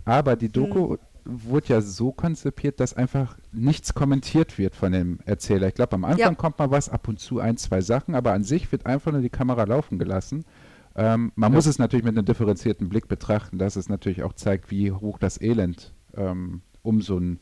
Aber 0.05 0.37
die 0.37 0.49
Doku 0.49 0.97
wurde 1.29 1.69
ja 1.75 1.81
so 1.81 2.11
konzipiert, 2.11 2.81
dass 2.81 2.95
einfach 2.95 3.37
nichts 3.53 3.95
kommentiert 3.95 4.59
wird 4.59 4.75
von 4.75 4.93
dem 4.93 5.19
Erzähler. 5.27 5.69
Ich 5.69 5.75
glaube, 5.75 5.95
am 5.95 6.05
Anfang 6.05 6.19
Ja. 6.19 6.35
kommt 6.35 6.59
mal 6.59 6.71
was, 6.71 6.89
ab 6.89 7.07
und 7.07 7.21
zu 7.21 7.39
ein, 7.39 7.57
zwei 7.57 7.81
Sachen, 7.83 8.15
aber 8.15 8.33
an 8.33 8.43
sich 8.45 8.73
wird 8.73 8.87
einfach 8.87 9.13
nur 9.13 9.21
die 9.21 9.29
Kamera 9.31 9.65
laufen 9.65 9.99
gelassen. 9.99 10.45
Ähm, 10.97 11.31
man 11.37 11.53
muss 11.53 11.67
es 11.67 11.79
natürlich 11.79 12.05
mit 12.05 12.17
einem 12.17 12.25
differenzierten 12.25 12.89
Blick 12.89 13.07
betrachten, 13.07 13.59
dass 13.59 13.77
es 13.77 13.89
natürlich 13.89 14.23
auch 14.23 14.33
zeigt, 14.33 14.71
wie 14.71 14.91
hoch 14.91 15.19
das 15.19 15.41
Elend 15.41 15.93
ähm, 16.17 16.63
um 16.83 17.03
so 17.03 17.17
einen 17.17 17.39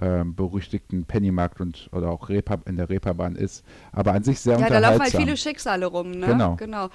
ähm, 0.00 0.34
berüchtigten 0.34 1.04
Pennymarkt 1.04 1.60
und 1.60 1.88
oder 1.92 2.10
auch 2.10 2.28
Reeper, 2.28 2.60
in 2.66 2.76
der 2.76 2.88
Reeperbahn 2.88 3.34
ist. 3.36 3.64
Aber 3.92 4.12
an 4.12 4.22
sich 4.22 4.40
sehr 4.40 4.54
Ja, 4.54 4.58
da 4.60 4.64
unterhaltsam. 4.66 4.92
laufen 4.98 5.02
halt 5.14 5.22
viele 5.24 5.36
Schicksale 5.36 5.86
rum, 5.86 6.12
ne? 6.12 6.26
Genau. 6.26 6.56
genau. 6.56 6.88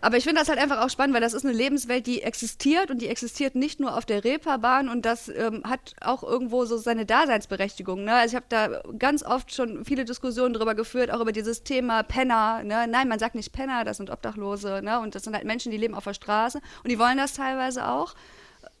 Aber 0.00 0.16
ich 0.16 0.24
finde 0.24 0.40
das 0.40 0.48
halt 0.48 0.58
einfach 0.58 0.80
auch 0.80 0.90
spannend, 0.90 1.14
weil 1.14 1.20
das 1.20 1.34
ist 1.34 1.44
eine 1.44 1.54
Lebenswelt, 1.54 2.06
die 2.06 2.22
existiert 2.22 2.90
und 2.90 3.00
die 3.02 3.08
existiert 3.08 3.54
nicht 3.54 3.80
nur 3.80 3.96
auf 3.96 4.04
der 4.04 4.24
Reeperbahn 4.24 4.88
und 4.88 5.04
das 5.04 5.28
ähm, 5.28 5.62
hat 5.64 5.94
auch 6.00 6.22
irgendwo 6.22 6.64
so 6.64 6.76
seine 6.76 7.06
Daseinsberechtigung. 7.06 8.04
Ne? 8.04 8.14
Also 8.14 8.32
ich 8.32 8.36
habe 8.36 8.46
da 8.48 8.82
ganz 8.98 9.22
oft 9.22 9.54
schon 9.54 9.84
viele 9.84 10.04
Diskussionen 10.04 10.54
darüber 10.54 10.74
geführt, 10.74 11.10
auch 11.10 11.20
über 11.20 11.32
dieses 11.32 11.62
Thema 11.62 12.02
Penner. 12.02 12.62
Ne? 12.62 12.86
Nein, 12.88 13.08
man 13.08 13.18
sagt 13.18 13.34
nicht 13.34 13.52
Penner, 13.52 13.84
das 13.84 13.98
sind 13.98 14.10
Obdachlose 14.10 14.80
ne? 14.82 15.00
und 15.00 15.14
das 15.14 15.24
sind 15.24 15.34
halt 15.34 15.44
Menschen, 15.44 15.70
die 15.72 15.78
leben 15.78 15.94
auf 15.94 16.04
der 16.04 16.14
Straße 16.14 16.60
und 16.82 16.90
die 16.90 16.98
wollen 16.98 17.18
das 17.18 17.34
teilweise 17.34 17.88
auch. 17.88 18.14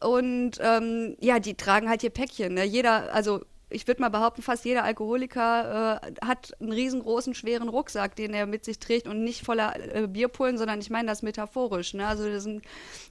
Und 0.00 0.52
ähm, 0.60 1.16
ja, 1.20 1.38
die 1.38 1.54
tragen 1.54 1.88
halt 1.88 2.02
hier 2.02 2.10
Päckchen. 2.10 2.54
Ne? 2.54 2.64
Jeder, 2.64 3.12
also 3.12 3.44
ich 3.74 3.86
würde 3.86 4.00
mal 4.00 4.08
behaupten, 4.08 4.42
fast 4.42 4.64
jeder 4.64 4.84
Alkoholiker 4.84 6.00
äh, 6.02 6.12
hat 6.24 6.52
einen 6.60 6.72
riesengroßen, 6.72 7.34
schweren 7.34 7.68
Rucksack, 7.68 8.16
den 8.16 8.32
er 8.32 8.46
mit 8.46 8.64
sich 8.64 8.78
trägt 8.78 9.08
und 9.08 9.22
nicht 9.24 9.44
voller 9.44 9.74
äh, 9.94 10.06
Bierpullen, 10.06 10.56
sondern 10.56 10.80
ich 10.80 10.90
meine 10.90 11.08
das 11.08 11.22
metaphorisch. 11.22 11.94
Ne? 11.94 12.06
Also 12.06 12.28
das 12.28 12.44
sind 12.44 12.62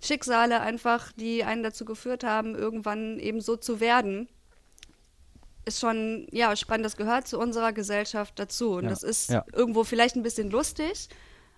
Schicksale 0.02 0.62
einfach, 0.62 1.12
die 1.12 1.44
einen 1.44 1.64
dazu 1.64 1.86
geführt 1.86 2.24
haben, 2.24 2.56
irgendwann 2.56 3.20
eben 3.20 3.42
so 3.42 3.56
zu 3.56 3.80
werden. 3.80 4.30
Ist 5.66 5.80
schon, 5.80 6.28
ja, 6.32 6.56
spannend, 6.56 6.86
das 6.86 6.98
gehört 6.98 7.28
zu 7.28 7.40
unserer 7.40 7.74
Gesellschaft 7.74 8.40
dazu. 8.40 8.72
Und 8.72 8.86
Ja, 8.86 8.90
das 8.90 9.04
ist 9.04 9.30
ja. 9.30 9.46
irgendwo 9.54 9.84
vielleicht 9.84 10.16
ein 10.16 10.24
bisschen 10.24 10.50
lustig, 10.50 11.10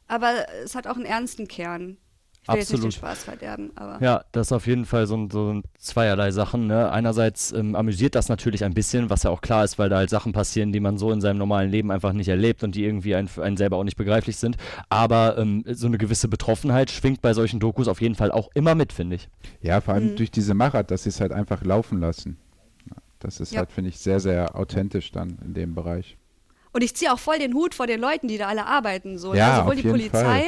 aber 0.08 0.48
es 0.63 0.76
hat 0.76 0.88
auch 0.88 0.96
einen 0.96 1.06
ernsten 1.06 1.48
Kern. 1.48 1.98
Ich 2.47 2.49
will 2.49 2.60
jetzt 2.60 2.71
nicht 2.71 2.84
den 2.84 2.88
Absolut. 2.89 2.93
Spaß 2.93 3.23
verderben, 3.23 3.71
aber. 3.73 3.97
Ja, 4.05 4.23
das 4.31 4.47
ist 4.47 4.51
auf 4.51 4.67
jeden 4.67 4.86
Fall 4.86 5.08
so 5.08 5.17
ein, 5.17 5.31
so 5.31 5.51
ein 5.51 5.63
zweierlei 5.79 6.29
Sachen. 6.29 6.67
Ne? 6.67 6.91
Einerseits 6.91 7.51
ähm, 7.51 7.75
amüsiert 7.75 8.13
das 8.13 8.29
natürlich 8.29 8.63
ein 8.63 8.75
bisschen, 8.75 9.10
was 9.10 9.23
ja 9.23 9.31
auch 9.31 9.41
klar 9.41 9.63
ist, 9.63 9.79
weil 9.79 9.89
da 9.89 9.97
halt 9.97 10.12
Sachen 10.12 10.31
passieren, 10.31 10.71
die 10.71 10.79
man 10.79 10.99
so 10.99 11.12
in 11.12 11.21
seinem 11.21 11.39
normalen 11.39 11.71
Leben 11.71 11.89
einfach 11.89 12.13
nicht 12.13 12.27
erlebt 12.27 12.63
und 12.63 12.75
die 12.75 12.84
irgendwie 12.86 13.15
einen, 13.15 13.27
für 13.27 13.43
einen 13.43 13.58
selber 13.58 13.77
auch 13.77 13.84
nicht 13.84 13.97
begreiflich 13.97 14.38
sind. 14.38 14.58
Aber 14.89 15.39
ähm, 15.39 15.63
so 15.71 15.88
eine 15.88 15.97
gewisse 15.97 16.27
Betroffenheit 16.27 16.91
schwingt 16.91 17.23
bei 17.23 17.34
solchen 17.34 17.60
Dokus 17.60 17.88
auf 17.88 17.99
jeden 17.99 18.13
Fall 18.13 18.29
auch 18.31 18.49
immer 18.53 18.75
mit, 18.75 18.93
finde 18.93 19.15
ich. 19.15 19.27
Ja, 19.62 19.81
vor 19.81 19.95
allem 19.95 20.12
Mhm. 20.12 20.15
durch 20.17 20.29
diese 20.29 20.53
Machart, 20.53 20.91
dass 20.91 21.01
sie 21.03 21.10
es 21.10 21.19
halt 21.19 21.31
einfach 21.31 21.63
laufen 21.63 21.99
lassen. 21.99 22.38
Das 23.19 23.39
ist 23.39 23.53
Ja. 23.53 23.60
halt, 23.62 23.71
finde 23.71 23.89
ich, 23.89 23.97
sehr, 23.97 24.19
sehr 24.19 24.55
authentisch 24.55 25.12
dann 25.12 25.39
in 25.43 25.55
dem 25.55 25.73
Bereich. 25.73 26.15
Und 26.73 26.84
ich 26.84 26.93
ziehe 26.95 27.12
auch 27.12 27.19
voll 27.19 27.39
den 27.39 27.53
Hut 27.53 27.73
vor 27.73 27.88
den 27.88 27.99
Leuten, 28.01 28.27
die 28.27 28.38
da 28.38 28.47
alle 28.49 28.65
arbeiten. 28.67 29.17
So, 29.17 29.34
Ja, 29.34 29.49
ne? 29.49 29.55
Sowohl 29.62 29.69
auf 29.69 29.75
die 29.77 29.88
jeden 29.88 29.91
Polizei 29.91 30.23
Fall. 30.23 30.43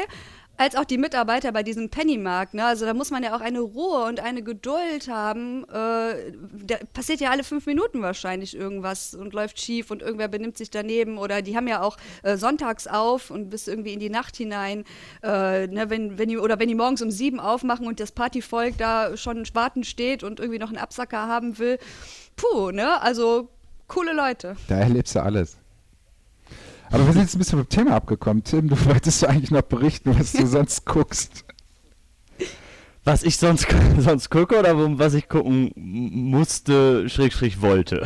Als 0.57 0.75
auch 0.75 0.85
die 0.85 0.97
Mitarbeiter 0.97 1.51
bei 1.51 1.63
diesem 1.63 1.89
Pennymarkt. 1.89 2.55
Ne? 2.55 2.65
Also 2.65 2.85
da 2.85 2.93
muss 2.93 3.11
man 3.11 3.23
ja 3.23 3.35
auch 3.35 3.41
eine 3.41 3.59
Ruhe 3.59 4.05
und 4.05 4.19
eine 4.19 4.41
Geduld 4.41 5.07
haben. 5.07 5.63
Äh, 5.65 6.33
da 6.65 6.77
passiert 6.93 7.19
ja 7.19 7.29
alle 7.29 7.43
fünf 7.43 7.67
Minuten 7.67 8.01
wahrscheinlich 8.01 8.57
irgendwas 8.57 9.13
und 9.13 9.33
läuft 9.33 9.61
schief 9.61 9.91
und 9.91 10.01
irgendwer 10.01 10.27
benimmt 10.27 10.57
sich 10.57 10.71
daneben. 10.71 11.17
Oder 11.19 11.41
die 11.41 11.55
haben 11.55 11.67
ja 11.67 11.81
auch 11.81 11.97
äh, 12.23 12.37
sonntags 12.37 12.87
auf 12.87 13.29
und 13.29 13.49
bis 13.49 13.67
irgendwie 13.67 13.93
in 13.93 13.99
die 13.99 14.09
Nacht 14.09 14.35
hinein. 14.35 14.83
Äh, 15.21 15.67
ne? 15.67 15.89
wenn, 15.89 16.17
wenn 16.17 16.29
die, 16.29 16.37
oder 16.37 16.59
wenn 16.59 16.67
die 16.67 16.75
morgens 16.75 17.01
um 17.01 17.11
sieben 17.11 17.39
aufmachen 17.39 17.85
und 17.85 17.99
das 17.99 18.11
Partyvolk 18.11 18.77
da 18.77 19.15
schon 19.15 19.45
warten 19.53 19.83
steht 19.83 20.23
und 20.23 20.39
irgendwie 20.39 20.59
noch 20.59 20.69
einen 20.69 20.77
Absacker 20.77 21.27
haben 21.27 21.59
will. 21.59 21.77
Puh, 22.35 22.71
ne? 22.71 23.01
Also 23.01 23.49
coole 23.87 24.13
Leute. 24.13 24.55
Da 24.67 24.79
erlebst 24.79 25.15
du 25.15 25.21
alles. 25.21 25.57
Aber 26.91 27.05
wir 27.05 27.13
sind 27.13 27.21
jetzt 27.23 27.35
ein 27.35 27.39
bisschen 27.39 27.59
vom 27.59 27.69
Thema 27.69 27.95
abgekommen. 27.95 28.43
Tim, 28.43 28.69
du 28.69 28.85
wolltest 28.85 29.21
du 29.21 29.27
eigentlich 29.27 29.51
noch 29.51 29.61
berichten, 29.63 30.17
was 30.17 30.31
du 30.33 30.45
sonst 30.47 30.85
guckst. 30.85 31.43
Was 33.03 33.23
ich 33.23 33.37
sonst, 33.37 33.67
sonst 33.99 34.29
gucke 34.29 34.59
oder 34.59 34.75
was 34.99 35.13
ich 35.13 35.29
gucken 35.29 35.71
musste, 35.75 37.07
schräg, 37.09 37.33
schräg 37.33 37.61
wollte. 37.61 38.03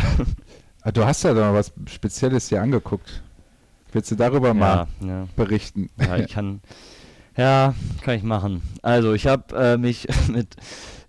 Ah, 0.84 0.91
Du 0.91 1.06
hast 1.06 1.24
ja 1.24 1.34
doch 1.34 1.41
noch 1.48 1.54
was 1.54 1.72
Spezielles 1.88 2.50
hier 2.50 2.62
angeguckt. 2.62 3.22
Willst 3.91 4.10
du 4.12 4.15
darüber 4.15 4.50
Ja, 4.50 4.54
mal 4.54 4.88
ja. 5.02 5.28
berichten? 5.36 5.89
Ja, 6.00 6.17
ich 6.17 6.32
kann. 6.32 6.62
Ja, 7.38 7.74
kann 8.04 8.15
ich 8.15 8.24
machen. 8.24 8.62
Also, 8.82 9.13
ich 9.13 9.26
habe 9.28 9.56
äh, 9.56 9.78
mich 9.78 10.08
mit 10.28 10.56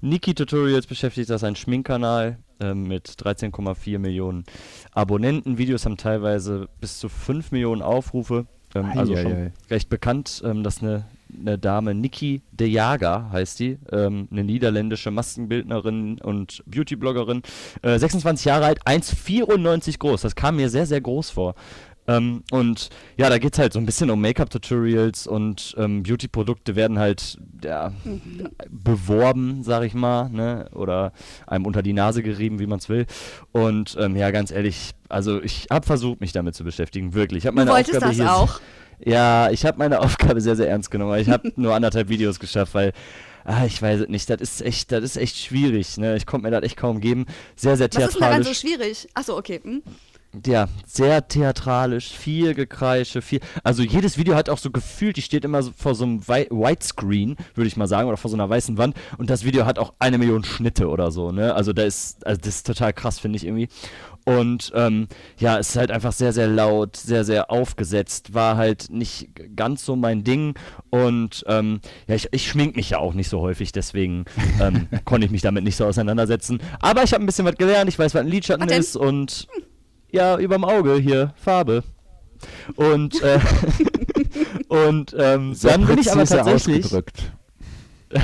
Niki 0.01 0.35
Tutorials 0.35 0.87
beschäftigt. 0.87 1.31
Das 1.31 1.43
ist 1.43 1.49
ein 1.49 1.57
Schminkkanal 1.57 2.39
äh, 2.63 2.75
mit 2.75 3.09
13,4 3.09 3.99
Millionen 3.99 4.45
Abonnenten. 4.93 5.59
Videos 5.59 5.85
haben 5.85 5.97
teilweise 5.97 6.69
bis 6.81 6.99
zu 6.99 7.09
5 7.09 7.53
Millionen 7.53 7.83
Aufrufe. 7.83 8.47
Ähm, 8.75 8.87
also 8.97 9.17
schon 9.17 9.33
Eieiei. 9.33 9.53
recht 9.71 9.89
bekannt. 9.89 10.43
Ähm, 10.45 10.63
das 10.63 10.77
ist 10.77 10.83
eine, 10.83 11.05
eine 11.39 11.59
Dame, 11.59 11.95
Niki 11.95 12.43
de 12.53 12.69
Jager 12.69 13.31
heißt 13.31 13.61
die. 13.61 13.79
Ähm, 13.91 14.29
eine 14.31 14.45
niederländische 14.45 15.11
Maskenbildnerin 15.11 16.21
und 16.21 16.63
Beautybloggerin. 16.67 17.43
Äh, 17.83 17.99
26 17.99 18.47
Jahre 18.47 18.67
alt, 18.67 18.87
1,94 18.87 19.99
groß. 19.99 20.23
Das 20.23 20.35
kam 20.35 20.57
mir 20.57 20.71
sehr, 20.71 20.87
sehr 20.87 21.01
groß 21.01 21.31
vor. 21.31 21.55
Ähm, 22.09 22.43
und 22.51 22.89
ja, 23.17 23.29
da 23.31 23.39
geht 23.39 23.53
es 23.53 23.59
halt 23.61 23.73
so 23.73 23.79
ein 23.79 23.87
bisschen 23.87 24.11
um 24.11 24.21
Make-up-Tutorials 24.21 25.27
und 25.29 25.75
ähm, 25.79 26.03
Beauty-Produkte 26.03 26.75
werden 26.75 26.99
halt 26.99 27.39
ja, 27.63 27.93
beworben, 28.71 29.63
sag 29.63 29.85
ich 29.85 29.95
mal, 29.95 30.29
ne? 30.29 30.69
oder 30.75 31.13
einem 31.47 31.67
unter 31.67 31.83
die 31.83 31.93
Nase 31.93 32.23
gerieben, 32.23 32.59
wie 32.59 32.67
man 32.67 32.79
es 32.81 32.89
will. 32.89 33.07
Und 33.53 33.97
ähm, 34.01 34.17
ja, 34.17 34.31
ganz 34.31 34.51
ehrlich, 34.51 34.91
also 35.09 35.41
ich 35.43 35.67
habe 35.71 35.87
versucht, 35.87 36.21
mich 36.21 36.33
damit 36.33 36.55
zu 36.55 36.65
beschäftigen, 36.65 37.15
wirklich. 37.15 37.45
Ich 37.45 37.47
hab 37.47 37.53
Du 37.55 37.61
meine 37.61 37.71
wolltest 37.71 37.97
Aufgabe 37.97 38.17
das 38.17 38.17
hier 38.17 38.35
auch. 38.35 38.61
ja, 39.05 39.51
ich 39.51 39.65
habe 39.65 39.79
meine 39.79 40.01
Aufgabe 40.03 40.41
sehr, 40.41 40.57
sehr 40.57 40.69
ernst 40.69 40.91
genommen. 40.91 41.19
Ich 41.21 41.29
habe 41.29 41.53
nur 41.57 41.75
anderthalb 41.75 42.09
Videos 42.09 42.41
geschafft, 42.41 42.75
weil, 42.75 42.93
ah, 43.45 43.65
ich 43.65 43.81
weiß 43.81 44.01
es 44.01 44.09
nicht, 44.09 44.29
das 44.29 44.41
ist 44.41 44.63
echt, 44.63 44.91
das 44.91 45.05
ist 45.05 45.17
echt 45.17 45.37
schwierig. 45.37 45.99
Ne? 45.99 46.17
Ich 46.17 46.27
konnte 46.27 46.47
mir 46.47 46.51
das 46.51 46.65
echt 46.65 46.77
kaum 46.77 47.01
geben. 47.01 47.27
Sehr, 47.55 47.77
sehr 47.77 47.89
Was 47.93 47.97
ist 48.07 48.15
denn 48.15 48.21
daran 48.23 48.43
theatralisch. 48.43 48.61
so 48.61 48.67
schwierig? 48.67 49.09
Achso, 49.15 49.37
okay. 49.39 49.61
Hm? 49.63 49.83
Ja, 50.47 50.67
sehr 50.87 51.29
theatralisch, 51.29 52.09
viel 52.09 52.55
Gekreische, 52.55 53.21
viel. 53.21 53.41
Also 53.65 53.83
jedes 53.83 54.17
Video 54.17 54.35
hat 54.35 54.49
auch 54.49 54.57
so 54.57 54.71
gefühlt, 54.71 55.19
die 55.19 55.23
steht 55.23 55.45
immer 55.45 55.63
so 55.63 55.73
vor 55.77 55.95
so 55.95 56.05
einem 56.05 56.27
Wei- 56.27 56.49
Widescreen, 56.51 57.37
würde 57.55 57.69
ich 57.69 57.77
mal 57.77 57.87
sagen, 57.87 58.09
oder 58.09 58.17
vor 58.17 58.31
so 58.31 58.37
einer 58.37 58.49
weißen 58.49 58.79
Wand. 58.79 58.97
Und 59.19 59.29
das 59.29 59.45
Video 59.45 59.67
hat 59.67 59.79
auch 59.79 59.93
eine 59.99 60.17
Million 60.17 60.43
Schnitte 60.43 60.89
oder 60.89 61.11
so, 61.11 61.33
ne? 61.33 61.55
Also 61.55 61.75
da 61.75 61.83
ist, 61.83 62.27
also 62.27 62.41
das 62.41 62.57
ist 62.57 62.67
total 62.67 62.95
krass, 62.95 63.19
finde 63.19 63.37
ich 63.37 63.45
irgendwie. 63.45 63.69
Und 64.25 64.73
ähm, 64.75 65.09
ja, 65.39 65.59
es 65.59 65.71
ist 65.71 65.77
halt 65.77 65.91
einfach 65.91 66.13
sehr, 66.13 66.33
sehr 66.33 66.47
laut, 66.47 66.97
sehr, 66.97 67.25
sehr 67.25 67.51
aufgesetzt, 67.51 68.33
war 68.33 68.57
halt 68.57 68.87
nicht 68.89 69.29
ganz 69.55 69.85
so 69.85 69.97
mein 69.97 70.25
Ding. 70.25 70.55
Und 70.89 71.45
ähm, 71.47 71.81
ja, 72.07 72.15
ich, 72.15 72.29
ich 72.31 72.49
schmink 72.49 72.77
mich 72.77 72.89
ja 72.91 72.99
auch 72.99 73.13
nicht 73.13 73.29
so 73.29 73.41
häufig, 73.41 73.73
deswegen 73.73 74.25
ähm, 74.61 74.89
konnte 75.05 75.27
ich 75.27 75.31
mich 75.33 75.43
damit 75.43 75.65
nicht 75.65 75.77
so 75.77 75.85
auseinandersetzen. 75.85 76.61
Aber 76.81 77.03
ich 77.03 77.13
habe 77.13 77.23
ein 77.23 77.27
bisschen 77.27 77.45
was 77.45 77.57
gelernt, 77.57 77.91
ich 77.91 77.99
weiß, 77.99 78.15
was 78.15 78.21
ein 78.23 78.29
Lidschatten 78.29 78.69
ist 78.71 78.97
und 78.97 79.47
ja, 80.13 80.39
überm 80.39 80.65
Auge 80.65 80.95
hier, 80.97 81.35
Farbe. 81.37 81.83
Und, 82.77 83.21
äh, 83.23 83.41
und 84.69 85.15
ähm, 85.19 85.57
dann 85.63 85.87
bin 85.87 85.99
ich 85.99 86.11
aber 86.13 86.25
tatsächlich, 86.25 86.85
ausgedrückt. 86.85 87.33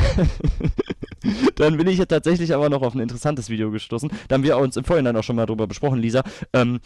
dann 1.57 1.77
bin 1.77 1.87
ich 1.89 1.99
ja 1.99 2.05
tatsächlich 2.05 2.55
aber 2.55 2.69
noch 2.69 2.83
auf 2.83 2.95
ein 2.95 3.01
interessantes 3.01 3.49
Video 3.49 3.71
gestoßen. 3.71 4.11
Da 4.29 4.35
haben 4.35 4.43
wir 4.43 4.59
uns 4.59 4.77
im 4.77 4.85
Vorhinein 4.85 5.17
auch 5.17 5.23
schon 5.23 5.37
mal 5.37 5.47
drüber 5.47 5.67
besprochen, 5.67 5.99
Lisa. 5.99 6.23
Ähm, 6.53 6.81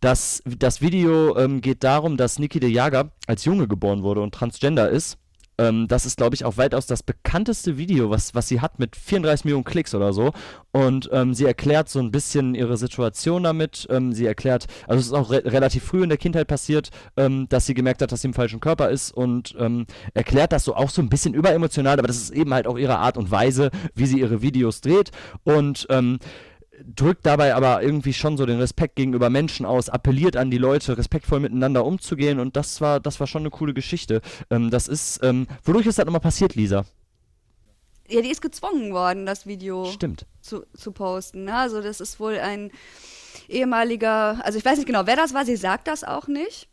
das, 0.00 0.42
das 0.44 0.80
Video 0.80 1.36
ähm, 1.38 1.60
geht 1.60 1.82
darum, 1.82 2.16
dass 2.16 2.38
Niki 2.38 2.60
de 2.60 2.70
Jager 2.70 3.10
als 3.26 3.44
Junge 3.44 3.68
geboren 3.68 4.02
wurde 4.02 4.20
und 4.20 4.34
transgender 4.34 4.90
ist. 4.90 5.18
Ähm, 5.62 5.86
das 5.86 6.06
ist, 6.06 6.16
glaube 6.16 6.34
ich, 6.34 6.44
auch 6.44 6.56
weitaus 6.56 6.86
das 6.86 7.02
bekannteste 7.02 7.78
Video, 7.78 8.10
was, 8.10 8.34
was 8.34 8.48
sie 8.48 8.60
hat 8.60 8.78
mit 8.78 8.96
34 8.96 9.44
Millionen 9.44 9.64
Klicks 9.64 9.94
oder 9.94 10.12
so. 10.12 10.32
Und 10.72 11.08
ähm, 11.12 11.34
sie 11.34 11.44
erklärt 11.44 11.88
so 11.88 12.00
ein 12.00 12.10
bisschen 12.10 12.54
ihre 12.54 12.76
Situation 12.76 13.44
damit. 13.44 13.86
Ähm, 13.90 14.12
sie 14.12 14.26
erklärt, 14.26 14.66
also 14.88 15.00
es 15.00 15.06
ist 15.06 15.12
auch 15.12 15.30
re 15.30 15.42
relativ 15.44 15.84
früh 15.84 16.02
in 16.02 16.08
der 16.08 16.18
Kindheit 16.18 16.48
passiert, 16.48 16.90
ähm, 17.16 17.46
dass 17.48 17.66
sie 17.66 17.74
gemerkt 17.74 18.02
hat, 18.02 18.10
dass 18.10 18.22
sie 18.22 18.28
im 18.28 18.34
falschen 18.34 18.60
Körper 18.60 18.90
ist 18.90 19.12
und 19.12 19.54
ähm, 19.58 19.86
erklärt 20.14 20.52
das 20.52 20.64
so 20.64 20.74
auch 20.74 20.90
so 20.90 21.02
ein 21.02 21.08
bisschen 21.08 21.34
überemotional, 21.34 21.98
aber 21.98 22.08
das 22.08 22.16
ist 22.16 22.30
eben 22.30 22.52
halt 22.54 22.66
auch 22.66 22.78
ihre 22.78 22.98
Art 22.98 23.16
und 23.16 23.30
Weise, 23.30 23.70
wie 23.94 24.06
sie 24.06 24.20
ihre 24.20 24.42
Videos 24.42 24.80
dreht. 24.80 25.10
Und 25.44 25.86
ähm, 25.90 26.18
drückt 26.80 27.26
dabei 27.26 27.54
aber 27.54 27.82
irgendwie 27.82 28.12
schon 28.12 28.36
so 28.36 28.46
den 28.46 28.58
Respekt 28.58 28.96
gegenüber 28.96 29.30
Menschen 29.30 29.66
aus, 29.66 29.88
appelliert 29.88 30.36
an 30.36 30.50
die 30.50 30.58
Leute, 30.58 30.96
respektvoll 30.96 31.40
miteinander 31.40 31.84
umzugehen 31.84 32.40
und 32.40 32.56
das 32.56 32.80
war, 32.80 33.00
das 33.00 33.20
war 33.20 33.26
schon 33.26 33.42
eine 33.42 33.50
coole 33.50 33.74
Geschichte. 33.74 34.22
Ähm, 34.50 34.70
das 34.70 34.88
ist, 34.88 35.20
ähm, 35.22 35.46
wodurch 35.64 35.86
ist 35.86 35.98
das 35.98 36.06
nochmal 36.06 36.20
passiert, 36.20 36.54
Lisa? 36.54 36.84
Ja, 38.08 38.20
die 38.20 38.30
ist 38.30 38.42
gezwungen 38.42 38.92
worden, 38.92 39.26
das 39.26 39.46
Video 39.46 39.86
Stimmt. 39.86 40.26
zu, 40.40 40.64
zu 40.74 40.92
posten. 40.92 41.44
Ne? 41.44 41.54
Also 41.54 41.80
das 41.80 42.00
ist 42.00 42.20
wohl 42.20 42.38
ein 42.38 42.70
ehemaliger, 43.48 44.44
also 44.44 44.58
ich 44.58 44.64
weiß 44.64 44.76
nicht 44.78 44.86
genau, 44.86 45.06
wer 45.06 45.16
das 45.16 45.34
war, 45.34 45.44
sie 45.44 45.56
sagt 45.56 45.88
das 45.88 46.04
auch 46.04 46.26
nicht. 46.26 46.68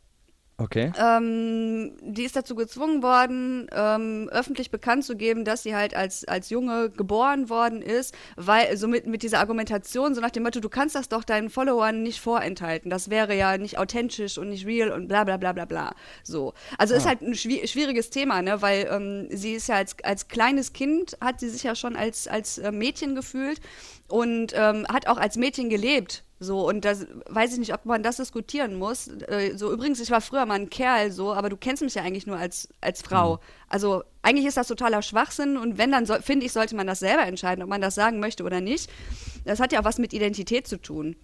Okay. 0.62 0.92
Ähm, 1.00 1.94
die 2.02 2.24
ist 2.24 2.36
dazu 2.36 2.54
gezwungen 2.54 3.02
worden, 3.02 3.68
ähm, 3.72 4.28
öffentlich 4.30 4.72
bekannt 4.72 5.06
zu 5.06 5.16
geben, 5.16 5.46
dass 5.46 5.64
sie 5.64 5.74
halt 5.74 5.96
als, 5.96 6.26
als 6.26 6.50
Junge 6.50 6.90
geboren 6.90 7.50
worden 7.50 7.82
ist, 7.82 8.14
weil 8.36 8.76
so 8.76 8.90
mit, 8.90 9.08
mit 9.08 9.24
dieser 9.24 9.40
Argumentation, 9.40 10.14
so 10.14 10.20
nach 10.20 10.32
dem 10.32 10.44
Motto, 10.44 10.60
du 10.60 10.68
kannst 10.68 10.96
das 10.96 11.08
doch 11.08 11.24
deinen 11.24 11.50
Followern 11.50 12.04
nicht 12.04 12.20
vorenthalten. 12.20 12.90
Das 12.90 13.10
wäre 13.10 13.38
ja 13.38 13.58
nicht 13.58 13.78
authentisch 13.78 14.38
und 14.38 14.50
nicht 14.50 14.66
real 14.66 14.92
und 14.92 15.08
bla 15.08 15.24
bla 15.24 15.38
bla 15.38 15.54
bla 15.54 15.64
bla. 15.64 15.96
So. 16.24 16.54
Also 16.78 16.94
ist 16.94 17.08
halt 17.08 17.22
ein 17.22 17.36
schwi- 17.36 17.66
schwieriges 17.66 18.10
Thema, 18.10 18.42
ne? 18.42 18.62
Weil 18.62 18.90
ähm, 18.92 19.28
sie 19.30 19.54
ist 19.54 19.70
ja 19.70 19.76
als, 19.76 19.96
als 20.04 20.28
kleines 20.28 20.74
Kind, 20.74 21.18
hat 21.22 21.40
sie 21.40 21.48
sich 21.48 21.64
ja 21.64 21.74
schon 21.74 21.96
als, 21.96 22.28
als 22.28 22.58
äh, 22.58 22.74
Mädchen 22.74 23.16
gefühlt 23.16 23.62
und 24.10 24.52
ähm, 24.56 24.86
hat 24.92 25.08
auch 25.08 25.18
als 25.18 25.38
Mädchen 25.38 25.70
gelebt. 25.70 26.26
So, 26.42 26.66
und 26.68 26.86
das 26.86 27.06
weiß 27.30 27.52
ich 27.54 27.60
nicht, 27.60 27.74
ob 27.74 27.86
man 27.86 28.02
das 28.02 28.16
diskutieren 28.18 28.76
muss. 28.76 29.10
Äh, 29.28 29.58
so, 29.58 29.72
übrigens, 29.74 30.00
ich 30.00 30.10
war 30.10 30.22
früher 30.22 30.46
mal 30.46 30.54
ein 30.54 30.70
Kerl, 30.70 31.12
so, 31.12 31.34
aber 31.34 31.50
du 31.50 31.58
kennst 31.58 31.84
mich 31.84 31.96
ja 31.96 32.02
eigentlich 32.04 32.28
nur 32.28 32.38
als, 32.38 32.70
als 32.80 33.02
Frau. 33.02 33.40
Also, 33.68 34.04
eigentlich 34.22 34.46
ist 34.46 34.56
das 34.56 34.68
totaler 34.68 35.02
Schwachsinn 35.02 35.58
und 35.58 35.78
wenn, 35.78 35.92
dann 35.92 36.06
soll- 36.06 36.22
finde 36.22 36.46
ich, 36.46 36.54
sollte 36.54 36.76
man 36.78 36.88
das 36.88 37.00
selber 37.00 37.24
entscheiden, 37.26 37.62
ob 37.64 37.70
man 37.70 37.82
das 37.82 37.96
sagen 37.96 38.20
möchte 38.22 38.44
oder 38.44 38.62
nicht. 38.62 38.90
Das 39.44 39.60
hat 39.60 39.74
ja 39.74 39.82
auch 39.82 39.86
was 39.86 39.98
mit 39.98 40.14
Identität 40.14 40.66
zu 40.68 40.82
tun. 40.82 41.18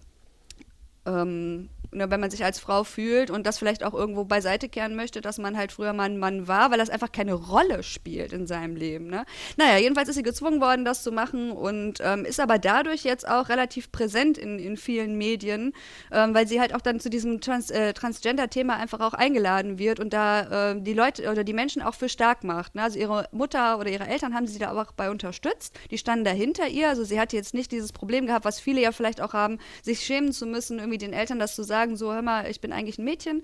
Ähm, 1.06 1.70
ne, 1.92 2.10
wenn 2.10 2.20
man 2.20 2.30
sich 2.30 2.44
als 2.44 2.60
Frau 2.60 2.84
fühlt 2.84 3.30
und 3.30 3.46
das 3.46 3.58
vielleicht 3.58 3.84
auch 3.84 3.94
irgendwo 3.94 4.24
beiseite 4.24 4.68
kehren 4.68 4.94
möchte, 4.94 5.20
dass 5.20 5.38
man 5.38 5.56
halt 5.56 5.72
früher 5.72 5.92
mal 5.92 6.04
ein 6.04 6.18
Mann 6.18 6.48
war, 6.48 6.70
weil 6.70 6.78
das 6.78 6.90
einfach 6.90 7.10
keine 7.10 7.34
Rolle 7.34 7.82
spielt 7.82 8.32
in 8.32 8.46
seinem 8.46 8.76
Leben. 8.76 9.06
Ne? 9.08 9.24
Naja, 9.56 9.78
jedenfalls 9.78 10.08
ist 10.08 10.16
sie 10.16 10.22
gezwungen 10.22 10.60
worden, 10.60 10.84
das 10.84 11.02
zu 11.02 11.12
machen 11.12 11.50
und 11.50 11.98
ähm, 12.02 12.24
ist 12.24 12.40
aber 12.40 12.58
dadurch 12.58 13.04
jetzt 13.04 13.26
auch 13.26 13.48
relativ 13.48 13.90
präsent 13.90 14.38
in, 14.38 14.58
in 14.58 14.76
vielen 14.76 15.16
Medien, 15.16 15.72
ähm, 16.12 16.34
weil 16.34 16.46
sie 16.46 16.60
halt 16.60 16.74
auch 16.74 16.80
dann 16.80 17.00
zu 17.00 17.10
diesem 17.10 17.40
Trans 17.40 17.70
äh, 17.70 17.92
Transgender-Thema 17.92 18.76
einfach 18.76 19.00
auch 19.00 19.14
eingeladen 19.14 19.78
wird 19.78 20.00
und 20.00 20.12
da 20.12 20.72
äh, 20.72 20.80
die 20.80 20.94
Leute 20.94 21.30
oder 21.30 21.44
die 21.44 21.54
Menschen 21.54 21.82
auch 21.82 21.94
für 21.94 22.08
stark 22.08 22.44
macht. 22.44 22.74
Ne? 22.74 22.82
Also 22.82 22.98
ihre 22.98 23.28
Mutter 23.32 23.78
oder 23.78 23.90
ihre 23.90 24.06
Eltern 24.06 24.34
haben 24.34 24.46
sie 24.46 24.58
da 24.58 24.72
auch 24.72 24.92
bei 24.92 25.10
unterstützt. 25.10 25.74
Die 25.90 25.98
standen 25.98 26.24
dahinter 26.24 26.68
ihr. 26.68 26.88
Also 26.88 27.04
sie 27.04 27.18
hatte 27.18 27.36
jetzt 27.36 27.54
nicht 27.54 27.72
dieses 27.72 27.92
Problem 27.92 28.26
gehabt, 28.26 28.44
was 28.44 28.60
viele 28.60 28.80
ja 28.80 28.92
vielleicht 28.92 29.20
auch 29.20 29.32
haben, 29.32 29.58
sich 29.82 30.00
schämen 30.00 30.32
zu 30.32 30.46
müssen, 30.46 30.78
irgendwie 30.78 30.95
den 30.98 31.12
Eltern 31.12 31.38
das 31.38 31.54
zu 31.54 31.62
sagen, 31.62 31.96
so 31.96 32.12
hör 32.12 32.22
mal, 32.22 32.50
ich 32.50 32.60
bin 32.60 32.72
eigentlich 32.72 32.98
ein 32.98 33.04
Mädchen. 33.04 33.42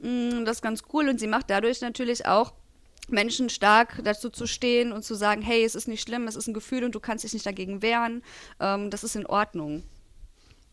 Mm, 0.00 0.44
Das 0.44 0.56
ist 0.56 0.62
ganz 0.62 0.82
cool 0.92 1.08
und 1.08 1.20
sie 1.20 1.26
macht 1.26 1.50
dadurch 1.50 1.80
natürlich 1.80 2.26
auch 2.26 2.52
Menschen 3.08 3.50
stark 3.50 4.00
dazu 4.04 4.30
zu 4.30 4.46
stehen 4.46 4.92
und 4.92 5.04
zu 5.04 5.14
sagen, 5.14 5.42
hey, 5.42 5.64
es 5.64 5.74
ist 5.74 5.88
nicht 5.88 6.02
schlimm, 6.02 6.26
es 6.26 6.36
ist 6.36 6.46
ein 6.46 6.54
Gefühl 6.54 6.84
und 6.84 6.94
du 6.94 7.00
kannst 7.00 7.24
dich 7.24 7.34
nicht 7.34 7.46
dagegen 7.46 7.82
wehren. 7.82 8.22
Ähm, 8.60 8.90
das 8.90 9.04
ist 9.04 9.16
in 9.16 9.26
Ordnung. 9.26 9.82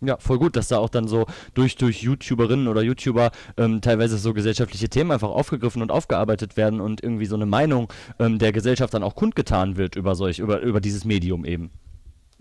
Ja, 0.03 0.17
voll 0.17 0.39
gut, 0.39 0.55
dass 0.55 0.67
da 0.67 0.79
auch 0.79 0.89
dann 0.89 1.07
so 1.07 1.27
durch, 1.53 1.75
durch 1.75 2.01
YouTuberinnen 2.01 2.67
oder 2.67 2.81
YouTuber 2.81 3.31
ähm, 3.57 3.81
teilweise 3.81 4.17
so 4.17 4.33
gesellschaftliche 4.33 4.89
Themen 4.89 5.11
einfach 5.11 5.29
aufgegriffen 5.29 5.83
und 5.83 5.91
aufgearbeitet 5.91 6.57
werden 6.57 6.81
und 6.81 7.03
irgendwie 7.03 7.27
so 7.27 7.35
eine 7.35 7.45
Meinung 7.45 7.93
ähm, 8.17 8.39
der 8.39 8.51
Gesellschaft 8.51 8.95
dann 8.95 9.03
auch 9.03 9.13
kundgetan 9.13 9.77
wird 9.77 9.95
über 9.95 10.15
solch, 10.15 10.39
über, 10.39 10.61
über 10.61 10.81
dieses 10.81 11.05
Medium 11.05 11.45
eben. 11.45 11.69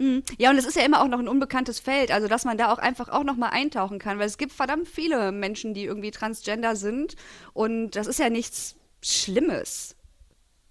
Mhm. 0.00 0.22
Ja, 0.38 0.48
und 0.48 0.56
es 0.56 0.64
ist 0.64 0.76
ja 0.76 0.82
immer 0.82 1.02
auch 1.02 1.08
noch 1.08 1.18
ein 1.18 1.28
unbekanntes 1.28 1.78
Feld, 1.78 2.10
also 2.10 2.26
dass 2.26 2.46
man 2.46 2.56
da 2.56 2.72
auch 2.72 2.78
einfach 2.78 3.10
auch 3.10 3.22
noch 3.22 3.36
mal 3.36 3.50
eintauchen 3.50 3.98
kann, 3.98 4.18
weil 4.18 4.26
es 4.26 4.38
gibt 4.38 4.52
verdammt 4.52 4.88
viele 4.88 5.30
Menschen, 5.30 5.74
die 5.74 5.84
irgendwie 5.84 6.10
transgender 6.10 6.74
sind 6.74 7.16
und 7.52 7.90
das 7.90 8.06
ist 8.06 8.18
ja 8.18 8.30
nichts 8.30 8.76
Schlimmes. 9.02 9.96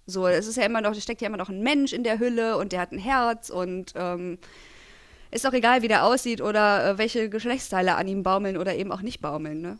So, 0.06 0.26
es 0.26 0.48
ist 0.48 0.56
ja 0.56 0.64
immer 0.64 0.80
noch, 0.80 1.00
steckt 1.00 1.20
ja 1.20 1.28
immer 1.28 1.36
noch 1.36 1.48
ein 1.48 1.62
Mensch 1.62 1.92
in 1.92 2.02
der 2.02 2.18
Hülle 2.18 2.56
und 2.56 2.72
der 2.72 2.80
hat 2.80 2.90
ein 2.90 2.98
Herz 2.98 3.50
und 3.50 3.92
ähm, 3.94 4.38
ist 5.30 5.46
auch 5.46 5.52
egal, 5.52 5.82
wie 5.82 5.88
der 5.88 6.04
aussieht 6.04 6.40
oder 6.40 6.84
äh, 6.84 6.98
welche 6.98 7.30
Geschlechtsteile 7.30 7.94
an 7.94 8.08
ihm 8.08 8.24
baumeln 8.24 8.56
oder 8.56 8.74
eben 8.74 8.90
auch 8.90 9.02
nicht 9.02 9.20
baumeln, 9.20 9.60
ne? 9.60 9.78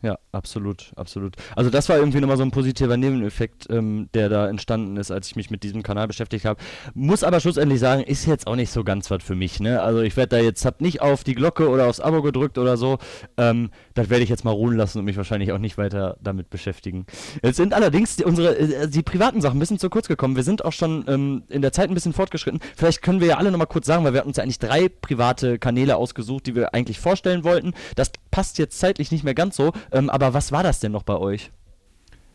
Ja, 0.00 0.16
absolut, 0.30 0.92
absolut. 0.94 1.34
Also 1.56 1.70
das 1.70 1.88
war 1.88 1.96
irgendwie 1.96 2.20
nochmal 2.20 2.36
so 2.36 2.44
ein 2.44 2.52
positiver 2.52 2.96
Nebeneffekt, 2.96 3.66
ähm, 3.68 4.08
der 4.14 4.28
da 4.28 4.48
entstanden 4.48 4.96
ist, 4.96 5.10
als 5.10 5.26
ich 5.26 5.34
mich 5.34 5.50
mit 5.50 5.64
diesem 5.64 5.82
Kanal 5.82 6.06
beschäftigt 6.06 6.44
habe. 6.44 6.60
Muss 6.94 7.24
aber 7.24 7.40
schlussendlich 7.40 7.80
sagen, 7.80 8.02
ist 8.02 8.24
jetzt 8.24 8.46
auch 8.46 8.54
nicht 8.54 8.70
so 8.70 8.84
ganz 8.84 9.10
was 9.10 9.24
für 9.24 9.34
mich, 9.34 9.58
ne? 9.58 9.82
Also 9.82 10.00
ich 10.00 10.16
werde 10.16 10.36
da 10.36 10.42
jetzt, 10.42 10.64
hab 10.64 10.80
nicht 10.80 11.00
auf 11.00 11.24
die 11.24 11.34
Glocke 11.34 11.68
oder 11.68 11.88
aufs 11.88 11.98
Abo 11.98 12.22
gedrückt 12.22 12.58
oder 12.58 12.76
so. 12.76 12.98
Ähm, 13.36 13.70
das 13.94 14.08
werde 14.08 14.22
ich 14.22 14.30
jetzt 14.30 14.44
mal 14.44 14.52
ruhen 14.52 14.76
lassen 14.76 15.00
und 15.00 15.04
mich 15.04 15.16
wahrscheinlich 15.16 15.50
auch 15.50 15.58
nicht 15.58 15.78
weiter 15.78 16.16
damit 16.22 16.48
beschäftigen. 16.48 17.06
Jetzt 17.42 17.56
sind 17.56 17.74
allerdings 17.74 18.14
die, 18.14 18.24
unsere, 18.24 18.56
äh, 18.56 18.88
die 18.88 19.02
privaten 19.02 19.40
Sachen 19.40 19.56
ein 19.56 19.60
bisschen 19.60 19.80
zu 19.80 19.90
kurz 19.90 20.06
gekommen. 20.06 20.36
Wir 20.36 20.44
sind 20.44 20.64
auch 20.64 20.72
schon 20.72 21.06
ähm, 21.08 21.42
in 21.48 21.60
der 21.60 21.72
Zeit 21.72 21.90
ein 21.90 21.94
bisschen 21.94 22.12
fortgeschritten. 22.12 22.60
Vielleicht 22.76 23.02
können 23.02 23.20
wir 23.20 23.26
ja 23.26 23.38
alle 23.38 23.50
nochmal 23.50 23.66
kurz 23.66 23.86
sagen, 23.86 24.04
weil 24.04 24.12
wir 24.12 24.20
hatten 24.20 24.28
uns 24.28 24.36
ja 24.36 24.44
eigentlich 24.44 24.60
drei 24.60 24.88
private 24.88 25.58
Kanäle 25.58 25.96
ausgesucht, 25.96 26.46
die 26.46 26.54
wir 26.54 26.72
eigentlich 26.72 27.00
vorstellen 27.00 27.42
wollten. 27.42 27.74
Das 27.96 28.12
passt 28.30 28.58
jetzt 28.58 28.78
zeitlich 28.78 29.10
nicht 29.10 29.24
mehr 29.24 29.34
ganz 29.34 29.56
so, 29.56 29.72
ähm, 29.92 30.10
aber 30.10 30.34
was 30.34 30.52
war 30.52 30.62
das 30.62 30.80
denn 30.80 30.92
noch 30.92 31.02
bei 31.02 31.16
euch? 31.16 31.50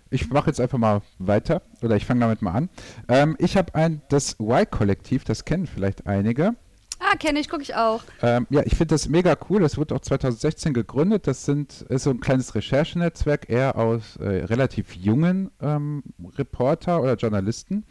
Ich 0.09 0.29
mache 0.29 0.47
jetzt 0.47 0.61
einfach 0.61 0.77
mal 0.77 1.01
weiter 1.17 1.63
oder 1.81 1.95
ich 1.95 2.05
fange 2.05 2.19
damit 2.19 2.41
mal 2.41 2.51
an. 2.51 2.69
Ähm, 3.07 3.35
ich 3.39 3.57
habe 3.57 3.73
ein, 3.73 4.01
das 4.09 4.39
Y-Kollektiv, 4.39 5.23
das 5.23 5.43
kennen 5.43 5.65
vielleicht 5.65 6.05
einige. 6.05 6.55
Kenne 7.19 7.39
ich, 7.39 7.49
gucke 7.49 7.63
ich 7.63 7.75
auch. 7.75 8.03
Ähm, 8.21 8.47
ja, 8.49 8.61
ich 8.65 8.75
finde 8.75 8.93
das 8.93 9.07
mega 9.07 9.37
cool. 9.49 9.61
Das 9.61 9.77
wurde 9.77 9.95
auch 9.95 10.01
2016 10.01 10.73
gegründet. 10.73 11.27
Das 11.27 11.45
sind, 11.45 11.81
ist 11.83 12.03
so 12.03 12.09
ein 12.09 12.19
kleines 12.19 12.55
Recherchenetzwerk, 12.55 13.49
eher 13.49 13.77
aus 13.77 14.17
äh, 14.17 14.45
relativ 14.45 14.95
jungen 14.95 15.51
ähm, 15.61 16.03
Reporter 16.37 17.01
oder 17.01 17.15
Journalisten. 17.15 17.85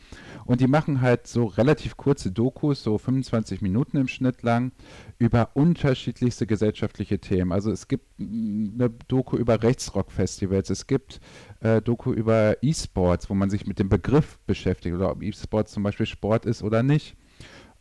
Und 0.45 0.61
die 0.61 0.66
machen 0.66 1.01
halt 1.01 1.27
so 1.27 1.47
relativ 1.47 1.97
kurze 1.97 2.31
Dokus, 2.31 2.83
so 2.83 2.99
25 2.99 3.62
Minuten 3.62 3.97
im 3.97 4.09
Schnitt 4.09 4.43
lang, 4.43 4.73
über 5.18 5.51
unterschiedlichste 5.55 6.47
gesellschaftliche 6.47 7.18
Themen. 7.18 7.53
Also 7.53 7.70
es 7.70 7.89
gibt 7.89 8.07
eine 8.18 8.91
Doku 9.09 9.37
über 9.37 9.62
Rechtsrock-Festivals, 9.62 10.70
es 10.70 10.87
gibt 10.87 11.20
äh, 11.61 11.81
Doku 11.81 12.12
über 12.12 12.57
E-Sports, 12.62 13.31
wo 13.31 13.35
man 13.35 13.51
sich 13.51 13.66
mit 13.66 13.79
dem 13.79 13.89
Begriff 13.89 14.39
beschäftigt 14.47 14.95
oder 14.95 15.11
ob 15.11 15.23
E-Sports 15.23 15.73
zum 15.73 15.83
Beispiel 15.83 16.07
Sport 16.07 16.47
ist 16.47 16.62
oder 16.62 16.83
nicht. 16.83 17.16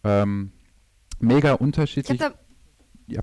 Ähm, 0.04 0.52
mega 1.22 1.54
unterschiedlich. 1.54 2.20
Da, 2.20 2.32
ja. 3.08 3.22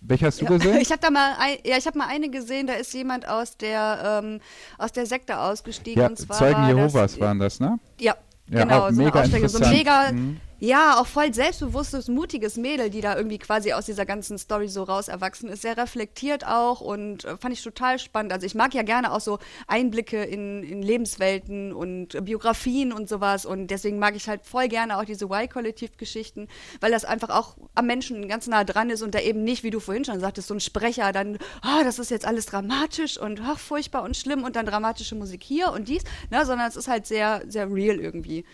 Welche 0.00 0.26
hast 0.26 0.40
du 0.40 0.44
ja, 0.44 0.50
gesehen? 0.50 0.76
Ich 0.80 0.90
habe 0.90 1.00
da 1.00 1.10
mal, 1.10 1.34
ein, 1.38 1.58
ja, 1.64 1.76
ich 1.76 1.86
habe 1.86 1.98
mal 1.98 2.08
eine 2.08 2.30
gesehen. 2.30 2.66
Da 2.66 2.74
ist 2.74 2.92
jemand 2.94 3.28
aus 3.28 3.56
der 3.56 4.20
ähm, 4.22 4.40
aus 4.78 4.92
der 4.92 5.06
Sekte 5.06 5.38
ausgestiegen. 5.38 6.02
Ja, 6.02 6.08
und 6.08 6.18
zwar 6.18 6.38
Zeugen 6.38 6.62
war 6.62 6.68
Jehovas 6.68 7.12
das, 7.12 7.20
waren 7.20 7.38
das, 7.38 7.60
ne? 7.60 7.78
Ja, 8.00 8.14
Ja, 8.48 8.62
genau. 8.62 8.80
So 8.80 8.84
eine 8.86 8.96
mega 8.96 9.20
Aussteiger, 9.20 9.48
so 9.48 9.62
ein 9.62 9.70
mega, 9.70 10.12
Mhm. 10.12 10.40
Ja, 10.60 11.00
auch 11.00 11.06
voll 11.06 11.32
selbstbewusstes, 11.32 12.08
mutiges 12.08 12.56
Mädel, 12.56 12.90
die 12.90 13.00
da 13.00 13.16
irgendwie 13.16 13.38
quasi 13.38 13.72
aus 13.72 13.86
dieser 13.86 14.04
ganzen 14.04 14.38
Story 14.38 14.66
so 14.66 14.82
raus 14.82 15.06
erwachsen 15.06 15.48
ist. 15.48 15.62
Sehr 15.62 15.76
reflektiert 15.76 16.44
auch 16.44 16.80
und 16.80 17.24
äh, 17.24 17.36
fand 17.36 17.54
ich 17.54 17.62
total 17.62 18.00
spannend. 18.00 18.32
Also 18.32 18.44
ich 18.44 18.56
mag 18.56 18.74
ja 18.74 18.82
gerne 18.82 19.12
auch 19.12 19.20
so 19.20 19.38
Einblicke 19.68 20.24
in, 20.24 20.64
in 20.64 20.82
Lebenswelten 20.82 21.72
und 21.72 22.16
äh, 22.16 22.20
Biografien 22.22 22.92
und 22.92 23.08
sowas. 23.08 23.46
Und 23.46 23.68
deswegen 23.68 24.00
mag 24.00 24.16
ich 24.16 24.28
halt 24.28 24.44
voll 24.44 24.66
gerne 24.66 24.98
auch 24.98 25.04
diese 25.04 25.26
Y-Kollektiv-Geschichten, 25.26 26.48
weil 26.80 26.90
das 26.90 27.04
einfach 27.04 27.30
auch 27.30 27.56
am 27.76 27.86
Menschen 27.86 28.26
ganz 28.26 28.48
nah 28.48 28.64
dran 28.64 28.90
ist 28.90 29.02
und 29.02 29.14
da 29.14 29.20
eben 29.20 29.44
nicht, 29.44 29.62
wie 29.62 29.70
du 29.70 29.78
vorhin 29.78 30.04
schon 30.04 30.18
sagtest, 30.18 30.48
so 30.48 30.54
ein 30.54 30.60
Sprecher 30.60 31.12
dann, 31.12 31.38
ah, 31.62 31.84
das 31.84 32.00
ist 32.00 32.10
jetzt 32.10 32.26
alles 32.26 32.46
dramatisch 32.46 33.16
und 33.16 33.40
ach, 33.44 33.60
furchtbar 33.60 34.02
und 34.02 34.16
schlimm 34.16 34.42
und 34.42 34.56
dann 34.56 34.66
dramatische 34.66 35.14
Musik 35.14 35.44
hier 35.44 35.70
und 35.70 35.86
dies, 35.86 36.02
ne, 36.30 36.44
sondern 36.44 36.66
es 36.66 36.74
ist 36.74 36.88
halt 36.88 37.06
sehr, 37.06 37.42
sehr 37.46 37.70
real 37.70 38.00
irgendwie. 38.00 38.44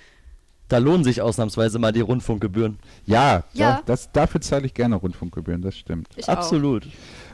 Da 0.74 0.78
lohnen 0.78 1.04
sich 1.04 1.22
ausnahmsweise 1.22 1.78
mal 1.78 1.92
die 1.92 2.00
Rundfunkgebühren. 2.00 2.80
Ja, 3.06 3.44
Ja. 3.52 3.76
Da, 3.76 3.82
das, 3.86 4.10
dafür 4.10 4.40
zahle 4.40 4.66
ich 4.66 4.74
gerne 4.74 4.96
Rundfunkgebühren, 4.96 5.62
das 5.62 5.78
stimmt. 5.78 6.08
Ich 6.16 6.28
auch. 6.28 6.32
Absolut. 6.32 6.88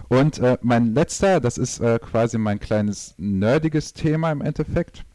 Und 0.08 0.40
äh, 0.40 0.58
mein 0.60 0.92
letzter, 0.92 1.40
das 1.40 1.56
ist 1.56 1.80
äh, 1.80 1.98
quasi 2.02 2.36
mein 2.36 2.60
kleines 2.60 3.14
nerdiges 3.16 3.94
Thema 3.94 4.30
im 4.30 4.42
Endeffekt. 4.42 5.06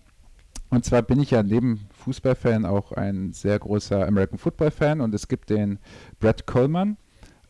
Und 0.72 0.86
zwar 0.86 1.04
bin 1.04 1.20
ich 1.20 1.30
ja 1.30 1.44
neben 1.44 1.88
Fußballfan 2.04 2.66
auch 2.66 2.94
ein 2.94 3.32
sehr 3.32 3.60
großer 3.60 4.08
American 4.08 4.40
Football 4.40 4.72
Fan 4.72 5.02
und 5.02 5.14
es 5.14 5.28
gibt 5.28 5.52
den 5.52 5.78
Brett 6.20 6.48
Coleman. 6.48 6.98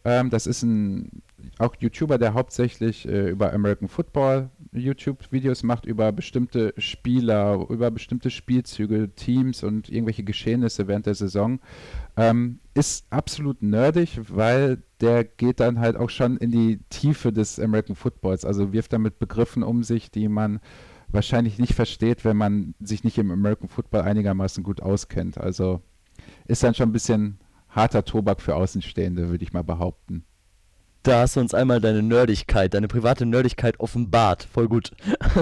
Ähm, 0.04 0.30
das 0.30 0.46
ist 0.46 0.64
ein 0.64 1.22
auch 1.58 1.74
YouTuber, 1.80 2.18
der 2.18 2.34
hauptsächlich 2.34 3.08
äh, 3.08 3.30
über 3.30 3.54
American 3.54 3.88
Football 3.88 4.50
YouTube-Videos 4.78 5.64
macht, 5.64 5.86
über 5.86 6.12
bestimmte 6.12 6.74
Spieler, 6.78 7.66
über 7.70 7.92
bestimmte 7.92 8.30
Spielzüge, 8.30 9.14
Teams 9.16 9.64
und 9.64 9.90
irgendwelche 9.90 10.24
Geschehnisse 10.24 10.88
während 10.88 11.06
der 11.06 11.16
Saison. 11.16 11.60
Ähm, 12.18 12.60
ist 12.74 13.06
absolut 13.10 13.62
nerdig, 13.62 14.20
weil 14.30 14.84
der 15.02 15.24
geht 15.24 15.60
dann 15.60 15.80
halt 15.80 15.96
auch 15.96 16.10
schon 16.10 16.38
in 16.38 16.52
die 16.52 16.80
Tiefe 16.90 17.32
des 17.32 17.60
American 17.60 17.96
Footballs, 17.96 18.46
also 18.46 18.74
wirft 18.74 18.94
damit 18.94 19.20
Begriffen 19.20 19.64
um 19.64 19.84
sich, 19.84 20.12
die 20.12 20.28
man 20.28 20.60
wahrscheinlich 21.10 21.60
nicht 21.60 21.74
versteht, 21.74 22.26
wenn 22.26 22.38
man 22.38 22.76
sich 22.80 23.04
nicht 23.04 23.18
im 23.18 23.32
American 23.32 23.70
Football 23.70 24.02
einigermaßen 24.02 24.64
gut 24.64 24.82
auskennt. 24.82 25.38
Also 25.38 25.82
ist 26.48 26.64
dann 26.64 26.74
schon 26.74 26.90
ein 26.90 26.94
bisschen 26.94 27.40
harter 27.70 28.06
Tobak 28.06 28.42
für 28.42 28.56
Außenstehende, 28.56 29.30
würde 29.30 29.44
ich 29.44 29.54
mal 29.54 29.64
behaupten. 29.64 30.26
Da 31.06 31.20
hast 31.20 31.36
du 31.36 31.39
uns 31.39 31.53
einmal 31.53 31.80
deine 31.80 32.01
Nerdigkeit, 32.01 32.74
deine 32.74 32.88
private 32.88 33.28
Nerdigkeit 33.28 33.80
offenbart. 33.80 34.47
Voll 34.51 34.68
gut. 34.68 34.89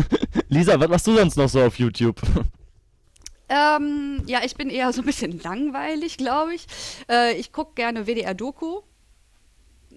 Lisa, 0.50 0.78
was 0.78 0.90
machst 0.90 1.08
du 1.08 1.16
sonst 1.16 1.38
noch 1.38 1.48
so 1.48 1.64
auf 1.64 1.80
YouTube? 1.80 2.22
Ähm, 3.48 4.22
ja, 4.26 4.40
ich 4.44 4.56
bin 4.56 4.70
eher 4.70 4.92
so 4.92 5.02
ein 5.02 5.06
bisschen 5.06 5.40
langweilig, 5.42 6.18
glaube 6.18 6.54
ich. 6.56 6.68
Äh, 7.10 7.36
ich 7.36 7.54
gucke 7.54 7.76
gerne 7.76 8.08
WDR-Doku. 8.08 8.82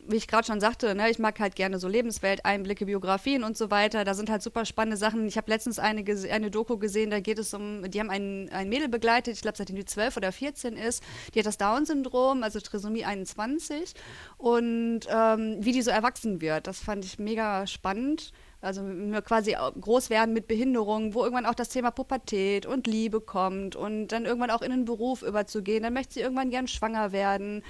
Wie 0.09 0.17
ich 0.17 0.29
gerade 0.29 0.47
schon 0.47 0.61
sagte, 0.61 0.95
ne, 0.95 1.11
ich 1.11 1.19
mag 1.19 1.39
halt 1.41 1.57
gerne 1.57 1.79
so 1.79 1.89
Lebenswelteinblicke, 1.89 2.87
Biografien 2.87 3.45
und 3.45 3.57
so 3.57 3.71
weiter. 3.71 4.05
Da 4.05 4.15
sind 4.15 4.31
halt 4.31 4.43
super 4.43 4.65
spannende 4.65 4.97
Sachen. 4.97 5.27
Ich 5.27 5.37
habe 5.37 5.51
letztens 5.51 5.79
eine, 5.79 6.05
eine 6.31 6.51
Doku 6.51 6.79
gesehen, 6.79 7.11
da 7.11 7.21
geht 7.21 7.39
es 7.39 7.53
um, 7.55 7.89
die 7.91 8.01
haben 8.01 8.11
ein, 8.11 8.49
ein 8.53 8.69
Mädel 8.69 8.89
begleitet, 8.89 9.35
ich 9.35 9.43
glaube, 9.43 9.57
seitdem 9.57 9.77
die 9.77 9.85
12 9.85 10.17
oder 10.17 10.33
14 10.33 10.77
ist. 10.77 11.03
Die 11.35 11.39
hat 11.39 11.47
das 11.47 11.59
Down-Syndrom, 11.59 12.43
also 12.43 12.61
Trisomie 12.61 13.05
21. 13.05 13.95
Und 14.39 15.01
ähm, 15.09 15.57
wie 15.61 15.73
die 15.73 15.83
so 15.83 15.91
erwachsen 15.91 16.41
wird, 16.41 16.67
das 16.67 16.81
fand 16.81 17.05
ich 17.05 17.19
mega 17.19 17.67
spannend. 17.67 18.33
Also 18.63 18.83
quasi 19.25 19.55
groß 19.81 20.11
werden 20.11 20.33
mit 20.33 20.49
Behinderung, 20.49 21.15
wo 21.15 21.23
irgendwann 21.23 21.47
auch 21.47 21.55
das 21.55 21.69
Thema 21.69 21.91
Pubertät 21.91 22.67
und 22.67 22.87
Liebe 22.87 23.21
kommt 23.21 23.77
und 23.77 24.09
dann 24.09 24.25
irgendwann 24.25 24.51
auch 24.51 24.63
in 24.63 24.71
den 24.71 24.85
Beruf 24.85 25.23
überzugehen. 25.23 25.83
Dann 25.83 25.93
möchte 25.93 26.15
sie 26.15 26.21
irgendwann 26.21 26.51
gern 26.51 26.67
schwanger 26.67 27.13
werden. 27.13 27.63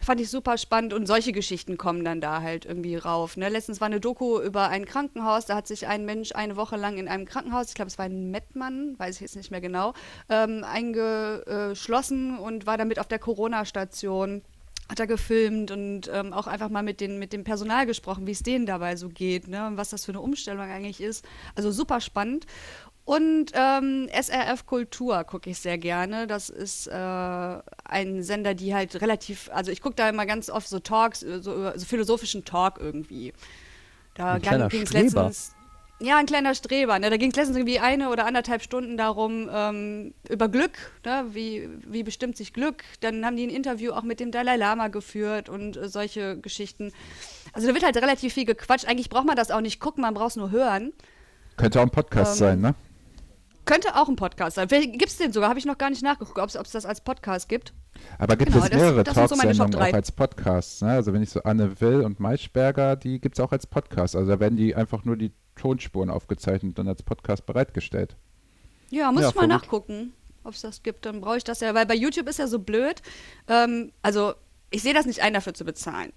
Fand 0.00 0.20
ich 0.20 0.30
super 0.30 0.56
spannend 0.58 0.92
und 0.92 1.06
solche 1.06 1.32
Geschichten 1.32 1.76
kommen 1.76 2.04
dann 2.04 2.20
da 2.20 2.40
halt 2.40 2.64
irgendwie 2.64 2.96
rauf. 2.96 3.36
Ne? 3.36 3.48
Letztens 3.48 3.80
war 3.80 3.86
eine 3.86 4.00
Doku 4.00 4.40
über 4.40 4.68
ein 4.68 4.84
Krankenhaus, 4.84 5.46
da 5.46 5.56
hat 5.56 5.66
sich 5.66 5.86
ein 5.86 6.04
Mensch 6.04 6.32
eine 6.32 6.56
Woche 6.56 6.76
lang 6.76 6.98
in 6.98 7.08
einem 7.08 7.24
Krankenhaus, 7.24 7.68
ich 7.68 7.74
glaube 7.74 7.88
es 7.88 7.98
war 7.98 8.06
ein 8.06 8.30
Mettmann, 8.30 8.98
weiß 8.98 9.16
ich 9.16 9.20
jetzt 9.22 9.36
nicht 9.36 9.50
mehr 9.50 9.60
genau, 9.60 9.94
ähm, 10.28 10.64
eingeschlossen 10.64 12.38
und 12.38 12.66
war 12.66 12.78
damit 12.78 12.98
auf 12.98 13.08
der 13.08 13.18
Corona-Station 13.18 14.42
hat 14.88 15.00
er 15.00 15.06
gefilmt 15.06 15.70
und 15.70 16.10
ähm, 16.12 16.32
auch 16.32 16.46
einfach 16.46 16.70
mal 16.70 16.82
mit, 16.82 17.00
den, 17.00 17.18
mit 17.18 17.32
dem 17.34 17.44
Personal 17.44 17.84
gesprochen, 17.84 18.26
wie 18.26 18.32
es 18.32 18.42
denen 18.42 18.64
dabei 18.64 18.96
so 18.96 19.10
geht, 19.10 19.46
ne? 19.46 19.66
und 19.66 19.76
was 19.76 19.90
das 19.90 20.06
für 20.06 20.12
eine 20.12 20.20
Umstellung 20.22 20.62
eigentlich 20.62 21.00
ist. 21.02 21.26
Also 21.54 21.70
super 21.70 22.00
spannend. 22.00 22.46
Und 23.08 23.52
ähm, 23.54 24.06
SRF 24.12 24.66
Kultur 24.66 25.24
gucke 25.24 25.48
ich 25.48 25.58
sehr 25.60 25.78
gerne. 25.78 26.26
Das 26.26 26.50
ist 26.50 26.88
äh, 26.88 26.92
ein 26.92 28.22
Sender, 28.22 28.52
die 28.52 28.74
halt 28.74 29.00
relativ, 29.00 29.48
also 29.50 29.70
ich 29.70 29.80
gucke 29.80 29.96
da 29.96 30.10
immer 30.10 30.26
ganz 30.26 30.50
oft 30.50 30.68
so 30.68 30.78
Talks, 30.78 31.22
äh, 31.22 31.40
so, 31.40 31.72
so 31.74 31.86
philosophischen 31.86 32.44
Talk 32.44 32.78
irgendwie. 32.78 33.32
Da 34.12 34.36
ging 34.36 34.82
es 34.82 34.92
letztens. 34.92 35.54
Ja, 36.00 36.18
ein 36.18 36.26
kleiner 36.26 36.54
Streber. 36.54 36.98
Ne? 36.98 37.08
Da 37.08 37.16
ging 37.16 37.30
es 37.30 37.36
letztens 37.36 37.56
irgendwie 37.56 37.78
eine 37.78 38.10
oder 38.10 38.26
anderthalb 38.26 38.60
Stunden 38.60 38.98
darum, 38.98 39.48
ähm, 39.50 40.12
über 40.28 40.50
Glück, 40.50 40.76
ne? 41.06 41.24
wie, 41.30 41.66
wie 41.86 42.02
bestimmt 42.02 42.36
sich 42.36 42.52
Glück. 42.52 42.84
Dann 43.00 43.24
haben 43.24 43.36
die 43.36 43.46
ein 43.46 43.50
Interview 43.50 43.92
auch 43.92 44.02
mit 44.02 44.20
dem 44.20 44.32
Dalai 44.32 44.56
Lama 44.56 44.88
geführt 44.88 45.48
und 45.48 45.78
äh, 45.78 45.88
solche 45.88 46.38
Geschichten. 46.38 46.92
Also 47.54 47.68
da 47.68 47.72
wird 47.72 47.84
halt 47.84 47.96
relativ 47.96 48.34
viel 48.34 48.44
gequatscht. 48.44 48.84
Eigentlich 48.84 49.08
braucht 49.08 49.26
man 49.26 49.36
das 49.36 49.50
auch 49.50 49.62
nicht 49.62 49.80
gucken, 49.80 50.02
man 50.02 50.12
braucht 50.12 50.32
es 50.32 50.36
nur 50.36 50.50
hören. 50.50 50.92
Könnte 51.56 51.80
auch 51.80 51.84
ein 51.84 51.90
Podcast 51.90 52.32
Ähm, 52.32 52.38
sein, 52.38 52.60
ne? 52.60 52.74
Könnte 53.68 53.96
auch 53.96 54.08
ein 54.08 54.16
Podcast 54.16 54.56
sein. 54.56 54.66
Gibt 54.66 55.08
es 55.08 55.18
den 55.18 55.30
sogar? 55.30 55.50
Habe 55.50 55.58
ich 55.58 55.66
noch 55.66 55.76
gar 55.76 55.90
nicht 55.90 56.02
nachgeguckt, 56.02 56.38
ob 56.38 56.64
es 56.64 56.72
das 56.72 56.86
als 56.86 57.02
Podcast 57.02 57.50
gibt. 57.50 57.74
Aber 58.18 58.34
gibt 58.34 58.50
genau, 58.50 58.64
es 58.64 58.70
mehrere 58.70 59.04
sind 59.04 59.08
so 59.08 59.12
Talksendungen 59.12 59.74
auch 59.74 59.92
als 59.92 60.10
Podcasts? 60.10 60.80
Ne? 60.80 60.92
Also 60.92 61.12
wenn 61.12 61.22
ich 61.22 61.28
so 61.28 61.42
Anne 61.42 61.78
Will 61.82 62.00
und 62.00 62.18
Maischberger, 62.18 62.96
die 62.96 63.20
gibt 63.20 63.38
es 63.38 63.44
auch 63.44 63.52
als 63.52 63.66
Podcast. 63.66 64.16
Also 64.16 64.30
da 64.30 64.40
werden 64.40 64.56
die 64.56 64.74
einfach 64.74 65.04
nur 65.04 65.18
die 65.18 65.32
Tonspuren 65.54 66.08
aufgezeichnet 66.08 66.70
und 66.70 66.78
dann 66.78 66.88
als 66.88 67.02
Podcast 67.02 67.44
bereitgestellt. 67.44 68.16
Ja, 68.88 69.12
muss 69.12 69.20
Ja, 69.20 69.28
ich 69.28 69.34
mal 69.34 69.46
nachgucken, 69.46 70.14
ob 70.44 70.54
es 70.54 70.62
das 70.62 70.82
gibt. 70.82 71.04
Dann 71.04 71.20
brauche 71.20 71.36
ich 71.36 71.44
das 71.44 71.60
ja, 71.60 71.74
weil 71.74 71.84
bei 71.84 71.94
YouTube 71.94 72.26
ist 72.26 72.38
ja 72.38 72.46
so 72.46 72.60
blöd. 72.60 73.02
Ähm, 73.48 73.92
also, 74.00 74.32
ich 74.70 74.82
sehe 74.82 74.94
das 74.94 75.04
nicht 75.04 75.20
ein, 75.20 75.34
dafür 75.34 75.52
zu 75.52 75.66
bezahlen. 75.66 76.14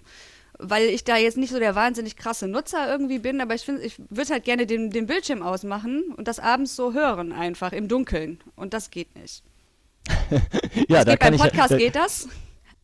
Weil 0.58 0.88
ich 0.88 1.04
da 1.04 1.16
jetzt 1.16 1.38
nicht 1.38 1.50
so 1.50 1.58
der 1.58 1.74
wahnsinnig 1.74 2.16
krasse 2.16 2.46
Nutzer 2.46 2.90
irgendwie 2.90 3.18
bin, 3.18 3.40
aber 3.40 3.54
ich 3.54 3.62
finde, 3.62 3.82
ich 3.82 3.96
würde 4.10 4.30
halt 4.30 4.44
gerne 4.44 4.66
den, 4.66 4.90
den 4.90 5.06
Bildschirm 5.06 5.42
ausmachen 5.42 6.12
und 6.16 6.28
das 6.28 6.38
abends 6.38 6.76
so 6.76 6.92
hören, 6.92 7.32
einfach 7.32 7.72
im 7.72 7.88
Dunkeln. 7.88 8.40
Und 8.54 8.74
das 8.74 8.90
geht 8.90 9.16
nicht. 9.16 9.42
ja, 10.88 11.04
das 11.04 11.14
geht 11.14 11.20
beim 11.20 11.36
Podcast 11.36 11.72
da, 11.72 11.76
geht 11.76 11.94
das. 11.96 12.28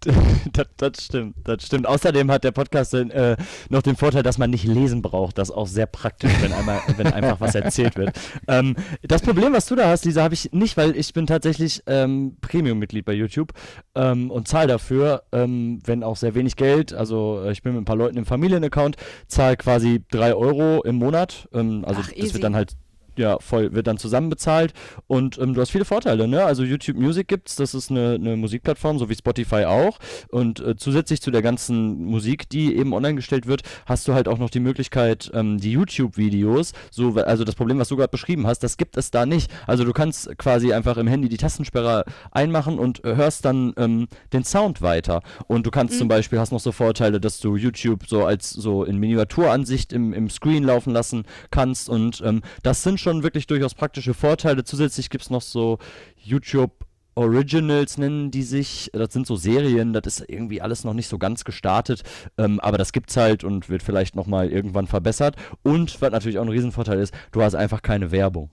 das, 0.53 0.67
das 0.77 1.05
stimmt, 1.05 1.37
das 1.45 1.65
stimmt. 1.65 1.87
Außerdem 1.87 2.31
hat 2.31 2.45
der 2.45 2.53
Podcast 2.53 2.95
äh, 2.95 3.37
noch 3.69 3.83
den 3.83 3.97
Vorteil, 3.97 4.23
dass 4.23 4.39
man 4.39 4.51
nicht 4.51 4.65
lesen 4.65 5.03
braucht. 5.03 5.39
Das 5.39 5.49
ist 5.49 5.55
auch 5.55 5.67
sehr 5.67 5.87
praktisch, 5.87 6.31
wenn, 6.41 6.53
einmal, 6.53 6.81
wenn 6.97 7.09
einfach 7.09 7.41
was 7.41 7.55
erzählt 7.55 7.97
wird. 7.97 8.19
Ähm, 8.47 8.77
das 9.03 9.23
Problem, 9.23 9.53
was 9.53 9.67
du 9.67 9.75
da 9.75 9.89
hast, 9.89 10.05
Lisa, 10.05 10.23
habe 10.23 10.35
ich 10.35 10.53
nicht, 10.53 10.77
weil 10.77 10.97
ich 10.97 11.13
bin 11.13 11.27
tatsächlich 11.27 11.83
ähm, 11.87 12.37
Premium-Mitglied 12.41 13.05
bei 13.05 13.13
YouTube 13.13 13.53
ähm, 13.95 14.31
und 14.31 14.47
zahle 14.47 14.69
dafür, 14.69 15.25
ähm, 15.33 15.81
wenn 15.85 16.05
auch 16.05 16.17
sehr 16.17 16.35
wenig 16.35 16.57
Geld. 16.57 16.93
Also 16.93 17.43
äh, 17.45 17.53
ich 17.53 17.63
bin 17.63 17.73
mit 17.73 17.83
ein 17.83 17.85
paar 17.85 17.97
Leuten 17.97 18.19
im 18.19 18.27
Familienaccount, 18.27 18.97
zahle 19.27 19.57
quasi 19.57 20.05
3 20.11 20.35
Euro 20.35 20.83
im 20.85 20.97
Monat. 20.97 21.49
Ähm, 21.53 21.85
also 21.85 22.01
Ach, 22.03 22.09
das 22.09 22.17
easy. 22.17 22.35
wird 22.35 22.45
dann 22.45 22.55
halt 22.55 22.77
ja, 23.19 23.39
voll, 23.41 23.73
wird 23.73 23.87
dann 23.87 23.99
zusammen 23.99 24.31
bezahlt 24.31 24.73
und 25.07 25.39
ähm, 25.39 25.55
du 25.55 25.61
hast 25.61 25.71
viele 25.71 25.85
Vorteile, 25.85 26.29
ne? 26.29 26.45
Also 26.45 26.63
YouTube 26.63 26.97
Music 26.97 27.29
gibt's, 27.29 27.57
das 27.57 27.75
ist 27.75 27.91
eine, 27.91 28.15
eine 28.15 28.37
Musikplattform, 28.37 28.99
so 28.99 29.09
wie 29.09 29.15
Spotify 29.15 29.65
auch. 29.65 29.99
Und 30.31 30.61
äh, 30.61 30.77
zusätzlich 30.77 31.21
zu 31.21 31.31
der 31.31 31.43
ganzen 31.43 32.05
Musik, 32.05 32.49
die 32.49 32.77
eben 32.77 32.93
online 32.93 33.17
gestellt 33.17 33.47
wird, 33.47 33.63
hast 33.87 34.07
du 34.09 34.15
halt 34.15 34.29
auch 34.29 34.39
noch 34.39 34.51
die 34.51 34.61
Möglichkeit, 34.61 35.31
ähm, 35.35 35.59
die 35.59 35.73
YouTube-Videos, 35.73 36.73
so, 36.91 37.15
also 37.17 37.45
das 37.45 37.55
Problem, 37.55 37.79
was 37.79 37.89
du 37.89 37.97
gerade 37.97 38.11
beschrieben 38.11 38.47
hast, 38.47 38.61
das 38.61 38.77
gibt 38.77 38.97
es 38.97 39.11
da 39.11 39.27
nicht. 39.27 39.51
Also 39.67 39.85
du 39.85 39.93
kannst 39.93 40.37
quasi 40.39 40.73
einfach 40.73 40.97
im 40.97 41.07
Handy 41.07 41.29
die 41.29 41.37
Tastensperre 41.37 42.05
einmachen 42.31 42.79
und 42.79 43.05
äh, 43.05 43.17
hörst 43.17 43.45
dann 43.45 43.73
ähm, 43.77 44.09
den 44.33 44.45
Sound 44.45 44.83
weiter. 44.83 45.23
Und 45.47 45.67
du 45.67 45.71
kannst 45.71 45.95
mhm. 45.95 45.99
zum 45.99 46.09
Beispiel, 46.09 46.39
hast 46.39 46.53
noch 46.53 46.61
so 46.61 46.73
Vorteile, 46.73 47.21
dass 47.21 47.41
du 47.41 47.57
YouTube 47.57 48.07
so 48.07 48.25
als 48.25 48.51
so 48.51 48.85
in 48.85 48.99
Miniaturansicht 48.99 49.93
im, 49.93 50.13
im 50.13 50.31
Screen 50.31 50.65
laufen 50.65 50.93
lassen 50.93 51.25
kannst 51.51 51.89
und 51.89 52.23
ähm, 52.25 52.43
das 52.63 52.83
sind 52.83 53.01
schon 53.01 53.08
schon 53.09 53.23
wirklich 53.23 53.47
durchaus 53.47 53.75
praktische 53.75 54.13
Vorteile. 54.13 54.65
Zusätzlich 54.65 55.09
gibt 55.09 55.25
es 55.25 55.31
noch 55.31 55.41
so 55.41 55.79
YouTube 56.17 56.73
Originals 57.15 57.99
nennen 57.99 58.31
die 58.31 58.45
sich. 58.45 58.91
Das 58.93 59.13
sind 59.13 59.27
so 59.27 59.35
Serien, 59.35 59.93
das 59.93 60.07
ist 60.07 60.25
irgendwie 60.29 60.63
alles 60.63 60.85
noch 60.85 60.95
nicht 60.95 61.09
so 61.09 61.19
ganz 61.19 61.43
gestartet, 61.43 62.03
ähm, 62.37 62.61
aber 62.61 62.79
das 62.79 62.93
gibt's 62.93 63.17
halt 63.17 63.43
und 63.43 63.69
wird 63.69 63.83
vielleicht 63.83 64.15
nochmal 64.15 64.53
irgendwann 64.53 64.87
verbessert. 64.87 65.35
Und 65.65 66.01
was 66.01 66.13
natürlich 66.13 66.39
auch 66.39 66.43
ein 66.43 66.49
Riesenvorteil 66.49 67.01
ist, 67.01 67.13
du 67.33 67.43
hast 67.43 67.57
einfach 67.57 67.83
keine 67.83 68.13
Werbung. 68.13 68.51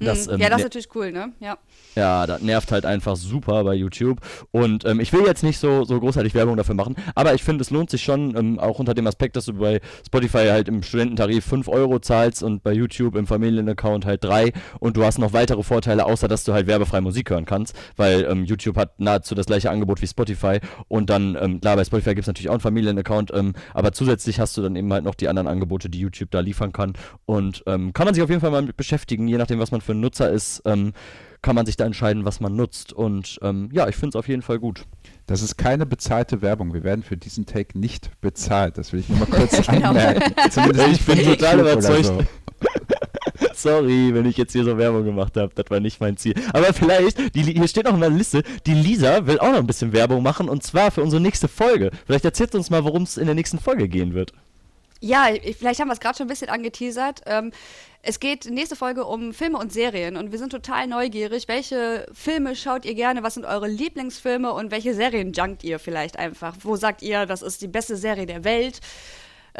Das, 0.00 0.26
mhm. 0.26 0.34
ähm, 0.34 0.40
ja, 0.40 0.48
das 0.48 0.58
ist 0.58 0.64
natürlich 0.64 0.94
cool, 0.94 1.12
ne? 1.12 1.32
Ja. 1.40 1.58
Ja, 1.94 2.26
das 2.26 2.40
nervt 2.42 2.70
halt 2.70 2.86
einfach 2.86 3.16
super 3.16 3.64
bei 3.64 3.74
YouTube. 3.74 4.20
Und 4.52 4.84
ähm, 4.84 5.00
ich 5.00 5.12
will 5.12 5.24
jetzt 5.26 5.42
nicht 5.42 5.58
so, 5.58 5.84
so 5.84 5.98
großartig 5.98 6.34
Werbung 6.34 6.56
dafür 6.56 6.74
machen, 6.74 6.96
aber 7.14 7.34
ich 7.34 7.42
finde, 7.42 7.62
es 7.62 7.70
lohnt 7.70 7.90
sich 7.90 8.02
schon, 8.02 8.36
ähm, 8.36 8.58
auch 8.60 8.78
unter 8.78 8.94
dem 8.94 9.06
Aspekt, 9.06 9.36
dass 9.36 9.46
du 9.46 9.54
bei 9.54 9.80
Spotify 10.06 10.46
halt 10.48 10.68
im 10.68 10.82
Studententarif 10.82 11.44
5 11.44 11.68
Euro 11.68 11.98
zahlst 11.98 12.42
und 12.42 12.62
bei 12.62 12.72
YouTube 12.72 13.16
im 13.16 13.26
Familienaccount 13.26 14.06
halt 14.06 14.22
3 14.22 14.52
und 14.78 14.96
du 14.96 15.04
hast 15.04 15.18
noch 15.18 15.32
weitere 15.32 15.62
Vorteile, 15.62 16.06
außer 16.06 16.28
dass 16.28 16.44
du 16.44 16.52
halt 16.52 16.66
werbefrei 16.66 17.00
Musik 17.00 17.30
hören 17.30 17.44
kannst, 17.44 17.74
weil 17.96 18.26
ähm, 18.30 18.44
YouTube 18.44 18.76
hat 18.76 19.00
nahezu 19.00 19.34
das 19.34 19.46
gleiche 19.46 19.70
Angebot 19.70 20.00
wie 20.00 20.06
Spotify 20.06 20.60
und 20.86 21.10
dann, 21.10 21.36
ähm, 21.40 21.60
klar, 21.60 21.76
bei 21.76 21.84
Spotify 21.84 22.10
gibt 22.10 22.22
es 22.22 22.26
natürlich 22.28 22.48
auch 22.48 22.54
einen 22.54 22.60
Familienaccount, 22.60 23.32
ähm, 23.34 23.54
aber 23.74 23.92
zusätzlich 23.92 24.38
hast 24.38 24.56
du 24.56 24.62
dann 24.62 24.76
eben 24.76 24.92
halt 24.92 25.04
noch 25.04 25.16
die 25.16 25.28
anderen 25.28 25.48
Angebote, 25.48 25.90
die 25.90 25.98
YouTube 25.98 26.30
da 26.30 26.40
liefern 26.40 26.72
kann 26.72 26.92
und 27.26 27.64
kann 27.64 27.92
man 28.04 28.14
sich 28.14 28.22
auf 28.22 28.30
jeden 28.30 28.40
Fall 28.40 28.50
mal 28.50 28.62
mit 28.62 28.76
beschäftigen, 28.76 29.28
je 29.28 29.36
nachdem, 29.36 29.58
was 29.58 29.70
man 29.70 29.80
für 29.88 29.92
ein 29.92 30.00
Nutzer 30.00 30.30
ist, 30.30 30.60
ähm, 30.66 30.92
kann 31.40 31.54
man 31.54 31.64
sich 31.64 31.76
da 31.76 31.86
entscheiden, 31.86 32.26
was 32.26 32.40
man 32.40 32.54
nutzt. 32.54 32.92
Und 32.92 33.38
ähm, 33.40 33.70
ja, 33.72 33.88
ich 33.88 33.96
finde 33.96 34.10
es 34.10 34.16
auf 34.16 34.28
jeden 34.28 34.42
Fall 34.42 34.58
gut. 34.58 34.84
Das 35.26 35.40
ist 35.40 35.56
keine 35.56 35.86
bezahlte 35.86 36.42
Werbung. 36.42 36.74
Wir 36.74 36.84
werden 36.84 37.02
für 37.02 37.16
diesen 37.16 37.46
Take 37.46 37.78
nicht 37.78 38.10
bezahlt. 38.20 38.76
Das 38.76 38.92
will 38.92 39.00
ich 39.00 39.08
nur 39.08 39.18
mal 39.20 39.26
kurz 39.30 39.66
genau. 39.66 39.88
anmerken. 39.88 40.34
Zumindest 40.50 40.88
ich 40.92 41.06
bin 41.06 41.24
total 41.24 41.60
überzeugt. 41.60 42.04
So. 42.04 42.18
Sorry, 43.54 44.12
wenn 44.12 44.26
ich 44.26 44.36
jetzt 44.36 44.52
hier 44.52 44.64
so 44.64 44.76
Werbung 44.76 45.04
gemacht 45.04 45.38
habe. 45.38 45.50
Das 45.54 45.70
war 45.70 45.80
nicht 45.80 46.00
mein 46.02 46.18
Ziel. 46.18 46.34
Aber 46.52 46.74
vielleicht, 46.74 47.34
die, 47.34 47.42
hier 47.44 47.68
steht 47.68 47.86
auch 47.86 47.94
in 47.94 48.00
der 48.00 48.10
Liste, 48.10 48.42
die 48.66 48.74
Lisa 48.74 49.26
will 49.26 49.38
auch 49.38 49.52
noch 49.52 49.58
ein 49.58 49.66
bisschen 49.66 49.94
Werbung 49.94 50.22
machen 50.22 50.50
und 50.50 50.62
zwar 50.62 50.90
für 50.90 51.02
unsere 51.02 51.22
nächste 51.22 51.48
Folge. 51.48 51.90
Vielleicht 52.04 52.26
erzählt 52.26 52.54
uns 52.54 52.68
mal, 52.68 52.84
worum 52.84 53.04
es 53.04 53.16
in 53.16 53.24
der 53.24 53.34
nächsten 53.34 53.58
Folge 53.58 53.88
gehen 53.88 54.12
wird. 54.12 54.32
Ja, 55.00 55.28
vielleicht 55.56 55.80
haben 55.80 55.88
wir 55.88 55.92
es 55.92 56.00
gerade 56.00 56.16
schon 56.16 56.26
ein 56.26 56.30
bisschen 56.30 56.48
angeteasert. 56.48 57.22
Ähm, 57.26 57.52
es 58.02 58.20
geht 58.20 58.46
nächste 58.46 58.74
Folge 58.74 59.04
um 59.04 59.32
Filme 59.32 59.58
und 59.58 59.72
Serien 59.72 60.16
und 60.16 60.32
wir 60.32 60.38
sind 60.38 60.50
total 60.50 60.86
neugierig. 60.86 61.46
Welche 61.46 62.06
Filme 62.12 62.56
schaut 62.56 62.84
ihr 62.84 62.94
gerne? 62.94 63.22
Was 63.22 63.34
sind 63.34 63.44
eure 63.44 63.68
Lieblingsfilme 63.68 64.52
und 64.52 64.70
welche 64.70 64.94
Serien 64.94 65.32
junkt 65.32 65.62
ihr 65.62 65.78
vielleicht 65.78 66.18
einfach? 66.18 66.56
Wo 66.62 66.76
sagt 66.76 67.02
ihr, 67.02 67.26
das 67.26 67.42
ist 67.42 67.62
die 67.62 67.68
beste 67.68 67.96
Serie 67.96 68.26
der 68.26 68.44
Welt? 68.44 68.80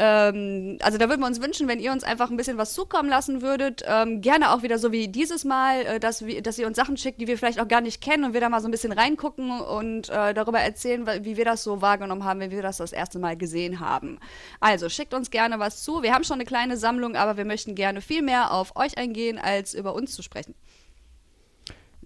Ähm, 0.01 0.78
also 0.80 0.96
da 0.96 1.09
würden 1.09 1.20
wir 1.20 1.26
uns 1.26 1.42
wünschen, 1.42 1.66
wenn 1.66 1.80
ihr 1.80 1.90
uns 1.90 2.05
einfach 2.05 2.30
ein 2.30 2.36
bisschen 2.36 2.57
was 2.57 2.72
zukommen 2.72 3.09
lassen 3.09 3.42
würdet. 3.42 3.82
Ähm, 3.84 4.20
gerne 4.20 4.53
auch 4.53 4.62
wieder 4.62 4.78
so 4.78 4.92
wie 4.92 5.09
dieses 5.09 5.44
Mal, 5.44 5.80
äh, 5.80 6.01
dass, 6.01 6.24
wir, 6.24 6.40
dass 6.40 6.57
ihr 6.57 6.68
uns 6.68 6.76
Sachen 6.76 6.96
schickt, 6.96 7.20
die 7.20 7.26
wir 7.26 7.36
vielleicht 7.36 7.59
auch 7.59 7.66
gar 7.66 7.80
nicht 7.80 8.01
kennen 8.01 8.24
und 8.24 8.32
wir 8.32 8.40
da 8.40 8.49
mal 8.49 8.61
so 8.61 8.68
ein 8.68 8.70
bisschen 8.70 8.92
reingucken 8.92 9.61
und 9.61 10.09
äh, 10.09 10.34
darüber 10.34 10.61
erzählen, 10.61 11.05
wie 11.24 11.36
wir 11.36 11.44
das 11.44 11.64
so 11.64 11.82
wahrgenommen 11.82 12.22
haben, 12.22 12.38
wenn 12.38 12.53
wir 12.53 12.62
das 12.62 12.76
das 12.76 12.92
erste 12.92 13.18
Mal 13.18 13.36
gesehen 13.36 13.80
haben. 13.80 14.20
Also 14.61 14.88
schickt 14.88 15.14
uns 15.14 15.30
gerne 15.32 15.59
was 15.59 15.82
zu. 15.82 16.03
Wir 16.03 16.14
haben 16.14 16.22
schon 16.22 16.34
eine 16.34 16.44
kleine 16.44 16.76
Sammlung, 16.76 17.16
aber 17.16 17.36
wir 17.36 17.44
möchten 17.44 17.74
gerne 17.74 18.01
viel 18.01 18.22
mehr 18.22 18.53
auf 18.53 18.76
euch 18.76 18.96
eingehen, 18.99 19.36
als 19.36 19.74
über 19.74 19.94
uns 19.94 20.14
zu 20.14 20.22
sprechen. 20.22 20.55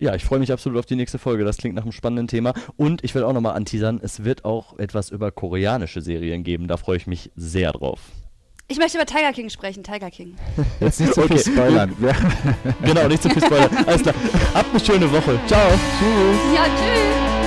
Ja, 0.03 0.17
ich 0.17 0.25
freue 0.25 0.41
mich 0.41 0.51
absolut 0.51 0.81
auf 0.81 0.87
die 0.87 0.97
nächste 0.97 1.21
Folge. 1.21 1.45
Das 1.45 1.59
klingt 1.59 1.77
nach 1.77 1.85
einem 1.85 1.93
spannenden 1.93 2.27
Thema. 2.27 2.55
Und 2.77 3.05
ich 3.05 3.15
will 3.15 3.23
auch 3.23 3.33
nochmal 3.33 3.55
anteasern, 3.55 4.01
es 4.03 4.25
wird 4.25 4.45
auch 4.45 4.77
etwas 4.81 5.11
über 5.11 5.31
koreanische 5.31 6.03
Serien 6.03 6.43
geben. 6.43 6.67
Da 6.67 6.77
freue 6.77 6.97
ich 6.97 7.07
mich 7.07 7.31
sehr 7.37 7.71
drauf. 7.71 8.01
Ich 8.67 8.79
möchte 8.79 8.99
über 8.99 9.07
Tiger 9.07 9.33
King 9.33 9.49
sprechen, 9.49 9.85
Tiger 9.85 10.11
King. 10.11 10.35
Jetzt 10.81 10.99
nicht 10.99 11.15
zu 11.15 11.21
so 11.21 11.29
viel 11.29 11.39
spoilern. 11.39 11.95
genau, 12.83 13.07
nicht 13.07 13.23
zu 13.23 13.29
so 13.29 13.35
viel 13.35 13.45
spoilern. 13.45 13.71
Alles 13.87 14.03
klar. 14.03 14.15
Habt 14.55 14.71
eine 14.71 14.81
schöne 14.81 15.13
Woche. 15.13 15.39
Ciao. 15.47 15.69
Tschüss. 15.71 16.39
Ja, 16.53 16.65
tschüss. 16.65 17.42